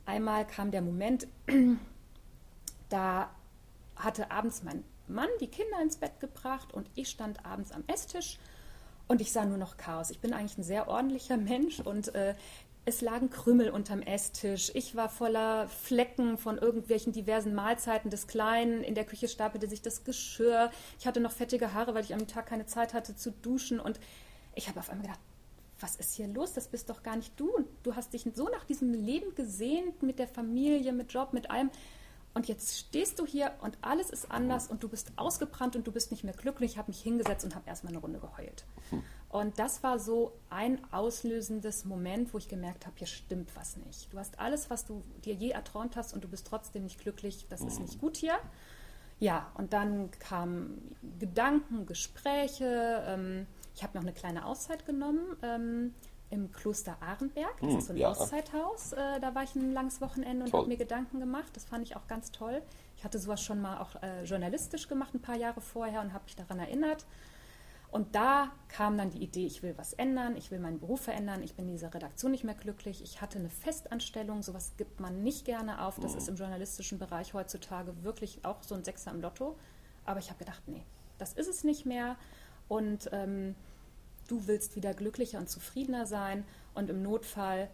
Einmal 0.06 0.46
kam 0.46 0.70
der 0.70 0.82
Moment, 0.82 1.26
da 2.88 3.30
hatte 3.96 4.30
abends 4.30 4.62
mein 4.62 4.84
Mann 5.08 5.28
die 5.40 5.48
Kinder 5.48 5.82
ins 5.82 5.96
Bett 5.96 6.20
gebracht 6.20 6.72
und 6.72 6.88
ich 6.94 7.08
stand 7.08 7.44
abends 7.44 7.72
am 7.72 7.82
Esstisch 7.88 8.38
und 9.08 9.20
ich 9.20 9.32
sah 9.32 9.44
nur 9.44 9.58
noch 9.58 9.76
Chaos. 9.76 10.10
Ich 10.10 10.20
bin 10.20 10.32
eigentlich 10.32 10.58
ein 10.58 10.62
sehr 10.62 10.88
ordentlicher 10.88 11.36
Mensch 11.36 11.80
und 11.80 12.14
äh, 12.14 12.34
es 12.84 13.00
lagen 13.00 13.28
Krümel 13.28 13.70
unterm 13.70 14.00
Esstisch. 14.00 14.70
Ich 14.74 14.94
war 14.96 15.08
voller 15.08 15.68
Flecken 15.68 16.38
von 16.38 16.56
irgendwelchen 16.56 17.12
diversen 17.12 17.54
Mahlzeiten 17.54 18.10
des 18.10 18.26
Kleinen. 18.26 18.82
In 18.82 18.94
der 18.94 19.04
Küche 19.04 19.28
stapelte 19.28 19.68
sich 19.68 19.82
das 19.82 20.04
Geschirr. 20.04 20.70
Ich 20.98 21.06
hatte 21.06 21.20
noch 21.20 21.32
fettige 21.32 21.74
Haare, 21.74 21.94
weil 21.94 22.04
ich 22.04 22.14
am 22.14 22.26
Tag 22.26 22.46
keine 22.46 22.66
Zeit 22.66 22.94
hatte 22.94 23.14
zu 23.14 23.30
duschen. 23.30 23.78
Und 23.78 24.00
ich 24.54 24.68
habe 24.68 24.80
auf 24.80 24.88
einmal 24.88 25.06
gedacht, 25.06 25.20
was 25.80 25.96
ist 25.96 26.14
hier 26.14 26.28
los? 26.28 26.54
Das 26.54 26.68
bist 26.68 26.88
doch 26.88 27.02
gar 27.02 27.16
nicht 27.16 27.38
du. 27.38 27.54
Und 27.54 27.66
du 27.82 27.94
hast 27.94 28.14
dich 28.14 28.26
so 28.34 28.48
nach 28.48 28.64
diesem 28.64 28.94
Leben 28.94 29.34
gesehnt, 29.34 30.02
mit 30.02 30.18
der 30.18 30.28
Familie, 30.28 30.92
mit 30.92 31.12
Job, 31.12 31.32
mit 31.32 31.50
allem. 31.50 31.70
Und 32.38 32.46
jetzt 32.46 32.78
stehst 32.78 33.18
du 33.18 33.26
hier 33.26 33.50
und 33.62 33.76
alles 33.80 34.10
ist 34.10 34.30
anders 34.30 34.68
und 34.68 34.84
du 34.84 34.88
bist 34.88 35.10
ausgebrannt 35.16 35.74
und 35.74 35.88
du 35.88 35.90
bist 35.90 36.12
nicht 36.12 36.22
mehr 36.22 36.34
glücklich. 36.34 36.70
Ich 36.70 36.78
habe 36.78 36.88
mich 36.88 37.02
hingesetzt 37.02 37.44
und 37.44 37.56
habe 37.56 37.68
erstmal 37.68 37.92
eine 37.92 38.00
Runde 38.00 38.20
geheult. 38.20 38.64
Und 39.28 39.58
das 39.58 39.82
war 39.82 39.98
so 39.98 40.30
ein 40.48 40.80
auslösendes 40.92 41.84
Moment, 41.84 42.32
wo 42.32 42.38
ich 42.38 42.46
gemerkt 42.46 42.86
habe, 42.86 42.94
hier 42.96 43.08
stimmt 43.08 43.56
was 43.56 43.76
nicht. 43.76 44.12
Du 44.12 44.20
hast 44.20 44.38
alles, 44.38 44.70
was 44.70 44.84
du 44.84 45.02
dir 45.24 45.34
je 45.34 45.50
erträumt 45.50 45.96
hast 45.96 46.14
und 46.14 46.22
du 46.22 46.28
bist 46.28 46.46
trotzdem 46.46 46.84
nicht 46.84 47.00
glücklich. 47.00 47.46
Das 47.48 47.62
ist 47.62 47.80
nicht 47.80 47.98
gut 47.98 48.16
hier. 48.16 48.38
Ja, 49.18 49.50
und 49.54 49.72
dann 49.72 50.12
kamen 50.20 50.94
Gedanken, 51.18 51.86
Gespräche. 51.86 53.02
Ähm, 53.04 53.48
ich 53.74 53.82
habe 53.82 53.98
noch 53.98 54.04
eine 54.04 54.12
kleine 54.12 54.46
Auszeit 54.46 54.86
genommen, 54.86 55.36
ähm, 55.42 55.92
im 56.30 56.52
Kloster 56.52 56.96
Ahrenberg. 57.00 57.58
Das 57.60 57.70
Hm, 57.70 57.78
ist 57.78 57.86
so 57.86 57.92
ein 57.92 57.96
ja. 57.96 58.08
Auszeithaus. 58.10 58.92
Äh, 58.92 59.20
da 59.20 59.34
war 59.34 59.42
ich 59.44 59.54
ein 59.54 59.72
langes 59.72 60.00
Wochenende 60.00 60.44
und 60.44 60.52
habe 60.52 60.66
mir 60.68 60.76
Gedanken 60.76 61.20
gemacht. 61.20 61.48
Das 61.54 61.64
fand 61.64 61.84
ich 61.86 61.96
auch 61.96 62.06
ganz 62.06 62.30
toll. 62.32 62.62
Ich 62.96 63.04
hatte 63.04 63.18
sowas 63.18 63.42
schon 63.42 63.60
mal 63.60 63.78
auch 63.78 64.02
äh, 64.02 64.24
journalistisch 64.24 64.88
gemacht, 64.88 65.14
ein 65.14 65.22
paar 65.22 65.36
Jahre 65.36 65.60
vorher 65.60 66.00
und 66.00 66.12
habe 66.12 66.24
mich 66.24 66.36
daran 66.36 66.58
erinnert. 66.58 67.06
Und 67.90 68.14
da 68.14 68.50
kam 68.68 68.98
dann 68.98 69.08
die 69.10 69.22
Idee, 69.22 69.46
ich 69.46 69.62
will 69.62 69.72
was 69.78 69.94
ändern, 69.94 70.36
ich 70.36 70.50
will 70.50 70.58
meinen 70.58 70.78
Beruf 70.78 71.00
verändern, 71.00 71.42
ich 71.42 71.54
bin 71.54 71.66
in 71.68 71.72
dieser 71.72 71.94
Redaktion 71.94 72.32
nicht 72.32 72.44
mehr 72.44 72.54
glücklich. 72.54 73.02
Ich 73.02 73.22
hatte 73.22 73.38
eine 73.38 73.48
Festanstellung, 73.48 74.42
sowas 74.42 74.74
gibt 74.76 75.00
man 75.00 75.22
nicht 75.22 75.46
gerne 75.46 75.82
auf. 75.82 75.98
Das 75.98 76.14
ist 76.14 76.28
im 76.28 76.36
journalistischen 76.36 76.98
Bereich 76.98 77.32
heutzutage 77.32 78.04
wirklich 78.04 78.44
auch 78.44 78.62
so 78.62 78.74
ein 78.74 78.84
Sechser 78.84 79.10
im 79.10 79.22
Lotto. 79.22 79.56
Aber 80.04 80.20
ich 80.20 80.28
habe 80.28 80.38
gedacht, 80.38 80.62
nee, 80.66 80.84
das 81.16 81.32
ist 81.32 81.48
es 81.48 81.64
nicht 81.64 81.86
mehr. 81.86 82.16
Und 82.68 83.08
ähm, 83.12 83.54
du 84.28 84.46
willst 84.46 84.76
wieder 84.76 84.94
glücklicher 84.94 85.38
und 85.38 85.50
zufriedener 85.50 86.06
sein. 86.06 86.44
Und 86.74 86.88
im 86.90 87.02
Notfall 87.02 87.68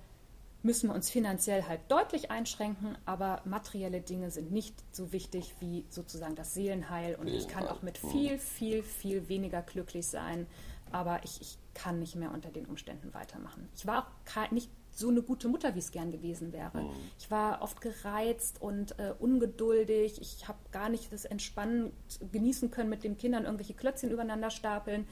müssen 0.63 0.89
wir 0.89 0.95
uns 0.95 1.11
finanziell 1.11 1.65
halt 1.65 1.81
deutlich 1.89 2.31
einschränken, 2.31 2.97
aber 3.05 3.43
materielle 3.45 4.01
Dinge 4.01 4.31
sind 4.31 4.51
nicht 4.51 4.75
so 4.93 5.13
wichtig 5.13 5.55
wie 5.61 5.85
sozusagen 5.91 6.37
das 6.37 6.55
Seelenheil. 6.55 7.17
Und 7.17 7.29
ich 7.29 7.49
kann 7.49 7.69
auch 7.69 7.83
mit 7.83 8.03
mhm. 8.03 8.09
viel, 8.09 8.39
viel, 8.39 8.83
viel 8.83 9.29
weniger 9.29 9.61
glücklich 9.61 10.07
sein. 10.07 10.47
Aber 10.91 11.23
ich, 11.25 11.41
ich 11.41 11.59
kann 11.75 11.99
nicht 11.99 12.15
mehr 12.15 12.33
unter 12.33 12.51
den 12.51 12.67
Umständen 12.67 13.13
weitermachen. 13.13 13.69
Ich 13.77 13.87
war 13.87 14.07
auch 14.07 14.51
nicht 14.53 14.71
so 14.91 15.09
eine 15.09 15.23
gute 15.23 15.49
Mutter, 15.49 15.75
wie 15.75 15.81
es 15.81 15.91
gern 15.91 16.13
gewesen 16.13 16.53
wäre. 16.53 16.89
Ich 17.19 17.31
war 17.31 17.63
oft 17.63 17.81
gereizt 17.81 18.63
und 18.63 18.99
äh, 18.99 19.13
ungeduldig. 19.19 20.21
Ich 20.21 20.47
habe 20.47 20.59
gar 20.71 20.89
nicht 20.89 21.13
das 21.13 21.25
Entspannen 21.25 21.93
genießen 22.31 22.71
können, 22.71 22.91
mit 22.91 23.03
den 23.03 23.19
Kindern 23.19 23.45
irgendwelche 23.45 23.75
Klötzchen 23.75 24.11
übereinander 24.11 24.51
stapeln. 24.51 25.07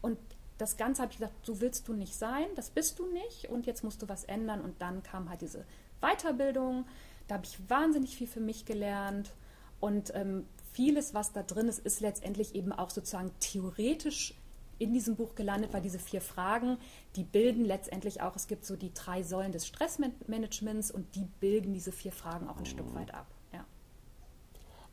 Und 0.00 0.18
das 0.58 0.76
Ganze 0.76 1.02
habe 1.02 1.12
ich 1.12 1.18
gesagt, 1.18 1.44
so 1.44 1.60
willst 1.60 1.86
du 1.88 1.92
nicht 1.92 2.14
sein, 2.14 2.46
das 2.54 2.70
bist 2.70 2.98
du 2.98 3.06
nicht 3.06 3.48
und 3.48 3.66
jetzt 3.66 3.84
musst 3.84 4.02
du 4.02 4.08
was 4.08 4.24
ändern. 4.24 4.60
Und 4.60 4.80
dann 4.80 5.02
kam 5.02 5.28
halt 5.28 5.42
diese 5.42 5.64
Weiterbildung. 6.00 6.86
Da 7.28 7.36
habe 7.36 7.46
ich 7.46 7.58
wahnsinnig 7.68 8.16
viel 8.16 8.26
für 8.26 8.40
mich 8.40 8.64
gelernt. 8.64 9.34
Und 9.80 10.14
ähm, 10.14 10.46
vieles, 10.72 11.14
was 11.14 11.32
da 11.32 11.42
drin 11.42 11.68
ist, 11.68 11.80
ist 11.80 12.00
letztendlich 12.00 12.54
eben 12.54 12.72
auch 12.72 12.90
sozusagen 12.90 13.30
theoretisch 13.40 14.34
in 14.78 14.92
diesem 14.92 15.16
Buch 15.16 15.34
gelandet, 15.34 15.72
weil 15.72 15.82
diese 15.82 15.98
vier 15.98 16.20
Fragen, 16.20 16.78
die 17.16 17.24
bilden 17.24 17.64
letztendlich 17.64 18.20
auch, 18.20 18.36
es 18.36 18.46
gibt 18.46 18.64
so 18.66 18.76
die 18.76 18.92
drei 18.92 19.22
Säulen 19.22 19.52
des 19.52 19.66
Stressmanagements 19.66 20.90
und 20.90 21.14
die 21.14 21.26
bilden 21.40 21.72
diese 21.72 21.92
vier 21.92 22.12
Fragen 22.12 22.48
auch 22.48 22.58
ein 22.58 22.66
Stück 22.66 22.94
weit 22.94 23.14
ab. 23.14 23.26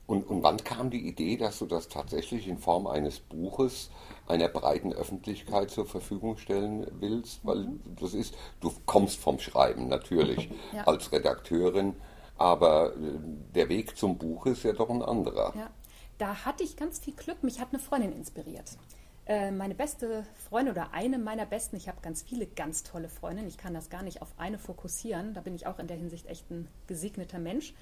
Und, 0.05 0.23
und 0.23 0.43
wann 0.43 0.57
kam 0.57 0.89
die 0.89 1.07
Idee, 1.07 1.37
dass 1.37 1.59
du 1.59 1.65
das 1.65 1.87
tatsächlich 1.87 2.47
in 2.47 2.57
Form 2.57 2.87
eines 2.87 3.19
Buches 3.19 3.89
einer 4.27 4.49
breiten 4.49 4.91
Öffentlichkeit 4.91 5.71
zur 5.71 5.85
Verfügung 5.85 6.37
stellen 6.37 6.85
willst? 6.99 7.39
Weil 7.43 7.67
das 7.99 8.13
ist, 8.13 8.35
du 8.59 8.71
kommst 8.85 9.19
vom 9.19 9.39
Schreiben 9.39 9.87
natürlich 9.87 10.49
Ja. 10.73 10.83
als 10.83 11.11
Redakteurin, 11.11 11.95
aber 12.37 12.93
äh, 12.95 13.19
der 13.55 13.69
Weg 13.69 13.97
zum 13.97 14.17
Buch 14.17 14.45
ist 14.45 14.63
ja 14.63 14.73
doch 14.73 14.89
ein 14.89 15.01
anderer. 15.01 15.53
Ja, 15.55 15.69
da 16.17 16.45
hatte 16.45 16.63
ich 16.63 16.75
ganz 16.75 16.99
viel 16.99 17.13
Glück. 17.13 17.41
Mich 17.43 17.59
hat 17.61 17.69
eine 17.71 17.79
Freundin 17.79 18.11
inspiriert. 18.11 18.77
Äh, 19.25 19.51
meine 19.51 19.73
beste 19.73 20.25
Freundin 20.49 20.73
oder 20.73 20.91
eine 20.91 21.17
meiner 21.17 21.45
besten, 21.45 21.77
ich 21.77 21.87
habe 21.87 22.01
ganz 22.01 22.23
viele 22.23 22.45
ganz 22.45 22.83
tolle 22.83 23.07
Freundinnen, 23.07 23.47
ich 23.47 23.57
kann 23.57 23.73
das 23.73 23.89
gar 23.89 24.03
nicht 24.03 24.21
auf 24.21 24.33
eine 24.37 24.59
fokussieren, 24.59 25.33
da 25.33 25.39
bin 25.39 25.55
ich 25.55 25.65
auch 25.65 25.79
in 25.79 25.87
der 25.87 25.95
Hinsicht 25.95 26.27
echt 26.27 26.51
ein 26.51 26.67
gesegneter 26.87 27.39
Mensch. 27.39 27.73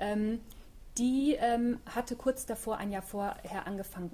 Ähm, 0.00 0.40
die 0.98 1.34
ähm, 1.34 1.80
hatte 1.86 2.16
kurz 2.16 2.46
davor, 2.46 2.78
ein 2.78 2.90
Jahr 2.90 3.02
vorher 3.02 3.66
angefangen, 3.66 4.12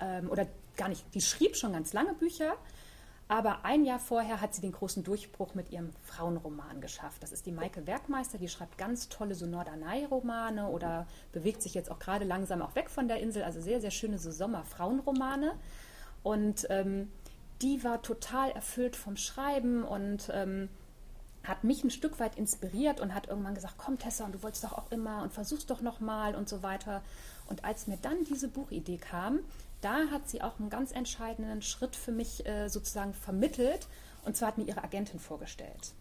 ähm, 0.00 0.30
oder 0.30 0.46
gar 0.76 0.88
nicht, 0.88 1.04
die 1.14 1.20
schrieb 1.20 1.56
schon 1.56 1.72
ganz 1.72 1.92
lange 1.92 2.14
Bücher, 2.14 2.56
aber 3.28 3.64
ein 3.64 3.84
Jahr 3.84 3.98
vorher 3.98 4.40
hat 4.40 4.54
sie 4.54 4.60
den 4.60 4.70
großen 4.70 5.02
Durchbruch 5.02 5.54
mit 5.54 5.72
ihrem 5.72 5.90
Frauenroman 6.04 6.80
geschafft. 6.80 7.22
Das 7.22 7.32
ist 7.32 7.44
die 7.46 7.50
Maike 7.50 7.86
Werkmeister, 7.86 8.38
die 8.38 8.48
schreibt 8.48 8.78
ganz 8.78 9.08
tolle 9.08 9.34
so 9.34 9.46
Norderney-Romane 9.46 10.68
oder 10.68 11.08
bewegt 11.32 11.60
sich 11.62 11.74
jetzt 11.74 11.90
auch 11.90 11.98
gerade 11.98 12.24
langsam 12.24 12.62
auch 12.62 12.76
weg 12.76 12.88
von 12.88 13.08
der 13.08 13.18
Insel. 13.18 13.42
Also 13.42 13.60
sehr, 13.60 13.80
sehr 13.80 13.90
schöne 13.90 14.18
so 14.18 14.30
Sommer-Frauenromane. 14.30 15.54
Und 16.22 16.66
ähm, 16.70 17.10
die 17.62 17.82
war 17.82 18.00
total 18.02 18.50
erfüllt 18.50 18.94
vom 18.94 19.16
Schreiben 19.16 19.82
und 19.82 20.30
ähm, 20.32 20.68
hat 21.48 21.64
mich 21.64 21.84
ein 21.84 21.90
Stück 21.90 22.18
weit 22.20 22.36
inspiriert 22.36 23.00
und 23.00 23.14
hat 23.14 23.28
irgendwann 23.28 23.54
gesagt, 23.54 23.74
komm 23.78 23.98
Tessa, 23.98 24.24
und 24.24 24.32
du 24.32 24.42
wolltest 24.42 24.64
doch 24.64 24.72
auch 24.72 24.90
immer 24.90 25.22
und 25.22 25.32
versuch's 25.32 25.66
doch 25.66 25.80
nochmal 25.80 26.34
und 26.34 26.48
so 26.48 26.62
weiter. 26.62 27.02
Und 27.48 27.64
als 27.64 27.86
mir 27.86 27.98
dann 27.98 28.24
diese 28.24 28.48
Buchidee 28.48 28.98
kam, 28.98 29.40
da 29.80 30.08
hat 30.10 30.28
sie 30.28 30.42
auch 30.42 30.58
einen 30.58 30.70
ganz 30.70 30.92
entscheidenden 30.92 31.62
Schritt 31.62 31.94
für 31.96 32.12
mich 32.12 32.46
äh, 32.46 32.68
sozusagen 32.68 33.14
vermittelt. 33.14 33.86
Und 34.24 34.36
zwar 34.36 34.48
hat 34.48 34.58
mir 34.58 34.64
ihre 34.64 34.82
Agentin 34.82 35.20
vorgestellt. 35.20 35.92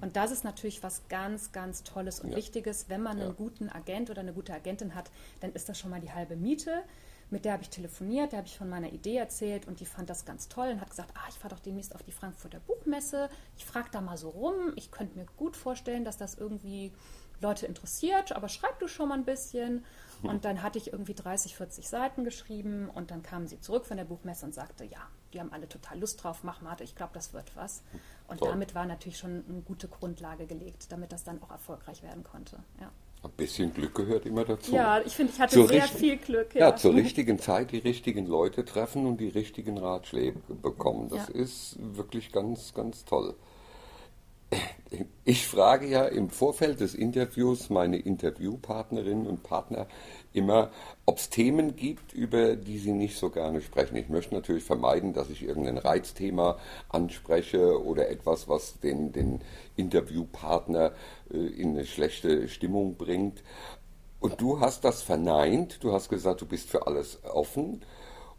Und 0.00 0.16
das 0.16 0.30
ist 0.30 0.44
natürlich 0.44 0.82
was 0.82 1.02
ganz, 1.08 1.52
ganz 1.52 1.82
Tolles 1.82 2.20
und 2.20 2.30
Ja. 2.30 2.36
Wichtiges. 2.36 2.86
Wenn 2.88 3.02
man 3.02 3.18
Ja. 3.18 3.24
einen 3.24 3.36
guten 3.36 3.68
Agent 3.68 4.10
oder 4.10 4.20
eine 4.20 4.32
gute 4.32 4.54
Agentin 4.54 4.94
hat, 4.94 5.10
dann 5.40 5.52
ist 5.52 5.68
das 5.68 5.78
schon 5.78 5.90
mal 5.90 6.00
die 6.00 6.12
halbe 6.12 6.36
Miete. 6.36 6.82
Mit 7.30 7.44
der 7.44 7.52
habe 7.52 7.62
ich 7.62 7.70
telefoniert, 7.70 8.32
der 8.32 8.38
habe 8.38 8.48
ich 8.48 8.58
von 8.58 8.68
meiner 8.68 8.92
Idee 8.92 9.16
erzählt 9.16 9.68
und 9.68 9.80
die 9.80 9.86
fand 9.86 10.10
das 10.10 10.24
ganz 10.24 10.48
toll 10.48 10.68
und 10.68 10.80
hat 10.80 10.90
gesagt, 10.90 11.12
ah, 11.14 11.28
ich 11.28 11.36
fahre 11.36 11.54
doch 11.54 11.60
demnächst 11.60 11.94
auf 11.94 12.02
die 12.02 12.12
Frankfurter 12.12 12.60
Buchmesse. 12.60 13.28
Ich 13.56 13.64
frage 13.64 13.88
da 13.92 14.00
mal 14.00 14.16
so 14.16 14.30
rum. 14.30 14.72
Ich 14.76 14.90
könnte 14.90 15.16
mir 15.16 15.26
gut 15.36 15.56
vorstellen, 15.56 16.04
dass 16.04 16.16
das 16.16 16.34
irgendwie 16.34 16.92
Leute 17.40 17.66
interessiert, 17.66 18.32
aber 18.32 18.48
schreib 18.48 18.78
du 18.80 18.88
schon 18.88 19.08
mal 19.08 19.18
ein 19.18 19.24
bisschen. 19.24 19.84
Und 20.22 20.44
dann 20.44 20.62
hatte 20.62 20.78
ich 20.78 20.92
irgendwie 20.92 21.14
30, 21.14 21.56
40 21.56 21.88
Seiten 21.88 22.24
geschrieben 22.24 22.90
und 22.90 23.10
dann 23.10 23.22
kam 23.22 23.46
sie 23.46 23.58
zurück 23.60 23.86
von 23.86 23.96
der 23.96 24.04
Buchmesse 24.04 24.44
und 24.44 24.54
sagte, 24.54 24.84
ja, 24.84 24.98
die 25.32 25.40
haben 25.40 25.52
alle 25.52 25.68
total 25.68 25.98
Lust 25.98 26.22
drauf, 26.22 26.40
mach 26.42 26.60
mal, 26.60 26.76
ich 26.80 26.94
glaube, 26.94 27.12
das 27.14 27.32
wird 27.32 27.56
was. 27.56 27.82
Und 28.28 28.38
Toll. 28.38 28.50
damit 28.50 28.74
war 28.74 28.84
natürlich 28.84 29.18
schon 29.18 29.44
eine 29.48 29.62
gute 29.62 29.88
Grundlage 29.88 30.46
gelegt, 30.46 30.92
damit 30.92 31.12
das 31.12 31.24
dann 31.24 31.42
auch 31.42 31.50
erfolgreich 31.50 32.02
werden 32.02 32.22
konnte. 32.22 32.62
Ja, 32.80 32.90
Ein 33.22 33.30
bisschen 33.36 33.74
Glück 33.74 33.94
gehört 33.94 34.24
immer 34.24 34.44
dazu. 34.44 34.74
ja 34.74 35.00
ich 35.04 35.14
finde, 35.14 35.32
ich 35.34 35.40
hatte 35.40 35.54
Zur 35.54 35.68
sehr 35.68 35.82
viel 35.82 36.16
Glück. 36.16 36.54
Ja, 36.54 36.74
zur 36.74 36.94
richtigen 36.94 37.38
Zeit 37.38 37.70
die 37.70 37.78
richtigen 37.78 38.26
Leute 38.26 38.64
treffen 38.64 39.06
und 39.06 39.18
die 39.18 39.28
richtigen 39.28 39.76
Ratschläge 39.76 40.38
bekommen. 40.62 41.10
Das 41.10 41.28
Ja. 41.28 41.34
ist 41.34 41.76
wirklich 41.78 42.32
ganz, 42.32 42.72
ganz 42.72 43.04
toll. 43.04 43.34
Ich 45.24 45.46
frage 45.46 45.86
ja 45.86 46.06
im 46.06 46.30
Vorfeld 46.30 46.80
des 46.80 46.94
Interviews 46.96 47.70
meine 47.70 47.98
Interviewpartnerinnen 47.98 49.26
und 49.28 49.44
Partner 49.44 49.86
immer, 50.32 50.70
ob 51.06 51.18
es 51.18 51.30
Themen 51.30 51.76
gibt, 51.76 52.12
über 52.12 52.56
die 52.56 52.78
sie 52.78 52.92
nicht 52.92 53.16
so 53.16 53.30
gerne 53.30 53.60
sprechen. 53.60 53.96
Ich 53.96 54.08
möchte 54.08 54.34
natürlich 54.34 54.64
vermeiden, 54.64 55.12
dass 55.12 55.30
ich 55.30 55.42
irgendein 55.44 55.78
Reizthema 55.78 56.58
anspreche 56.88 57.80
oder 57.84 58.08
etwas, 58.08 58.48
was 58.48 58.80
den, 58.80 59.12
den 59.12 59.40
Interviewpartner 59.76 60.92
in 61.30 61.70
eine 61.70 61.86
schlechte 61.86 62.48
Stimmung 62.48 62.96
bringt. 62.96 63.42
Und 64.20 64.40
du 64.40 64.60
hast 64.60 64.84
das 64.84 65.02
verneint, 65.02 65.82
du 65.82 65.92
hast 65.92 66.08
gesagt, 66.08 66.42
du 66.42 66.46
bist 66.46 66.68
für 66.68 66.86
alles 66.86 67.24
offen 67.24 67.84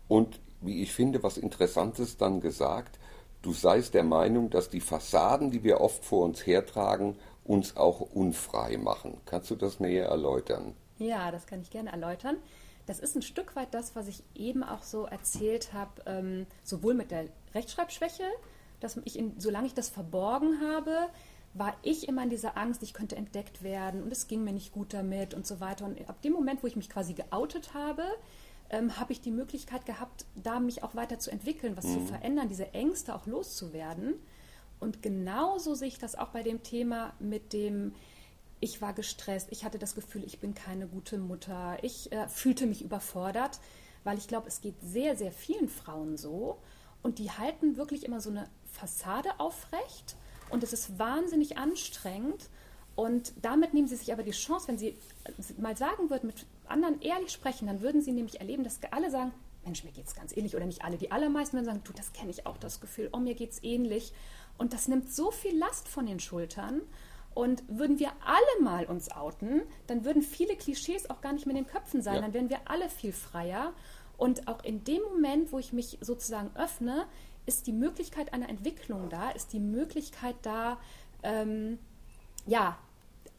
und 0.07 0.39
wie 0.61 0.83
ich 0.83 0.93
finde, 0.93 1.23
was 1.23 1.37
Interessantes 1.37 2.17
dann 2.17 2.39
gesagt, 2.39 2.99
du 3.41 3.51
seist 3.51 3.95
der 3.95 4.03
Meinung, 4.03 4.49
dass 4.51 4.69
die 4.69 4.79
Fassaden, 4.79 5.49
die 5.49 5.63
wir 5.63 5.81
oft 5.81 6.05
vor 6.05 6.23
uns 6.23 6.45
hertragen, 6.45 7.17
uns 7.43 7.75
auch 7.77 8.01
unfrei 8.01 8.77
machen. 8.77 9.19
Kannst 9.25 9.49
du 9.49 9.55
das 9.55 9.79
näher 9.79 10.05
erläutern? 10.05 10.75
Ja, 10.99 11.31
das 11.31 11.47
kann 11.47 11.61
ich 11.61 11.71
gerne 11.71 11.91
erläutern. 11.91 12.37
Das 12.85 12.99
ist 12.99 13.15
ein 13.15 13.21
Stück 13.21 13.55
weit 13.55 13.73
das, 13.73 13.95
was 13.95 14.07
ich 14.07 14.23
eben 14.35 14.63
auch 14.63 14.83
so 14.83 15.05
erzählt 15.05 15.73
habe, 15.73 16.01
ähm, 16.05 16.45
sowohl 16.63 16.93
mit 16.93 17.09
der 17.09 17.25
Rechtschreibschwäche, 17.55 18.23
dass 18.79 18.97
ich, 19.05 19.17
in, 19.17 19.39
solange 19.39 19.67
ich 19.67 19.73
das 19.73 19.89
verborgen 19.89 20.59
habe, 20.61 21.07
war 21.53 21.75
ich 21.81 22.07
immer 22.07 22.23
in 22.23 22.29
dieser 22.29 22.57
Angst, 22.57 22.81
ich 22.81 22.93
könnte 22.93 23.15
entdeckt 23.15 23.61
werden 23.61 24.03
und 24.03 24.11
es 24.11 24.27
ging 24.27 24.43
mir 24.43 24.53
nicht 24.53 24.71
gut 24.71 24.93
damit 24.93 25.33
und 25.33 25.45
so 25.45 25.59
weiter. 25.59 25.85
Und 25.85 26.09
ab 26.09 26.21
dem 26.21 26.33
Moment, 26.33 26.63
wo 26.63 26.67
ich 26.67 26.75
mich 26.75 26.89
quasi 26.89 27.13
geoutet 27.13 27.73
habe, 27.73 28.03
ähm, 28.69 28.97
habe 28.97 29.11
ich 29.11 29.19
die 29.19 29.31
Möglichkeit 29.31 29.85
gehabt, 29.85 30.25
da 30.35 30.59
mich 30.59 30.81
auch 30.83 30.95
weiter 30.95 31.19
zu 31.19 31.29
entwickeln, 31.29 31.75
was 31.75 31.91
zu 31.91 31.99
verändern, 31.99 32.47
diese 32.47 32.73
Ängste 32.73 33.13
auch 33.13 33.25
loszuwerden. 33.25 34.15
Und 34.79 35.01
genauso 35.03 35.75
sehe 35.75 35.89
ich 35.89 35.99
das 35.99 36.15
auch 36.15 36.29
bei 36.29 36.41
dem 36.41 36.63
Thema 36.63 37.13
mit 37.19 37.53
dem, 37.53 37.93
ich 38.61 38.81
war 38.81 38.93
gestresst, 38.93 39.49
ich 39.51 39.65
hatte 39.65 39.77
das 39.77 39.93
Gefühl, 39.93 40.23
ich 40.23 40.39
bin 40.39 40.55
keine 40.55 40.87
gute 40.87 41.17
Mutter, 41.17 41.77
ich 41.81 42.11
äh, 42.13 42.27
fühlte 42.29 42.65
mich 42.65 42.81
überfordert, 42.81 43.59
weil 44.03 44.17
ich 44.17 44.27
glaube, 44.27 44.47
es 44.47 44.61
geht 44.61 44.75
sehr, 44.81 45.17
sehr 45.17 45.31
vielen 45.31 45.67
Frauen 45.67 46.17
so 46.17 46.57
und 47.03 47.19
die 47.19 47.29
halten 47.29 47.75
wirklich 47.75 48.05
immer 48.05 48.21
so 48.21 48.29
eine 48.29 48.49
Fassade 48.71 49.39
aufrecht 49.39 50.15
und 50.51 50.63
es 50.63 50.73
ist 50.73 50.97
wahnsinnig 50.99 51.57
anstrengend 51.57 52.49
und 52.95 53.33
damit 53.41 53.73
nehmen 53.73 53.87
sie 53.87 53.95
sich 53.95 54.11
aber 54.11 54.23
die 54.23 54.31
Chance, 54.31 54.67
wenn 54.67 54.77
sie 54.77 54.95
mal 55.57 55.77
sagen 55.77 56.09
würden, 56.09 56.27
mit 56.27 56.45
anderen 56.67 57.01
ehrlich 57.01 57.31
sprechen, 57.31 57.67
dann 57.67 57.81
würden 57.81 58.01
sie 58.01 58.11
nämlich 58.11 58.39
erleben, 58.39 58.63
dass 58.63 58.79
alle 58.91 59.09
sagen, 59.09 59.31
Mensch, 59.63 59.83
mir 59.83 59.91
geht's 59.91 60.15
ganz 60.15 60.35
ähnlich 60.35 60.55
oder 60.55 60.65
nicht 60.65 60.83
alle, 60.83 60.97
die 60.97 61.11
allermeisten 61.11 61.53
würden 61.55 61.65
sagen, 61.65 61.81
du, 61.83 61.93
das 61.93 62.13
kenne 62.13 62.31
ich 62.31 62.45
auch, 62.45 62.57
das 62.57 62.81
Gefühl, 62.81 63.09
oh, 63.13 63.17
mir 63.19 63.35
geht's 63.35 63.59
ähnlich 63.63 64.11
und 64.57 64.73
das 64.73 64.87
nimmt 64.87 65.11
so 65.13 65.31
viel 65.31 65.57
Last 65.57 65.87
von 65.87 66.05
den 66.05 66.19
Schultern 66.19 66.81
und 67.33 67.63
würden 67.67 67.99
wir 67.99 68.11
alle 68.25 68.63
mal 68.63 68.85
uns 68.85 69.11
outen, 69.11 69.61
dann 69.87 70.03
würden 70.03 70.21
viele 70.21 70.55
Klischees 70.55 71.09
auch 71.09 71.21
gar 71.21 71.31
nicht 71.33 71.45
mehr 71.45 71.55
in 71.55 71.63
den 71.63 71.71
Köpfen 71.71 72.01
sein, 72.01 72.15
Ja. 72.15 72.21
dann 72.21 72.33
wären 72.33 72.49
wir 72.49 72.59
alle 72.65 72.89
viel 72.89 73.13
freier. 73.13 73.73
Und 74.17 74.47
auch 74.47 74.63
in 74.63 74.83
dem 74.83 75.01
Moment, 75.01 75.51
wo 75.51 75.57
ich 75.57 75.73
mich 75.73 75.97
sozusagen 76.01 76.51
öffne, 76.55 77.07
ist 77.45 77.67
die 77.67 77.73
Möglichkeit 77.73 78.33
einer 78.33 78.49
Entwicklung 78.49 79.09
da, 79.09 79.29
ist 79.31 79.53
die 79.53 79.59
Möglichkeit 79.59 80.35
da, 80.41 80.77
ähm, 81.23 81.79
ja, 82.45 82.77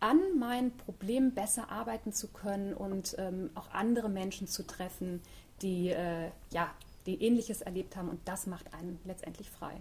an 0.01 0.19
meinen 0.39 0.77
Problemen 0.77 1.33
besser 1.33 1.71
arbeiten 1.71 2.13
zu 2.13 2.29
können 2.29 2.75
und 2.75 3.15
ähm, 3.19 3.51
auch 3.55 3.71
andere 3.71 4.09
Menschen 4.09 4.49
zu 4.49 4.67
treffen, 4.67 5.21
die, 5.63 5.91
äh, 5.91 6.31
ja, 6.51 6.71
die 7.07 7.23
Ähnliches 7.23 7.63
erlebt 7.63 7.97
haben. 7.97 8.09
Und 8.09 8.21
das 8.25 8.47
macht 8.47 8.75
einen 8.75 8.99
letztendlich 9.05 9.49
frei. 9.51 9.81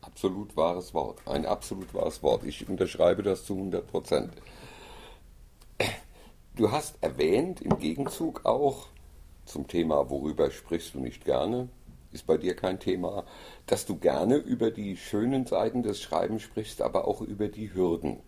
Absolut 0.00 0.56
wahres 0.56 0.92
Wort. 0.94 1.20
Ein 1.26 1.46
absolut 1.46 1.92
wahres 1.94 2.22
Wort. 2.22 2.44
Ich 2.44 2.68
unterschreibe 2.68 3.22
das 3.22 3.44
zu 3.44 3.54
100 3.54 3.86
Prozent. 3.86 4.32
Du 6.54 6.72
hast 6.72 7.00
erwähnt 7.00 7.60
im 7.60 7.78
Gegenzug 7.78 8.44
auch 8.44 8.88
zum 9.44 9.68
Thema, 9.68 10.10
worüber 10.10 10.50
sprichst 10.50 10.94
du 10.94 11.00
nicht 11.00 11.24
gerne, 11.24 11.68
ist 12.12 12.26
bei 12.26 12.36
dir 12.36 12.56
kein 12.56 12.80
Thema, 12.80 13.24
dass 13.66 13.86
du 13.86 13.96
gerne 13.96 14.36
über 14.36 14.70
die 14.70 14.96
schönen 14.96 15.46
Seiten 15.46 15.82
des 15.82 16.00
Schreibens 16.00 16.42
sprichst, 16.42 16.82
aber 16.82 17.06
auch 17.06 17.20
über 17.20 17.48
die 17.48 17.74
Hürden. 17.74 18.20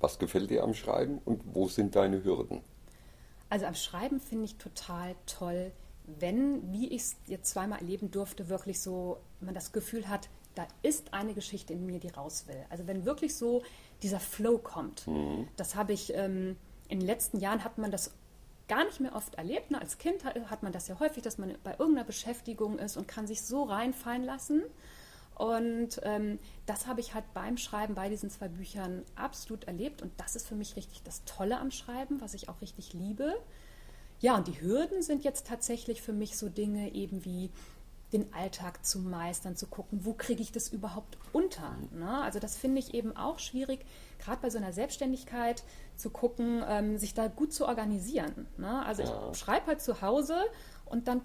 Was 0.00 0.18
gefällt 0.18 0.50
dir 0.50 0.62
am 0.62 0.74
Schreiben 0.74 1.20
und 1.24 1.42
wo 1.54 1.68
sind 1.68 1.96
deine 1.96 2.22
Hürden? 2.22 2.62
Also 3.48 3.66
am 3.66 3.74
Schreiben 3.74 4.20
finde 4.20 4.44
ich 4.44 4.56
total 4.56 5.14
toll, 5.26 5.72
wenn, 6.06 6.72
wie 6.72 6.88
ich 6.88 7.02
es 7.02 7.16
jetzt 7.26 7.50
zweimal 7.50 7.80
erleben 7.80 8.10
durfte, 8.10 8.48
wirklich 8.48 8.80
so 8.80 9.18
man 9.40 9.54
das 9.54 9.72
Gefühl 9.72 10.08
hat, 10.08 10.28
da 10.54 10.66
ist 10.82 11.12
eine 11.12 11.34
Geschichte 11.34 11.72
in 11.72 11.84
mir, 11.86 11.98
die 12.00 12.08
raus 12.08 12.44
will. 12.46 12.64
Also 12.70 12.86
wenn 12.86 13.04
wirklich 13.04 13.36
so 13.36 13.62
dieser 14.02 14.20
Flow 14.20 14.58
kommt, 14.58 15.06
mhm. 15.06 15.48
das 15.56 15.74
habe 15.74 15.92
ich 15.92 16.14
ähm, 16.14 16.56
in 16.88 17.00
den 17.00 17.06
letzten 17.06 17.38
Jahren 17.38 17.64
hat 17.64 17.78
man 17.78 17.90
das 17.90 18.14
gar 18.68 18.84
nicht 18.84 19.00
mehr 19.00 19.14
oft 19.14 19.34
erlebt. 19.36 19.70
Ne? 19.70 19.80
Als 19.80 19.98
Kind 19.98 20.24
hat 20.24 20.62
man 20.62 20.72
das 20.72 20.88
ja 20.88 20.98
häufig, 20.98 21.22
dass 21.22 21.38
man 21.38 21.56
bei 21.62 21.72
irgendeiner 21.72 22.04
Beschäftigung 22.04 22.78
ist 22.78 22.96
und 22.96 23.06
kann 23.08 23.26
sich 23.26 23.42
so 23.42 23.64
reinfallen 23.64 24.24
lassen. 24.24 24.62
Und 25.36 26.00
ähm, 26.02 26.38
das 26.64 26.86
habe 26.86 27.00
ich 27.00 27.12
halt 27.12 27.24
beim 27.34 27.58
Schreiben 27.58 27.94
bei 27.94 28.08
diesen 28.08 28.30
zwei 28.30 28.48
Büchern 28.48 29.02
absolut 29.16 29.64
erlebt. 29.64 30.00
Und 30.00 30.12
das 30.16 30.34
ist 30.34 30.48
für 30.48 30.54
mich 30.54 30.76
richtig 30.76 31.02
das 31.02 31.24
Tolle 31.24 31.58
am 31.58 31.70
Schreiben, 31.70 32.20
was 32.20 32.34
ich 32.34 32.48
auch 32.48 32.60
richtig 32.62 32.94
liebe. 32.94 33.34
Ja, 34.20 34.36
und 34.36 34.48
die 34.48 34.60
Hürden 34.60 35.02
sind 35.02 35.24
jetzt 35.24 35.46
tatsächlich 35.46 36.00
für 36.00 36.14
mich 36.14 36.38
so 36.38 36.48
Dinge 36.48 36.94
eben 36.94 37.24
wie 37.26 37.50
den 38.12 38.32
Alltag 38.32 38.86
zu 38.86 39.00
meistern, 39.00 39.56
zu 39.56 39.66
gucken, 39.66 40.04
wo 40.04 40.14
kriege 40.14 40.40
ich 40.42 40.52
das 40.52 40.68
überhaupt 40.68 41.18
unter. 41.32 41.76
Ne? 41.92 42.22
Also 42.22 42.38
das 42.38 42.56
finde 42.56 42.78
ich 42.78 42.94
eben 42.94 43.14
auch 43.16 43.38
schwierig, 43.38 43.84
gerade 44.18 44.40
bei 44.42 44.50
so 44.50 44.58
einer 44.58 44.72
Selbstständigkeit 44.72 45.62
zu 45.96 46.10
gucken, 46.10 46.62
ähm, 46.68 46.98
sich 46.98 47.14
da 47.14 47.28
gut 47.28 47.52
zu 47.52 47.66
organisieren. 47.66 48.46
Ne? 48.56 48.84
Also 48.84 49.02
ja. 49.02 49.30
ich 49.32 49.38
schreibe 49.38 49.66
halt 49.66 49.80
zu 49.80 50.02
Hause 50.02 50.36
und 50.84 51.08
dann 51.08 51.20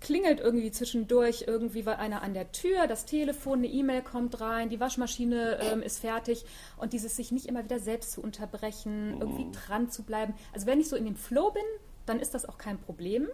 klingelt 0.00 0.38
irgendwie 0.38 0.70
zwischendurch 0.70 1.44
irgendwie 1.46 1.84
einer 1.86 2.22
an 2.22 2.32
der 2.32 2.52
Tür, 2.52 2.86
das 2.86 3.04
Telefon, 3.04 3.58
eine 3.58 3.66
E-Mail 3.66 4.02
kommt 4.02 4.40
rein, 4.40 4.68
die 4.68 4.78
Waschmaschine 4.78 5.58
ähm, 5.60 5.82
ist 5.82 5.98
fertig 5.98 6.44
und 6.76 6.92
dieses 6.92 7.16
sich 7.16 7.32
nicht 7.32 7.46
immer 7.46 7.64
wieder 7.64 7.80
selbst 7.80 8.12
zu 8.12 8.20
unterbrechen, 8.20 9.16
mhm. 9.16 9.20
irgendwie 9.20 9.50
dran 9.50 9.90
zu 9.90 10.04
bleiben. 10.04 10.34
Also 10.52 10.66
wenn 10.66 10.80
ich 10.80 10.88
so 10.88 10.96
in 10.96 11.04
dem 11.04 11.16
Flow 11.16 11.50
bin, 11.50 11.64
dann 12.06 12.20
ist 12.20 12.34
das 12.34 12.48
auch 12.48 12.58
kein 12.58 12.78
Problem. 12.78 13.28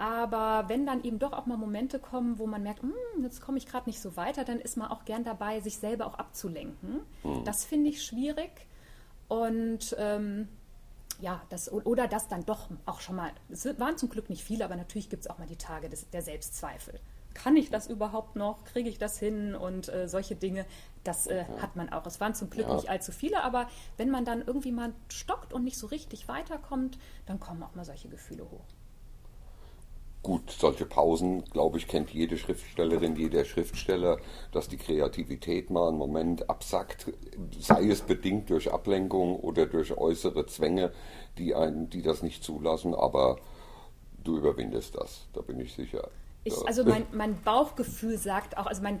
Aber 0.00 0.70
wenn 0.70 0.86
dann 0.86 1.04
eben 1.04 1.18
doch 1.18 1.34
auch 1.34 1.44
mal 1.44 1.58
Momente 1.58 1.98
kommen, 1.98 2.38
wo 2.38 2.46
man 2.46 2.62
merkt, 2.62 2.80
hm, 2.80 2.94
jetzt 3.22 3.42
komme 3.42 3.58
ich 3.58 3.66
gerade 3.66 3.86
nicht 3.86 4.00
so 4.00 4.16
weiter, 4.16 4.44
dann 4.44 4.58
ist 4.58 4.78
man 4.78 4.88
auch 4.88 5.04
gern 5.04 5.24
dabei, 5.24 5.60
sich 5.60 5.76
selber 5.76 6.06
auch 6.06 6.14
abzulenken. 6.14 7.00
Mhm. 7.22 7.44
Das 7.44 7.66
finde 7.66 7.90
ich 7.90 8.02
schwierig. 8.02 8.50
Und 9.28 9.94
ähm, 9.98 10.48
ja, 11.20 11.42
das, 11.50 11.70
oder 11.70 12.08
das 12.08 12.28
dann 12.28 12.46
doch 12.46 12.70
auch 12.86 13.00
schon 13.00 13.16
mal, 13.16 13.30
es 13.50 13.66
waren 13.78 13.98
zum 13.98 14.08
Glück 14.08 14.30
nicht 14.30 14.42
viele, 14.42 14.64
aber 14.64 14.74
natürlich 14.74 15.10
gibt 15.10 15.24
es 15.24 15.30
auch 15.30 15.36
mal 15.36 15.46
die 15.46 15.56
Tage 15.56 15.90
des, 15.90 16.08
der 16.08 16.22
Selbstzweifel. 16.22 16.98
Kann 17.34 17.54
ich 17.58 17.68
das 17.68 17.86
überhaupt 17.86 18.36
noch? 18.36 18.64
Kriege 18.64 18.88
ich 18.88 18.96
das 18.96 19.18
hin? 19.18 19.54
Und 19.54 19.90
äh, 19.90 20.08
solche 20.08 20.34
Dinge, 20.34 20.64
das 21.04 21.26
äh, 21.26 21.44
hat 21.60 21.76
man 21.76 21.92
auch. 21.92 22.06
Es 22.06 22.20
waren 22.20 22.34
zum 22.34 22.48
Glück 22.48 22.68
ja. 22.68 22.74
nicht 22.74 22.88
allzu 22.88 23.12
viele, 23.12 23.42
aber 23.42 23.68
wenn 23.98 24.08
man 24.08 24.24
dann 24.24 24.40
irgendwie 24.40 24.72
mal 24.72 24.94
stockt 25.10 25.52
und 25.52 25.62
nicht 25.62 25.76
so 25.76 25.88
richtig 25.88 26.26
weiterkommt, 26.26 26.98
dann 27.26 27.38
kommen 27.38 27.62
auch 27.62 27.74
mal 27.74 27.84
solche 27.84 28.08
Gefühle 28.08 28.50
hoch. 28.50 28.64
Gut, 30.22 30.50
solche 30.50 30.84
Pausen, 30.84 31.46
glaube 31.46 31.78
ich, 31.78 31.88
kennt 31.88 32.10
jede 32.10 32.36
Schriftstellerin, 32.36 33.16
jeder 33.16 33.46
Schriftsteller, 33.46 34.18
dass 34.52 34.68
die 34.68 34.76
Kreativität 34.76 35.70
mal 35.70 35.88
einen 35.88 35.96
Moment 35.96 36.50
absackt, 36.50 37.06
sei 37.58 37.88
es 37.88 38.02
bedingt 38.02 38.50
durch 38.50 38.70
Ablenkung 38.70 39.36
oder 39.36 39.64
durch 39.64 39.96
äußere 39.96 40.44
Zwänge, 40.44 40.92
die, 41.38 41.54
einen, 41.54 41.88
die 41.88 42.02
das 42.02 42.22
nicht 42.22 42.44
zulassen, 42.44 42.94
aber 42.94 43.38
du 44.22 44.36
überwindest 44.36 44.94
das, 44.94 45.26
da 45.32 45.40
bin 45.40 45.58
ich 45.58 45.72
sicher. 45.72 46.10
Ich, 46.44 46.54
also 46.66 46.84
mein, 46.84 47.06
mein, 47.12 47.40
Bauchgefühl 47.40 48.18
sagt 48.18 48.58
auch, 48.58 48.66
also 48.66 48.82
mein, 48.82 49.00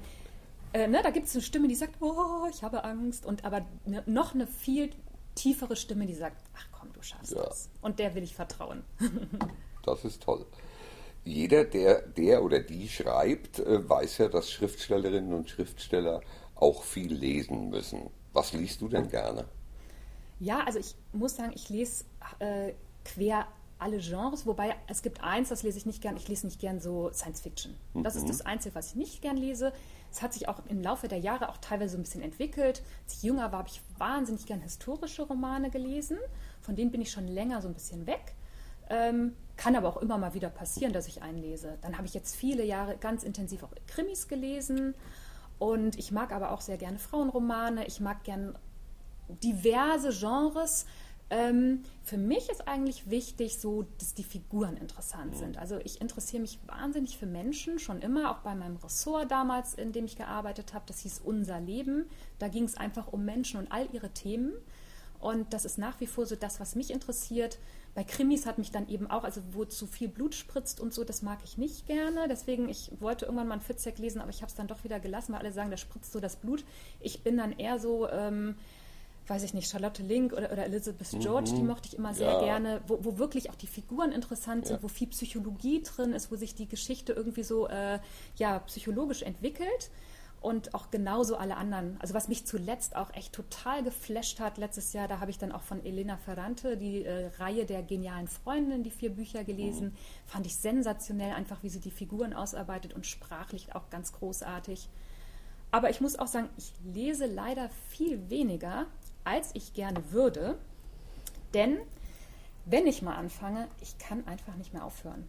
äh, 0.72 0.88
ne, 0.88 1.00
da 1.02 1.10
gibt 1.10 1.26
es 1.26 1.34
eine 1.34 1.42
Stimme, 1.42 1.68
die 1.68 1.74
sagt, 1.74 2.00
oh, 2.00 2.46
ich 2.50 2.62
habe 2.62 2.82
Angst, 2.82 3.26
und 3.26 3.44
aber 3.44 3.66
ne, 3.84 4.02
noch 4.06 4.34
eine 4.34 4.46
viel 4.46 4.88
tiefere 5.34 5.76
Stimme, 5.76 6.06
die 6.06 6.14
sagt, 6.14 6.42
ach 6.56 6.66
komm, 6.72 6.90
du 6.94 7.02
schaffst 7.02 7.32
ja. 7.32 7.42
das. 7.42 7.68
Und 7.82 7.98
der 7.98 8.14
will 8.14 8.22
ich 8.22 8.34
vertrauen. 8.34 8.84
das 9.84 10.06
ist 10.06 10.22
toll 10.22 10.46
jeder, 11.30 11.64
der, 11.64 12.02
der 12.02 12.42
oder 12.44 12.60
die 12.60 12.88
schreibt, 12.88 13.58
äh, 13.60 13.88
weiß 13.88 14.18
ja, 14.18 14.28
dass 14.28 14.50
Schriftstellerinnen 14.50 15.32
und 15.32 15.48
Schriftsteller 15.48 16.20
auch 16.54 16.82
viel 16.82 17.12
lesen 17.12 17.70
müssen. 17.70 18.10
Was 18.32 18.52
liest 18.52 18.80
du 18.80 18.88
denn 18.88 19.08
gerne? 19.08 19.46
Ja, 20.38 20.64
also 20.64 20.78
ich 20.78 20.94
muss 21.12 21.36
sagen, 21.36 21.52
ich 21.54 21.68
lese 21.68 22.04
äh, 22.38 22.72
quer 23.04 23.46
alle 23.78 23.98
Genres, 23.98 24.46
wobei 24.46 24.76
es 24.88 25.02
gibt 25.02 25.22
eins, 25.22 25.48
das 25.48 25.62
lese 25.62 25.78
ich 25.78 25.86
nicht 25.86 26.02
gern. 26.02 26.16
Ich 26.16 26.28
lese 26.28 26.46
nicht 26.46 26.60
gern 26.60 26.80
so 26.80 27.10
Science 27.12 27.40
Fiction. 27.40 27.74
Das 27.94 28.14
mhm. 28.14 28.20
ist 28.20 28.28
das 28.28 28.40
Einzige, 28.42 28.74
was 28.74 28.90
ich 28.90 28.96
nicht 28.96 29.22
gern 29.22 29.38
lese. 29.38 29.72
Es 30.12 30.20
hat 30.22 30.34
sich 30.34 30.48
auch 30.48 30.60
im 30.68 30.82
Laufe 30.82 31.08
der 31.08 31.18
Jahre 31.18 31.48
auch 31.48 31.56
teilweise 31.58 31.92
so 31.92 31.98
ein 31.98 32.02
bisschen 32.02 32.22
entwickelt. 32.22 32.82
Als 33.04 33.14
ich 33.14 33.22
jünger 33.22 33.52
war, 33.52 33.60
habe 33.60 33.68
ich 33.68 33.80
wahnsinnig 33.96 34.44
gern 34.44 34.60
historische 34.60 35.22
Romane 35.22 35.70
gelesen. 35.70 36.18
Von 36.60 36.76
denen 36.76 36.90
bin 36.90 37.00
ich 37.00 37.10
schon 37.10 37.26
länger 37.26 37.62
so 37.62 37.68
ein 37.68 37.74
bisschen 37.74 38.06
weg. 38.06 38.34
Ähm, 38.90 39.34
kann 39.60 39.76
aber 39.76 39.90
auch 39.90 39.98
immer 39.98 40.16
mal 40.16 40.32
wieder 40.32 40.48
passieren, 40.48 40.94
dass 40.94 41.06
ich 41.06 41.20
einlese. 41.20 41.76
Dann 41.82 41.98
habe 41.98 42.06
ich 42.06 42.14
jetzt 42.14 42.34
viele 42.34 42.64
Jahre 42.64 42.96
ganz 42.96 43.22
intensiv 43.22 43.62
auch 43.62 43.72
Krimis 43.86 44.26
gelesen. 44.26 44.94
Und 45.58 45.98
ich 45.98 46.12
mag 46.12 46.32
aber 46.32 46.52
auch 46.52 46.62
sehr 46.62 46.78
gerne 46.78 46.98
Frauenromane. 46.98 47.86
Ich 47.86 48.00
mag 48.00 48.24
gern 48.24 48.58
diverse 49.28 50.18
Genres. 50.18 50.86
Ähm, 51.28 51.82
für 52.02 52.16
mich 52.16 52.48
ist 52.48 52.68
eigentlich 52.68 53.10
wichtig, 53.10 53.58
so, 53.58 53.84
dass 53.98 54.14
die 54.14 54.24
Figuren 54.24 54.78
interessant 54.78 55.36
sind. 55.36 55.58
Also 55.58 55.76
ich 55.84 56.00
interessiere 56.00 56.40
mich 56.40 56.58
wahnsinnig 56.66 57.18
für 57.18 57.26
Menschen, 57.26 57.78
schon 57.78 58.00
immer, 58.00 58.30
auch 58.30 58.38
bei 58.38 58.54
meinem 58.54 58.76
Ressort 58.76 59.30
damals, 59.30 59.74
in 59.74 59.92
dem 59.92 60.06
ich 60.06 60.16
gearbeitet 60.16 60.72
habe. 60.72 60.86
Das 60.86 61.00
hieß 61.00 61.20
Unser 61.22 61.60
Leben. 61.60 62.06
Da 62.38 62.48
ging 62.48 62.64
es 62.64 62.78
einfach 62.78 63.12
um 63.12 63.26
Menschen 63.26 63.60
und 63.60 63.70
all 63.70 63.86
ihre 63.92 64.08
Themen. 64.08 64.54
Und 65.18 65.52
das 65.52 65.66
ist 65.66 65.76
nach 65.76 66.00
wie 66.00 66.06
vor 66.06 66.24
so 66.24 66.34
das, 66.34 66.60
was 66.60 66.76
mich 66.76 66.90
interessiert. 66.90 67.58
Bei 67.94 68.04
Krimis 68.04 68.46
hat 68.46 68.58
mich 68.58 68.70
dann 68.70 68.88
eben 68.88 69.10
auch, 69.10 69.24
also 69.24 69.40
wo 69.52 69.64
zu 69.64 69.86
viel 69.86 70.08
Blut 70.08 70.34
spritzt 70.34 70.80
und 70.80 70.94
so, 70.94 71.02
das 71.02 71.22
mag 71.22 71.38
ich 71.44 71.58
nicht 71.58 71.86
gerne. 71.86 72.28
Deswegen, 72.28 72.68
ich 72.68 72.92
wollte 73.00 73.24
irgendwann 73.24 73.48
mal 73.48 73.54
einen 73.54 73.62
Fitzek 73.62 73.98
lesen, 73.98 74.20
aber 74.20 74.30
ich 74.30 74.42
habe 74.42 74.48
es 74.48 74.54
dann 74.54 74.68
doch 74.68 74.84
wieder 74.84 75.00
gelassen, 75.00 75.32
weil 75.32 75.40
alle 75.40 75.52
sagen, 75.52 75.70
da 75.70 75.76
spritzt 75.76 76.12
so 76.12 76.20
das 76.20 76.36
Blut. 76.36 76.64
Ich 77.00 77.22
bin 77.22 77.36
dann 77.36 77.52
eher 77.52 77.80
so, 77.80 78.08
ähm, 78.08 78.54
weiß 79.26 79.42
ich 79.42 79.54
nicht, 79.54 79.68
Charlotte 79.68 80.02
Link 80.02 80.32
oder, 80.32 80.52
oder 80.52 80.64
Elizabeth 80.64 81.18
George, 81.18 81.50
mhm. 81.50 81.56
die 81.56 81.62
mochte 81.62 81.88
ich 81.88 81.98
immer 81.98 82.14
sehr 82.14 82.32
ja. 82.32 82.40
gerne, 82.40 82.80
wo, 82.86 82.98
wo, 83.02 83.18
wirklich 83.18 83.50
auch 83.50 83.56
die 83.56 83.66
Figuren 83.66 84.12
interessant 84.12 84.66
sind, 84.66 84.76
ja. 84.76 84.82
wo 84.82 84.88
viel 84.88 85.08
Psychologie 85.08 85.82
drin 85.82 86.12
ist, 86.12 86.30
wo 86.30 86.36
sich 86.36 86.54
die 86.54 86.68
Geschichte 86.68 87.12
irgendwie 87.12 87.42
so 87.42 87.68
äh, 87.68 87.98
ja, 88.36 88.60
psychologisch 88.60 89.22
entwickelt 89.22 89.90
und 90.40 90.74
auch 90.74 90.90
genauso 90.90 91.36
alle 91.36 91.56
anderen. 91.56 91.98
Also 92.00 92.14
was 92.14 92.28
mich 92.28 92.46
zuletzt 92.46 92.96
auch 92.96 93.12
echt 93.14 93.34
total 93.34 93.82
geflasht 93.82 94.40
hat 94.40 94.56
letztes 94.56 94.92
Jahr, 94.94 95.06
da 95.06 95.20
habe 95.20 95.30
ich 95.30 95.38
dann 95.38 95.52
auch 95.52 95.62
von 95.62 95.84
Elena 95.84 96.16
Ferrante 96.16 96.76
die 96.78 97.04
äh, 97.04 97.30
Reihe 97.38 97.66
der 97.66 97.82
genialen 97.82 98.26
Freundinnen, 98.26 98.82
die 98.82 98.90
vier 98.90 99.10
Bücher 99.10 99.44
gelesen. 99.44 99.88
Mhm. 99.88 99.96
Fand 100.26 100.46
ich 100.46 100.56
sensationell, 100.56 101.34
einfach 101.34 101.62
wie 101.62 101.68
sie 101.68 101.80
die 101.80 101.90
Figuren 101.90 102.32
ausarbeitet 102.32 102.94
und 102.94 103.06
sprachlich 103.06 103.74
auch 103.74 103.90
ganz 103.90 104.12
großartig. 104.12 104.88
Aber 105.72 105.90
ich 105.90 106.00
muss 106.00 106.18
auch 106.18 106.26
sagen, 106.26 106.48
ich 106.56 106.72
lese 106.84 107.26
leider 107.26 107.68
viel 107.90 108.30
weniger, 108.30 108.86
als 109.24 109.50
ich 109.54 109.74
gerne 109.74 110.10
würde. 110.10 110.58
Denn 111.52 111.78
wenn 112.64 112.86
ich 112.86 113.02
mal 113.02 113.16
anfange, 113.16 113.68
ich 113.80 113.98
kann 113.98 114.26
einfach 114.26 114.56
nicht 114.56 114.72
mehr 114.72 114.84
aufhören. 114.84 115.28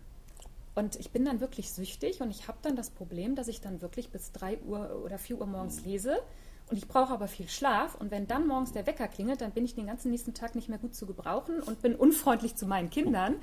Und 0.82 0.96
ich 0.96 1.12
bin 1.12 1.26
dann 1.26 1.42
wirklich 1.42 1.72
süchtig 1.72 2.22
und 2.22 2.32
ich 2.32 2.48
habe 2.48 2.58
dann 2.64 2.76
das 2.76 2.90
Problem, 2.90 3.36
dass 3.36 3.48
ich 3.48 3.62
dann 3.62 3.84
wirklich 3.84 4.10
bis 4.10 4.32
3 4.32 4.62
Uhr 4.62 5.04
oder 5.06 5.20
4 5.20 5.40
Uhr 5.40 5.46
morgens 5.46 5.82
mhm. 5.82 5.92
lese. 5.92 6.20
Und 6.72 6.78
ich 6.78 6.88
brauche 6.88 7.14
aber 7.14 7.28
viel 7.28 7.48
Schlaf. 7.48 7.94
Und 7.94 8.10
wenn 8.10 8.26
dann 8.26 8.48
morgens 8.48 8.72
der 8.72 8.88
Wecker 8.88 9.08
klingelt, 9.08 9.42
dann 9.42 9.52
bin 9.52 9.64
ich 9.64 9.76
den 9.76 9.86
ganzen 9.86 10.10
nächsten 10.10 10.34
Tag 10.34 10.56
nicht 10.56 10.70
mehr 10.70 10.80
gut 10.80 10.96
zu 10.96 11.06
gebrauchen 11.06 11.62
und 11.62 11.84
bin 11.84 11.94
unfreundlich 11.94 12.56
zu 12.56 12.66
meinen 12.66 12.90
Kindern. 12.90 13.36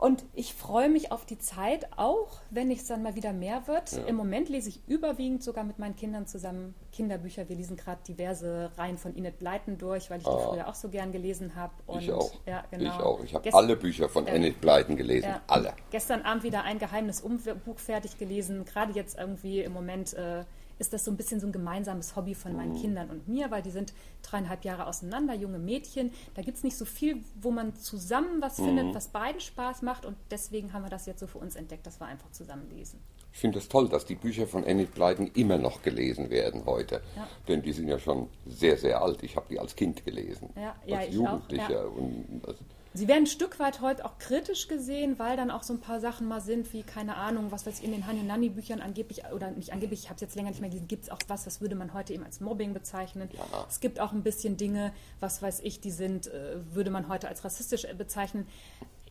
Und 0.00 0.24
ich 0.32 0.54
freue 0.54 0.88
mich 0.88 1.12
auf 1.12 1.26
die 1.26 1.36
Zeit, 1.36 1.86
auch 1.98 2.40
wenn 2.48 2.70
es 2.70 2.86
dann 2.86 3.02
mal 3.02 3.16
wieder 3.16 3.34
mehr 3.34 3.66
wird. 3.66 3.92
Ja. 3.92 4.04
Im 4.04 4.16
Moment 4.16 4.48
lese 4.48 4.70
ich 4.70 4.80
überwiegend 4.88 5.42
sogar 5.42 5.62
mit 5.62 5.78
meinen 5.78 5.94
Kindern 5.94 6.26
zusammen 6.26 6.74
Kinderbücher. 6.90 7.50
Wir 7.50 7.56
lesen 7.56 7.76
gerade 7.76 8.00
diverse 8.08 8.70
Reihen 8.78 8.96
von 8.96 9.14
Enid 9.14 9.38
Blyton 9.38 9.76
durch, 9.76 10.08
weil 10.08 10.20
ich 10.20 10.24
die 10.24 10.30
ah. 10.30 10.38
früher 10.38 10.68
auch 10.68 10.74
so 10.74 10.88
gern 10.88 11.12
gelesen 11.12 11.54
habe. 11.54 11.74
Ich 11.98 12.10
auch. 12.10 12.32
Ja, 12.46 12.64
genau. 12.70 12.84
Ich 12.84 13.02
auch. 13.02 13.24
Ich 13.24 13.34
habe 13.34 13.52
alle 13.52 13.76
Bücher 13.76 14.08
von 14.08 14.26
ja. 14.26 14.32
Enid 14.32 14.58
Blyton 14.62 14.96
gelesen. 14.96 15.28
Ja. 15.28 15.42
Alle. 15.46 15.74
Gestern 15.90 16.22
Abend 16.22 16.44
wieder 16.44 16.64
ein 16.64 16.78
geheimes 16.78 17.20
Buch 17.20 17.78
fertig 17.78 18.16
gelesen. 18.16 18.64
Gerade 18.64 18.94
jetzt 18.94 19.18
irgendwie 19.18 19.60
im 19.60 19.74
Moment. 19.74 20.14
Äh, 20.14 20.44
ist 20.80 20.92
das 20.94 21.04
so 21.04 21.10
ein 21.10 21.16
bisschen 21.16 21.40
so 21.40 21.46
ein 21.46 21.52
gemeinsames 21.52 22.16
Hobby 22.16 22.34
von 22.34 22.56
meinen 22.56 22.72
mhm. 22.72 22.80
Kindern 22.80 23.10
und 23.10 23.28
mir, 23.28 23.50
weil 23.50 23.62
die 23.62 23.70
sind 23.70 23.92
dreieinhalb 24.22 24.64
Jahre 24.64 24.86
auseinander, 24.86 25.34
junge 25.34 25.58
Mädchen. 25.58 26.10
Da 26.34 26.42
gibt 26.42 26.56
es 26.56 26.64
nicht 26.64 26.76
so 26.76 26.86
viel, 26.86 27.22
wo 27.40 27.50
man 27.50 27.76
zusammen 27.76 28.40
was 28.40 28.58
mhm. 28.58 28.64
findet, 28.64 28.94
was 28.94 29.08
beiden 29.08 29.40
Spaß 29.40 29.82
macht. 29.82 30.06
Und 30.06 30.16
deswegen 30.30 30.72
haben 30.72 30.82
wir 30.82 30.90
das 30.90 31.06
jetzt 31.06 31.20
so 31.20 31.26
für 31.26 31.38
uns 31.38 31.54
entdeckt, 31.54 31.86
dass 31.86 32.00
wir 32.00 32.06
einfach 32.06 32.30
zusammen 32.32 32.68
lesen. 32.74 32.98
Ich 33.32 33.38
finde 33.38 33.58
es 33.58 33.64
das 33.66 33.68
toll, 33.70 33.88
dass 33.88 34.06
die 34.06 34.14
Bücher 34.16 34.46
von 34.46 34.64
Enid 34.64 34.94
Blyton 34.94 35.30
immer 35.34 35.58
noch 35.58 35.82
gelesen 35.82 36.30
werden 36.30 36.64
heute. 36.64 37.02
Ja. 37.14 37.28
Denn 37.46 37.62
die 37.62 37.72
sind 37.72 37.86
ja 37.86 37.98
schon 37.98 38.28
sehr, 38.46 38.76
sehr 38.76 39.02
alt. 39.02 39.22
Ich 39.22 39.36
habe 39.36 39.46
die 39.50 39.60
als 39.60 39.76
Kind 39.76 40.04
gelesen. 40.04 40.50
Ja, 40.56 40.74
ja 40.86 40.98
als 40.98 41.14
Jugendlicher. 41.14 41.70
Ja. 41.70 41.84
Und, 41.84 42.42
also, 42.46 42.58
Sie 42.92 43.06
werden 43.06 43.22
ein 43.22 43.26
Stück 43.26 43.60
weit 43.60 43.80
heute 43.80 44.04
auch 44.04 44.18
kritisch 44.18 44.66
gesehen, 44.66 45.18
weil 45.18 45.36
dann 45.36 45.52
auch 45.52 45.62
so 45.62 45.72
ein 45.72 45.80
paar 45.80 46.00
Sachen 46.00 46.26
mal 46.26 46.40
sind, 46.40 46.72
wie, 46.72 46.82
keine 46.82 47.16
Ahnung, 47.16 47.52
was 47.52 47.64
weiß 47.64 47.78
ich, 47.78 47.84
in 47.84 47.92
den 47.92 48.06
Hani 48.06 48.24
Nani 48.24 48.48
Büchern 48.48 48.80
angeblich, 48.80 49.22
oder 49.32 49.52
nicht 49.52 49.72
angeblich, 49.72 50.00
ich 50.00 50.06
habe 50.06 50.16
es 50.16 50.22
jetzt 50.22 50.34
länger 50.34 50.50
nicht 50.50 50.60
mehr 50.60 50.70
gelesen, 50.70 50.88
gibt 50.88 51.04
es 51.04 51.10
auch 51.10 51.18
was, 51.28 51.44
das 51.44 51.60
würde 51.60 51.76
man 51.76 51.94
heute 51.94 52.12
eben 52.12 52.24
als 52.24 52.40
Mobbing 52.40 52.74
bezeichnen. 52.74 53.28
Ja. 53.32 53.66
Es 53.68 53.78
gibt 53.78 54.00
auch 54.00 54.12
ein 54.12 54.24
bisschen 54.24 54.56
Dinge, 54.56 54.92
was 55.20 55.40
weiß 55.40 55.60
ich, 55.60 55.80
die 55.80 55.92
sind, 55.92 56.26
äh, 56.26 56.56
würde 56.74 56.90
man 56.90 57.08
heute 57.08 57.28
als 57.28 57.44
rassistisch 57.44 57.86
bezeichnen 57.96 58.46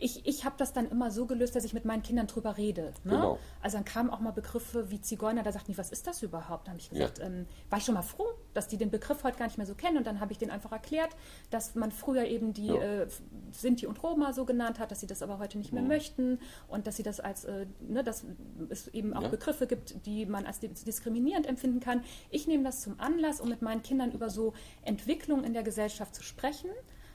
ich, 0.01 0.25
ich 0.25 0.45
habe 0.45 0.55
das 0.57 0.71
dann 0.71 0.89
immer 0.89 1.11
so 1.11 1.25
gelöst, 1.25 1.55
dass 1.55 1.65
ich 1.65 1.73
mit 1.73 1.83
meinen 1.83 2.01
Kindern 2.01 2.25
drüber 2.25 2.55
rede. 2.55 2.93
Ne? 3.03 3.11
Genau. 3.11 3.39
Also 3.61 3.77
dann 3.77 3.83
kamen 3.83 4.09
auch 4.09 4.21
mal 4.21 4.31
Begriffe 4.31 4.89
wie 4.89 5.01
Zigeuner, 5.01 5.43
da 5.43 5.51
sagten 5.51 5.73
die, 5.73 5.77
was 5.77 5.91
ist 5.91 6.07
das 6.07 6.23
überhaupt? 6.23 6.67
Da 6.67 6.71
habe 6.71 6.79
ich 6.79 6.89
gesagt, 6.89 7.19
ja. 7.19 7.25
ähm, 7.25 7.45
war 7.69 7.79
ich 7.79 7.85
schon 7.85 7.95
mal 7.95 8.01
froh, 8.01 8.29
dass 8.53 8.69
die 8.69 8.77
den 8.77 8.91
Begriff 8.91 9.25
heute 9.25 9.37
gar 9.37 9.45
nicht 9.45 9.57
mehr 9.57 9.67
so 9.67 9.75
kennen. 9.75 9.97
Und 9.97 10.07
dann 10.07 10.21
habe 10.21 10.31
ich 10.31 10.37
denen 10.37 10.51
einfach 10.51 10.71
erklärt, 10.71 11.09
dass 11.49 11.75
man 11.75 11.91
früher 11.91 12.23
eben 12.25 12.53
die 12.53 12.67
ja. 12.67 12.75
äh, 12.75 13.07
Sinti 13.51 13.87
und 13.87 14.01
Roma 14.01 14.31
so 14.31 14.45
genannt 14.45 14.79
hat, 14.79 14.89
dass 14.91 15.01
sie 15.01 15.07
das 15.07 15.21
aber 15.21 15.37
heute 15.37 15.57
nicht 15.57 15.73
mehr 15.73 15.83
mhm. 15.83 15.89
möchten 15.89 16.39
und 16.69 16.87
dass 16.87 16.95
sie 16.95 17.03
das 17.03 17.19
als, 17.19 17.43
äh, 17.43 17.65
ne, 17.81 18.01
dass 18.01 18.23
es 18.69 18.87
eben 18.87 19.13
auch 19.13 19.23
ja. 19.23 19.27
Begriffe 19.27 19.67
gibt, 19.67 20.05
die 20.05 20.25
man 20.25 20.45
als 20.45 20.61
diskriminierend 20.61 21.45
empfinden 21.45 21.81
kann. 21.81 22.05
Ich 22.29 22.47
nehme 22.47 22.63
das 22.63 22.81
zum 22.81 22.97
Anlass, 23.01 23.41
um 23.41 23.49
mit 23.49 23.61
meinen 23.61 23.83
Kindern 23.83 24.13
über 24.13 24.29
so 24.29 24.53
Entwicklung 24.81 25.43
in 25.43 25.51
der 25.51 25.63
Gesellschaft 25.63 26.15
zu 26.15 26.23
sprechen 26.23 26.69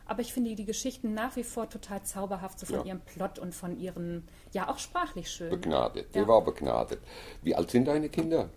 aber 0.06 0.20
ich 0.20 0.32
finde 0.32 0.54
die 0.54 0.64
Geschichten 0.64 1.14
nach 1.14 1.36
wie 1.36 1.44
vor 1.44 1.68
total 1.68 2.02
zauberhaft, 2.02 2.58
so 2.58 2.66
von 2.66 2.80
ja. 2.80 2.84
ihrem 2.84 3.00
Plot 3.00 3.38
und 3.38 3.54
von 3.54 3.78
ihren, 3.78 4.28
ja 4.52 4.68
auch 4.68 4.78
sprachlich 4.78 5.30
schön. 5.30 5.50
Begnadet, 5.50 6.06
ja. 6.06 6.20
der 6.20 6.28
war 6.28 6.42
begnadet. 6.42 7.00
Wie 7.42 7.54
alt 7.54 7.70
sind 7.70 7.86
deine 7.86 8.08
Kinder? 8.08 8.50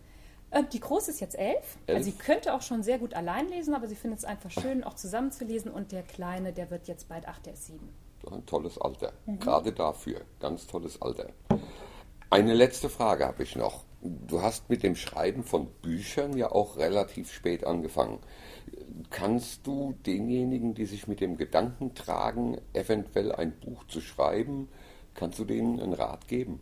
Äh, 0.51 0.63
die 0.71 0.79
Große 0.79 1.11
ist 1.11 1.19
jetzt 1.19 1.37
elf. 1.37 1.77
elf. 1.87 1.97
Also 1.97 2.11
sie 2.11 2.17
könnte 2.17 2.53
auch 2.53 2.61
schon 2.61 2.83
sehr 2.83 2.99
gut 2.99 3.13
allein 3.13 3.47
lesen, 3.49 3.73
aber 3.73 3.87
sie 3.87 3.95
findet 3.95 4.19
es 4.19 4.25
einfach 4.25 4.51
schön, 4.51 4.83
auch 4.83 4.95
zusammen 4.95 5.31
zu 5.31 5.45
lesen. 5.45 5.71
Und 5.71 5.91
der 5.91 6.03
Kleine, 6.03 6.53
der 6.53 6.69
wird 6.69 6.87
jetzt 6.87 7.07
bald 7.09 7.27
acht, 7.27 7.45
der 7.45 7.53
ist 7.53 7.67
sieben. 7.67 7.93
Ein 8.29 8.45
tolles 8.45 8.77
Alter, 8.77 9.13
mhm. 9.25 9.39
gerade 9.39 9.71
dafür. 9.71 10.21
Ganz 10.39 10.67
tolles 10.67 11.01
Alter. 11.01 11.27
Eine 12.29 12.53
letzte 12.53 12.89
Frage 12.89 13.25
habe 13.25 13.43
ich 13.43 13.55
noch. 13.55 13.85
Du 14.01 14.41
hast 14.41 14.69
mit 14.69 14.83
dem 14.83 14.95
Schreiben 14.95 15.43
von 15.43 15.67
Büchern 15.81 16.37
ja 16.37 16.51
auch 16.51 16.77
relativ 16.77 17.31
spät 17.31 17.65
angefangen 17.65 18.19
kannst 19.09 19.65
du 19.65 19.93
denjenigen, 20.05 20.73
die 20.73 20.85
sich 20.85 21.07
mit 21.07 21.21
dem 21.21 21.37
Gedanken 21.37 21.93
tragen, 21.93 22.57
eventuell 22.73 23.31
ein 23.31 23.51
Buch 23.59 23.85
zu 23.87 24.01
schreiben, 24.01 24.69
kannst 25.13 25.39
du 25.39 25.45
denen 25.45 25.79
einen 25.79 25.93
Rat 25.93 26.27
geben? 26.27 26.59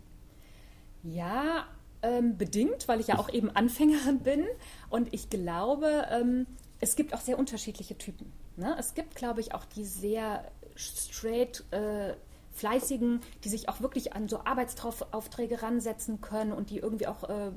Ja, 1.04 1.68
ähm, 2.02 2.38
bedingt, 2.38 2.88
weil 2.88 3.00
ich 3.00 3.08
ja 3.08 3.20
auch 3.20 3.30
eben 3.30 3.50
Anfängerin 3.50 4.20
bin. 4.20 4.46
Und 4.90 5.14
ich 5.14 5.30
glaube, 5.30 6.08
ähm, 6.12 6.46
es 6.80 6.96
gibt 6.96 7.14
auch 7.14 7.22
sehr 7.22 7.40
unterschiedliche 7.40 7.98
Typen. 7.98 8.32
Ne? 8.58 8.76
Es 8.80 8.94
gibt, 8.94 9.16
glaube 9.16 9.42
ich, 9.42 9.54
auch 9.54 9.66
die 9.66 9.84
sehr 9.84 10.52
straight, 10.76 11.64
äh, 11.72 12.14
fleißigen, 12.52 13.20
die 13.44 13.50
sich 13.50 13.68
auch 13.68 13.82
wirklich 13.82 14.14
an 14.14 14.30
so 14.30 14.40
Arbeitsaufträge 14.46 15.62
ransetzen 15.62 16.22
können 16.22 16.54
und 16.54 16.70
die 16.70 16.78
irgendwie 16.78 17.08
auch 17.08 17.28
äh, 17.30 17.52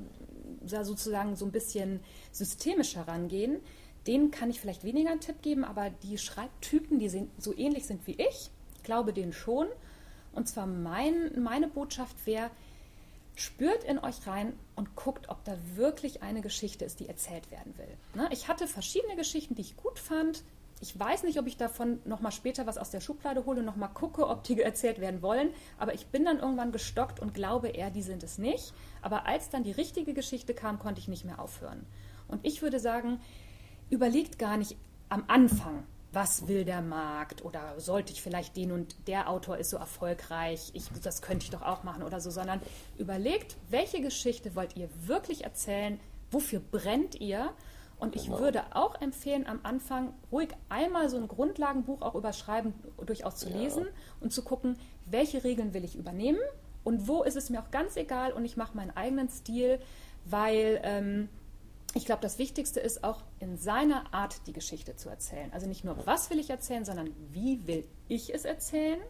sozusagen 0.64 1.36
so 1.36 1.44
ein 1.44 1.52
bisschen 1.52 2.00
systemischer 2.32 3.06
rangehen 3.06 3.60
denen 4.06 4.30
kann 4.30 4.50
ich 4.50 4.60
vielleicht 4.60 4.84
weniger 4.84 5.10
einen 5.10 5.20
Tipp 5.20 5.42
geben, 5.42 5.64
aber 5.64 5.90
die 5.90 6.18
Schreibtypen, 6.18 6.98
die 6.98 7.28
so 7.38 7.56
ähnlich 7.56 7.86
sind 7.86 8.06
wie 8.06 8.14
ich, 8.14 8.50
glaube 8.82 9.12
denen 9.12 9.32
schon. 9.32 9.66
Und 10.32 10.48
zwar 10.48 10.66
mein, 10.66 11.42
meine 11.42 11.68
Botschaft 11.68 12.26
wäre, 12.26 12.50
spürt 13.38 13.84
in 13.84 13.98
euch 13.98 14.26
rein 14.26 14.52
und 14.74 14.96
guckt, 14.96 15.28
ob 15.28 15.44
da 15.44 15.56
wirklich 15.76 16.22
eine 16.22 16.40
Geschichte 16.40 16.84
ist, 16.84 17.00
die 17.00 17.08
erzählt 17.08 17.50
werden 17.50 17.76
will. 17.78 17.96
Ne? 18.14 18.28
Ich 18.32 18.48
hatte 18.48 18.66
verschiedene 18.66 19.14
Geschichten, 19.16 19.54
die 19.54 19.62
ich 19.62 19.76
gut 19.76 19.98
fand. 19.98 20.42
Ich 20.80 20.98
weiß 20.98 21.22
nicht, 21.22 21.38
ob 21.38 21.46
ich 21.46 21.56
davon 21.56 22.00
nochmal 22.04 22.32
später 22.32 22.66
was 22.66 22.78
aus 22.78 22.90
der 22.90 23.00
Schublade 23.00 23.46
hole 23.46 23.60
und 23.60 23.66
nochmal 23.66 23.90
gucke, 23.94 24.26
ob 24.26 24.42
die 24.42 24.60
erzählt 24.60 25.00
werden 25.00 25.22
wollen. 25.22 25.50
Aber 25.78 25.94
ich 25.94 26.06
bin 26.06 26.24
dann 26.24 26.40
irgendwann 26.40 26.72
gestockt 26.72 27.20
und 27.20 27.32
glaube 27.32 27.68
eher, 27.68 27.90
die 27.90 28.02
sind 28.02 28.22
es 28.24 28.38
nicht. 28.38 28.72
Aber 29.02 29.26
als 29.26 29.50
dann 29.50 29.62
die 29.62 29.72
richtige 29.72 30.14
Geschichte 30.14 30.52
kam, 30.52 30.78
konnte 30.78 31.00
ich 31.00 31.08
nicht 31.08 31.24
mehr 31.24 31.38
aufhören. 31.38 31.86
Und 32.26 32.44
ich 32.44 32.60
würde 32.60 32.80
sagen, 32.80 33.20
überlegt 33.90 34.38
gar 34.38 34.56
nicht 34.56 34.76
am 35.08 35.24
Anfang, 35.28 35.84
was 36.12 36.48
will 36.48 36.64
der 36.64 36.80
Markt 36.80 37.44
oder 37.44 37.78
sollte 37.78 38.12
ich 38.12 38.22
vielleicht 38.22 38.56
den 38.56 38.72
und 38.72 38.96
der 39.06 39.28
Autor 39.28 39.58
ist 39.58 39.70
so 39.70 39.76
erfolgreich, 39.76 40.70
ich, 40.72 40.88
das 41.02 41.22
könnte 41.22 41.44
ich 41.44 41.50
doch 41.50 41.62
auch 41.62 41.82
machen 41.84 42.02
oder 42.02 42.20
so, 42.20 42.30
sondern 42.30 42.60
überlegt, 42.96 43.56
welche 43.68 44.00
Geschichte 44.00 44.54
wollt 44.56 44.76
ihr 44.76 44.88
wirklich 45.06 45.44
erzählen, 45.44 46.00
wofür 46.30 46.60
brennt 46.60 47.20
ihr 47.20 47.52
und 47.98 48.16
ich 48.16 48.26
genau. 48.26 48.40
würde 48.40 48.62
auch 48.74 49.00
empfehlen, 49.00 49.46
am 49.46 49.60
Anfang 49.64 50.14
ruhig 50.32 50.50
einmal 50.68 51.08
so 51.10 51.16
ein 51.18 51.28
Grundlagenbuch 51.28 52.00
auch 52.00 52.14
über 52.14 52.32
Schreiben 52.32 52.72
durchaus 53.04 53.36
zu 53.36 53.50
lesen 53.50 53.84
ja. 53.84 53.90
und 54.20 54.32
zu 54.32 54.42
gucken, 54.42 54.78
welche 55.04 55.44
Regeln 55.44 55.74
will 55.74 55.84
ich 55.84 55.96
übernehmen 55.96 56.40
und 56.84 57.06
wo 57.06 57.22
ist 57.22 57.36
es 57.36 57.50
mir 57.50 57.60
auch 57.60 57.70
ganz 57.70 57.96
egal 57.96 58.32
und 58.32 58.44
ich 58.44 58.56
mache 58.56 58.76
meinen 58.76 58.96
eigenen 58.96 59.28
Stil, 59.28 59.78
weil 60.24 60.80
ähm, 60.84 61.28
ich 61.94 62.04
glaube, 62.04 62.20
das 62.20 62.38
Wichtigste 62.38 62.80
ist 62.80 63.02
auch 63.02 63.22
in 63.40 63.56
seiner 63.56 64.12
Art 64.12 64.46
die 64.46 64.52
Geschichte 64.52 64.96
zu 64.96 65.08
erzählen. 65.08 65.50
Also 65.52 65.66
nicht 65.66 65.84
nur, 65.84 66.06
was 66.06 66.30
will 66.30 66.38
ich 66.38 66.50
erzählen, 66.50 66.84
sondern 66.84 67.14
wie 67.30 67.66
will 67.66 67.88
ich 68.08 68.34
es 68.34 68.44
erzählen. 68.44 69.00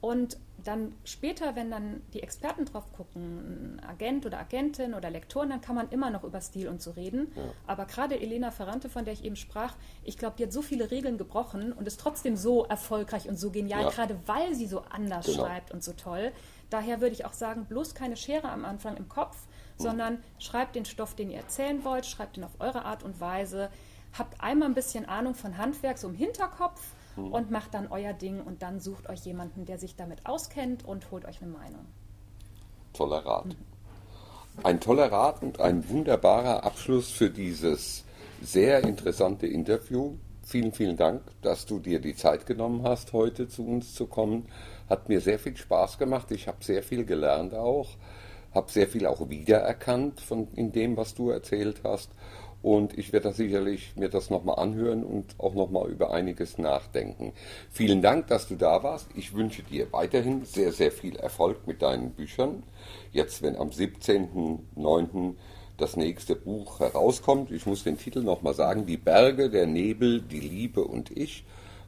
Und 0.00 0.38
dann 0.62 0.94
später, 1.04 1.56
wenn 1.56 1.70
dann 1.70 2.02
die 2.12 2.22
Experten 2.22 2.64
drauf 2.64 2.92
gucken, 2.92 3.80
Agent 3.86 4.26
oder 4.26 4.38
Agentin 4.38 4.94
oder 4.94 5.10
Lektoren, 5.10 5.50
dann 5.50 5.60
kann 5.60 5.74
man 5.74 5.88
immer 5.90 6.10
noch 6.10 6.22
über 6.22 6.40
Stil 6.40 6.68
und 6.68 6.82
so 6.82 6.92
reden. 6.92 7.32
Ja. 7.34 7.42
Aber 7.66 7.86
gerade 7.86 8.20
Elena 8.20 8.50
Ferrante, 8.50 8.88
von 8.88 9.04
der 9.04 9.14
ich 9.14 9.24
eben 9.24 9.36
sprach, 9.36 9.74
ich 10.04 10.18
glaube, 10.18 10.36
die 10.38 10.44
hat 10.44 10.52
so 10.52 10.62
viele 10.62 10.90
Regeln 10.90 11.18
gebrochen 11.18 11.72
und 11.72 11.86
ist 11.86 11.98
trotzdem 11.98 12.36
so 12.36 12.64
erfolgreich 12.64 13.28
und 13.28 13.38
so 13.38 13.50
genial, 13.50 13.82
ja. 13.82 13.90
gerade 13.90 14.18
weil 14.26 14.54
sie 14.54 14.66
so 14.66 14.82
anders 14.90 15.26
genau. 15.26 15.44
schreibt 15.44 15.72
und 15.72 15.82
so 15.82 15.92
toll. 15.92 16.32
Daher 16.70 17.00
würde 17.00 17.14
ich 17.14 17.24
auch 17.24 17.32
sagen, 17.32 17.64
bloß 17.64 17.94
keine 17.94 18.16
Schere 18.16 18.48
am 18.48 18.64
Anfang 18.64 18.96
im 18.96 19.08
Kopf, 19.08 19.46
sondern 19.78 20.18
schreibt 20.38 20.76
den 20.76 20.84
Stoff, 20.84 21.14
den 21.14 21.30
ihr 21.30 21.38
erzählen 21.38 21.84
wollt, 21.84 22.06
schreibt 22.06 22.36
ihn 22.36 22.44
auf 22.44 22.60
eure 22.60 22.84
Art 22.84 23.02
und 23.02 23.20
Weise, 23.20 23.70
habt 24.16 24.40
einmal 24.40 24.68
ein 24.68 24.74
bisschen 24.74 25.06
Ahnung 25.06 25.34
von 25.34 25.58
Handwerk 25.58 25.98
so 25.98 26.08
im 26.08 26.14
Hinterkopf 26.14 26.80
mhm. 27.16 27.32
und 27.32 27.50
macht 27.50 27.74
dann 27.74 27.88
euer 27.88 28.12
Ding 28.12 28.40
und 28.40 28.62
dann 28.62 28.80
sucht 28.80 29.08
euch 29.08 29.20
jemanden, 29.20 29.66
der 29.66 29.78
sich 29.78 29.96
damit 29.96 30.24
auskennt 30.24 30.84
und 30.84 31.10
holt 31.10 31.24
euch 31.26 31.42
eine 31.42 31.50
Meinung. 31.50 31.86
Toller 32.92 33.24
Rat. 33.24 33.56
Ein 34.62 34.80
toller 34.80 35.12
Rat 35.12 35.42
und 35.42 35.60
ein 35.60 35.86
wunderbarer 35.90 36.64
Abschluss 36.64 37.10
für 37.10 37.28
dieses 37.28 38.04
sehr 38.40 38.84
interessante 38.84 39.46
Interview. 39.46 40.14
Vielen, 40.42 40.72
vielen 40.72 40.96
Dank, 40.96 41.22
dass 41.42 41.66
du 41.66 41.78
dir 41.78 42.00
die 42.00 42.14
Zeit 42.14 42.46
genommen 42.46 42.82
hast, 42.82 43.12
heute 43.12 43.48
zu 43.48 43.66
uns 43.66 43.94
zu 43.94 44.06
kommen. 44.06 44.46
Hat 44.88 45.10
mir 45.10 45.20
sehr 45.20 45.38
viel 45.38 45.56
Spaß 45.56 45.98
gemacht. 45.98 46.30
Ich 46.30 46.48
habe 46.48 46.64
sehr 46.64 46.82
viel 46.82 47.04
gelernt 47.04 47.52
auch 47.52 47.88
habe 48.54 48.70
sehr 48.70 48.88
viel 48.88 49.06
auch 49.06 49.28
wiedererkannt 49.28 50.20
von 50.20 50.48
in 50.54 50.72
dem, 50.72 50.96
was 50.96 51.14
du 51.14 51.30
erzählt 51.30 51.80
hast. 51.84 52.10
Und 52.62 52.98
ich 52.98 53.12
werde 53.12 53.32
sicherlich 53.32 53.94
mir 53.94 54.08
das 54.08 54.28
nochmal 54.28 54.58
anhören 54.58 55.04
und 55.04 55.36
auch 55.38 55.54
nochmal 55.54 55.88
über 55.88 56.12
einiges 56.12 56.58
nachdenken. 56.58 57.32
Vielen 57.70 58.02
Dank, 58.02 58.26
dass 58.26 58.48
du 58.48 58.56
da 58.56 58.82
warst. 58.82 59.08
Ich 59.14 59.34
wünsche 59.34 59.62
dir 59.62 59.92
weiterhin 59.92 60.44
sehr, 60.44 60.72
sehr 60.72 60.90
viel 60.90 61.14
Erfolg 61.14 61.66
mit 61.68 61.80
deinen 61.80 62.10
Büchern. 62.10 62.64
Jetzt, 63.12 63.42
wenn 63.42 63.56
am 63.56 63.68
17.09. 63.68 65.34
das 65.76 65.96
nächste 65.96 66.34
Buch 66.34 66.80
herauskommt, 66.80 67.52
ich 67.52 67.66
muss 67.66 67.84
den 67.84 67.98
Titel 67.98 68.22
nochmal 68.24 68.54
sagen, 68.54 68.84
Die 68.84 68.96
Berge, 68.96 69.48
der 69.48 69.66
Nebel, 69.66 70.22
die 70.22 70.40
Liebe 70.40 70.82
und 70.82 71.16
ich. 71.16 71.44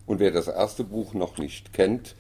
Und 0.07 0.21
wer 0.21 0.31
das 0.31 0.47
erste 0.47 0.85
Buch 0.85 1.13
noch 1.13 1.39
nicht 1.39 1.73
kennt, 1.73 2.15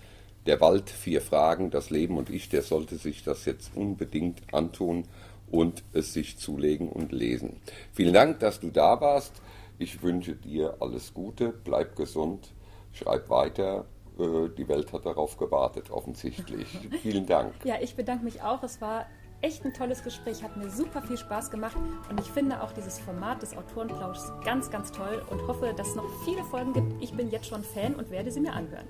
der 0.48 0.60
Wald, 0.62 0.88
vier 0.88 1.20
Fragen, 1.20 1.70
das 1.70 1.90
Leben 1.90 2.16
und 2.16 2.30
ich, 2.30 2.48
der 2.48 2.62
sollte 2.62 2.96
sich 2.96 3.22
das 3.22 3.44
jetzt 3.44 3.76
unbedingt 3.76 4.42
antun 4.52 5.04
und 5.50 5.84
es 5.92 6.14
sich 6.14 6.38
zulegen 6.38 6.88
und 6.88 7.12
lesen. 7.12 7.60
Vielen 7.92 8.14
Dank, 8.14 8.40
dass 8.40 8.58
du 8.58 8.70
da 8.70 9.00
warst. 9.00 9.42
Ich 9.78 10.02
wünsche 10.02 10.34
dir 10.34 10.76
alles 10.80 11.12
Gute, 11.12 11.52
bleib 11.64 11.96
gesund, 11.96 12.52
schreib 12.92 13.28
weiter, 13.28 13.84
äh, 14.18 14.48
die 14.56 14.66
Welt 14.68 14.92
hat 14.92 15.04
darauf 15.04 15.36
gewartet, 15.36 15.90
offensichtlich. 15.90 16.66
Vielen 17.02 17.26
Dank. 17.26 17.52
Ja, 17.64 17.76
ich 17.80 17.94
bedanke 17.94 18.24
mich 18.24 18.42
auch. 18.42 18.62
Es 18.62 18.80
war 18.80 19.06
echt 19.42 19.64
ein 19.66 19.74
tolles 19.74 20.02
Gespräch, 20.02 20.42
hat 20.42 20.56
mir 20.56 20.70
super 20.70 21.02
viel 21.02 21.18
Spaß 21.18 21.50
gemacht 21.50 21.76
und 22.10 22.18
ich 22.18 22.26
finde 22.26 22.62
auch 22.62 22.72
dieses 22.72 22.98
Format 22.98 23.42
des 23.42 23.56
Autorenplauschs 23.56 24.32
ganz, 24.44 24.70
ganz 24.70 24.90
toll 24.90 25.22
und 25.30 25.46
hoffe, 25.46 25.74
dass 25.76 25.88
es 25.88 25.94
noch 25.94 26.08
viele 26.24 26.42
Folgen 26.44 26.72
gibt. 26.72 27.02
Ich 27.02 27.12
bin 27.12 27.30
jetzt 27.30 27.46
schon 27.46 27.62
Fan 27.62 27.94
und 27.94 28.10
werde 28.10 28.32
sie 28.32 28.40
mir 28.40 28.52
anhören. 28.52 28.88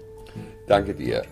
Danke 0.66 0.95
dir. 0.95 1.22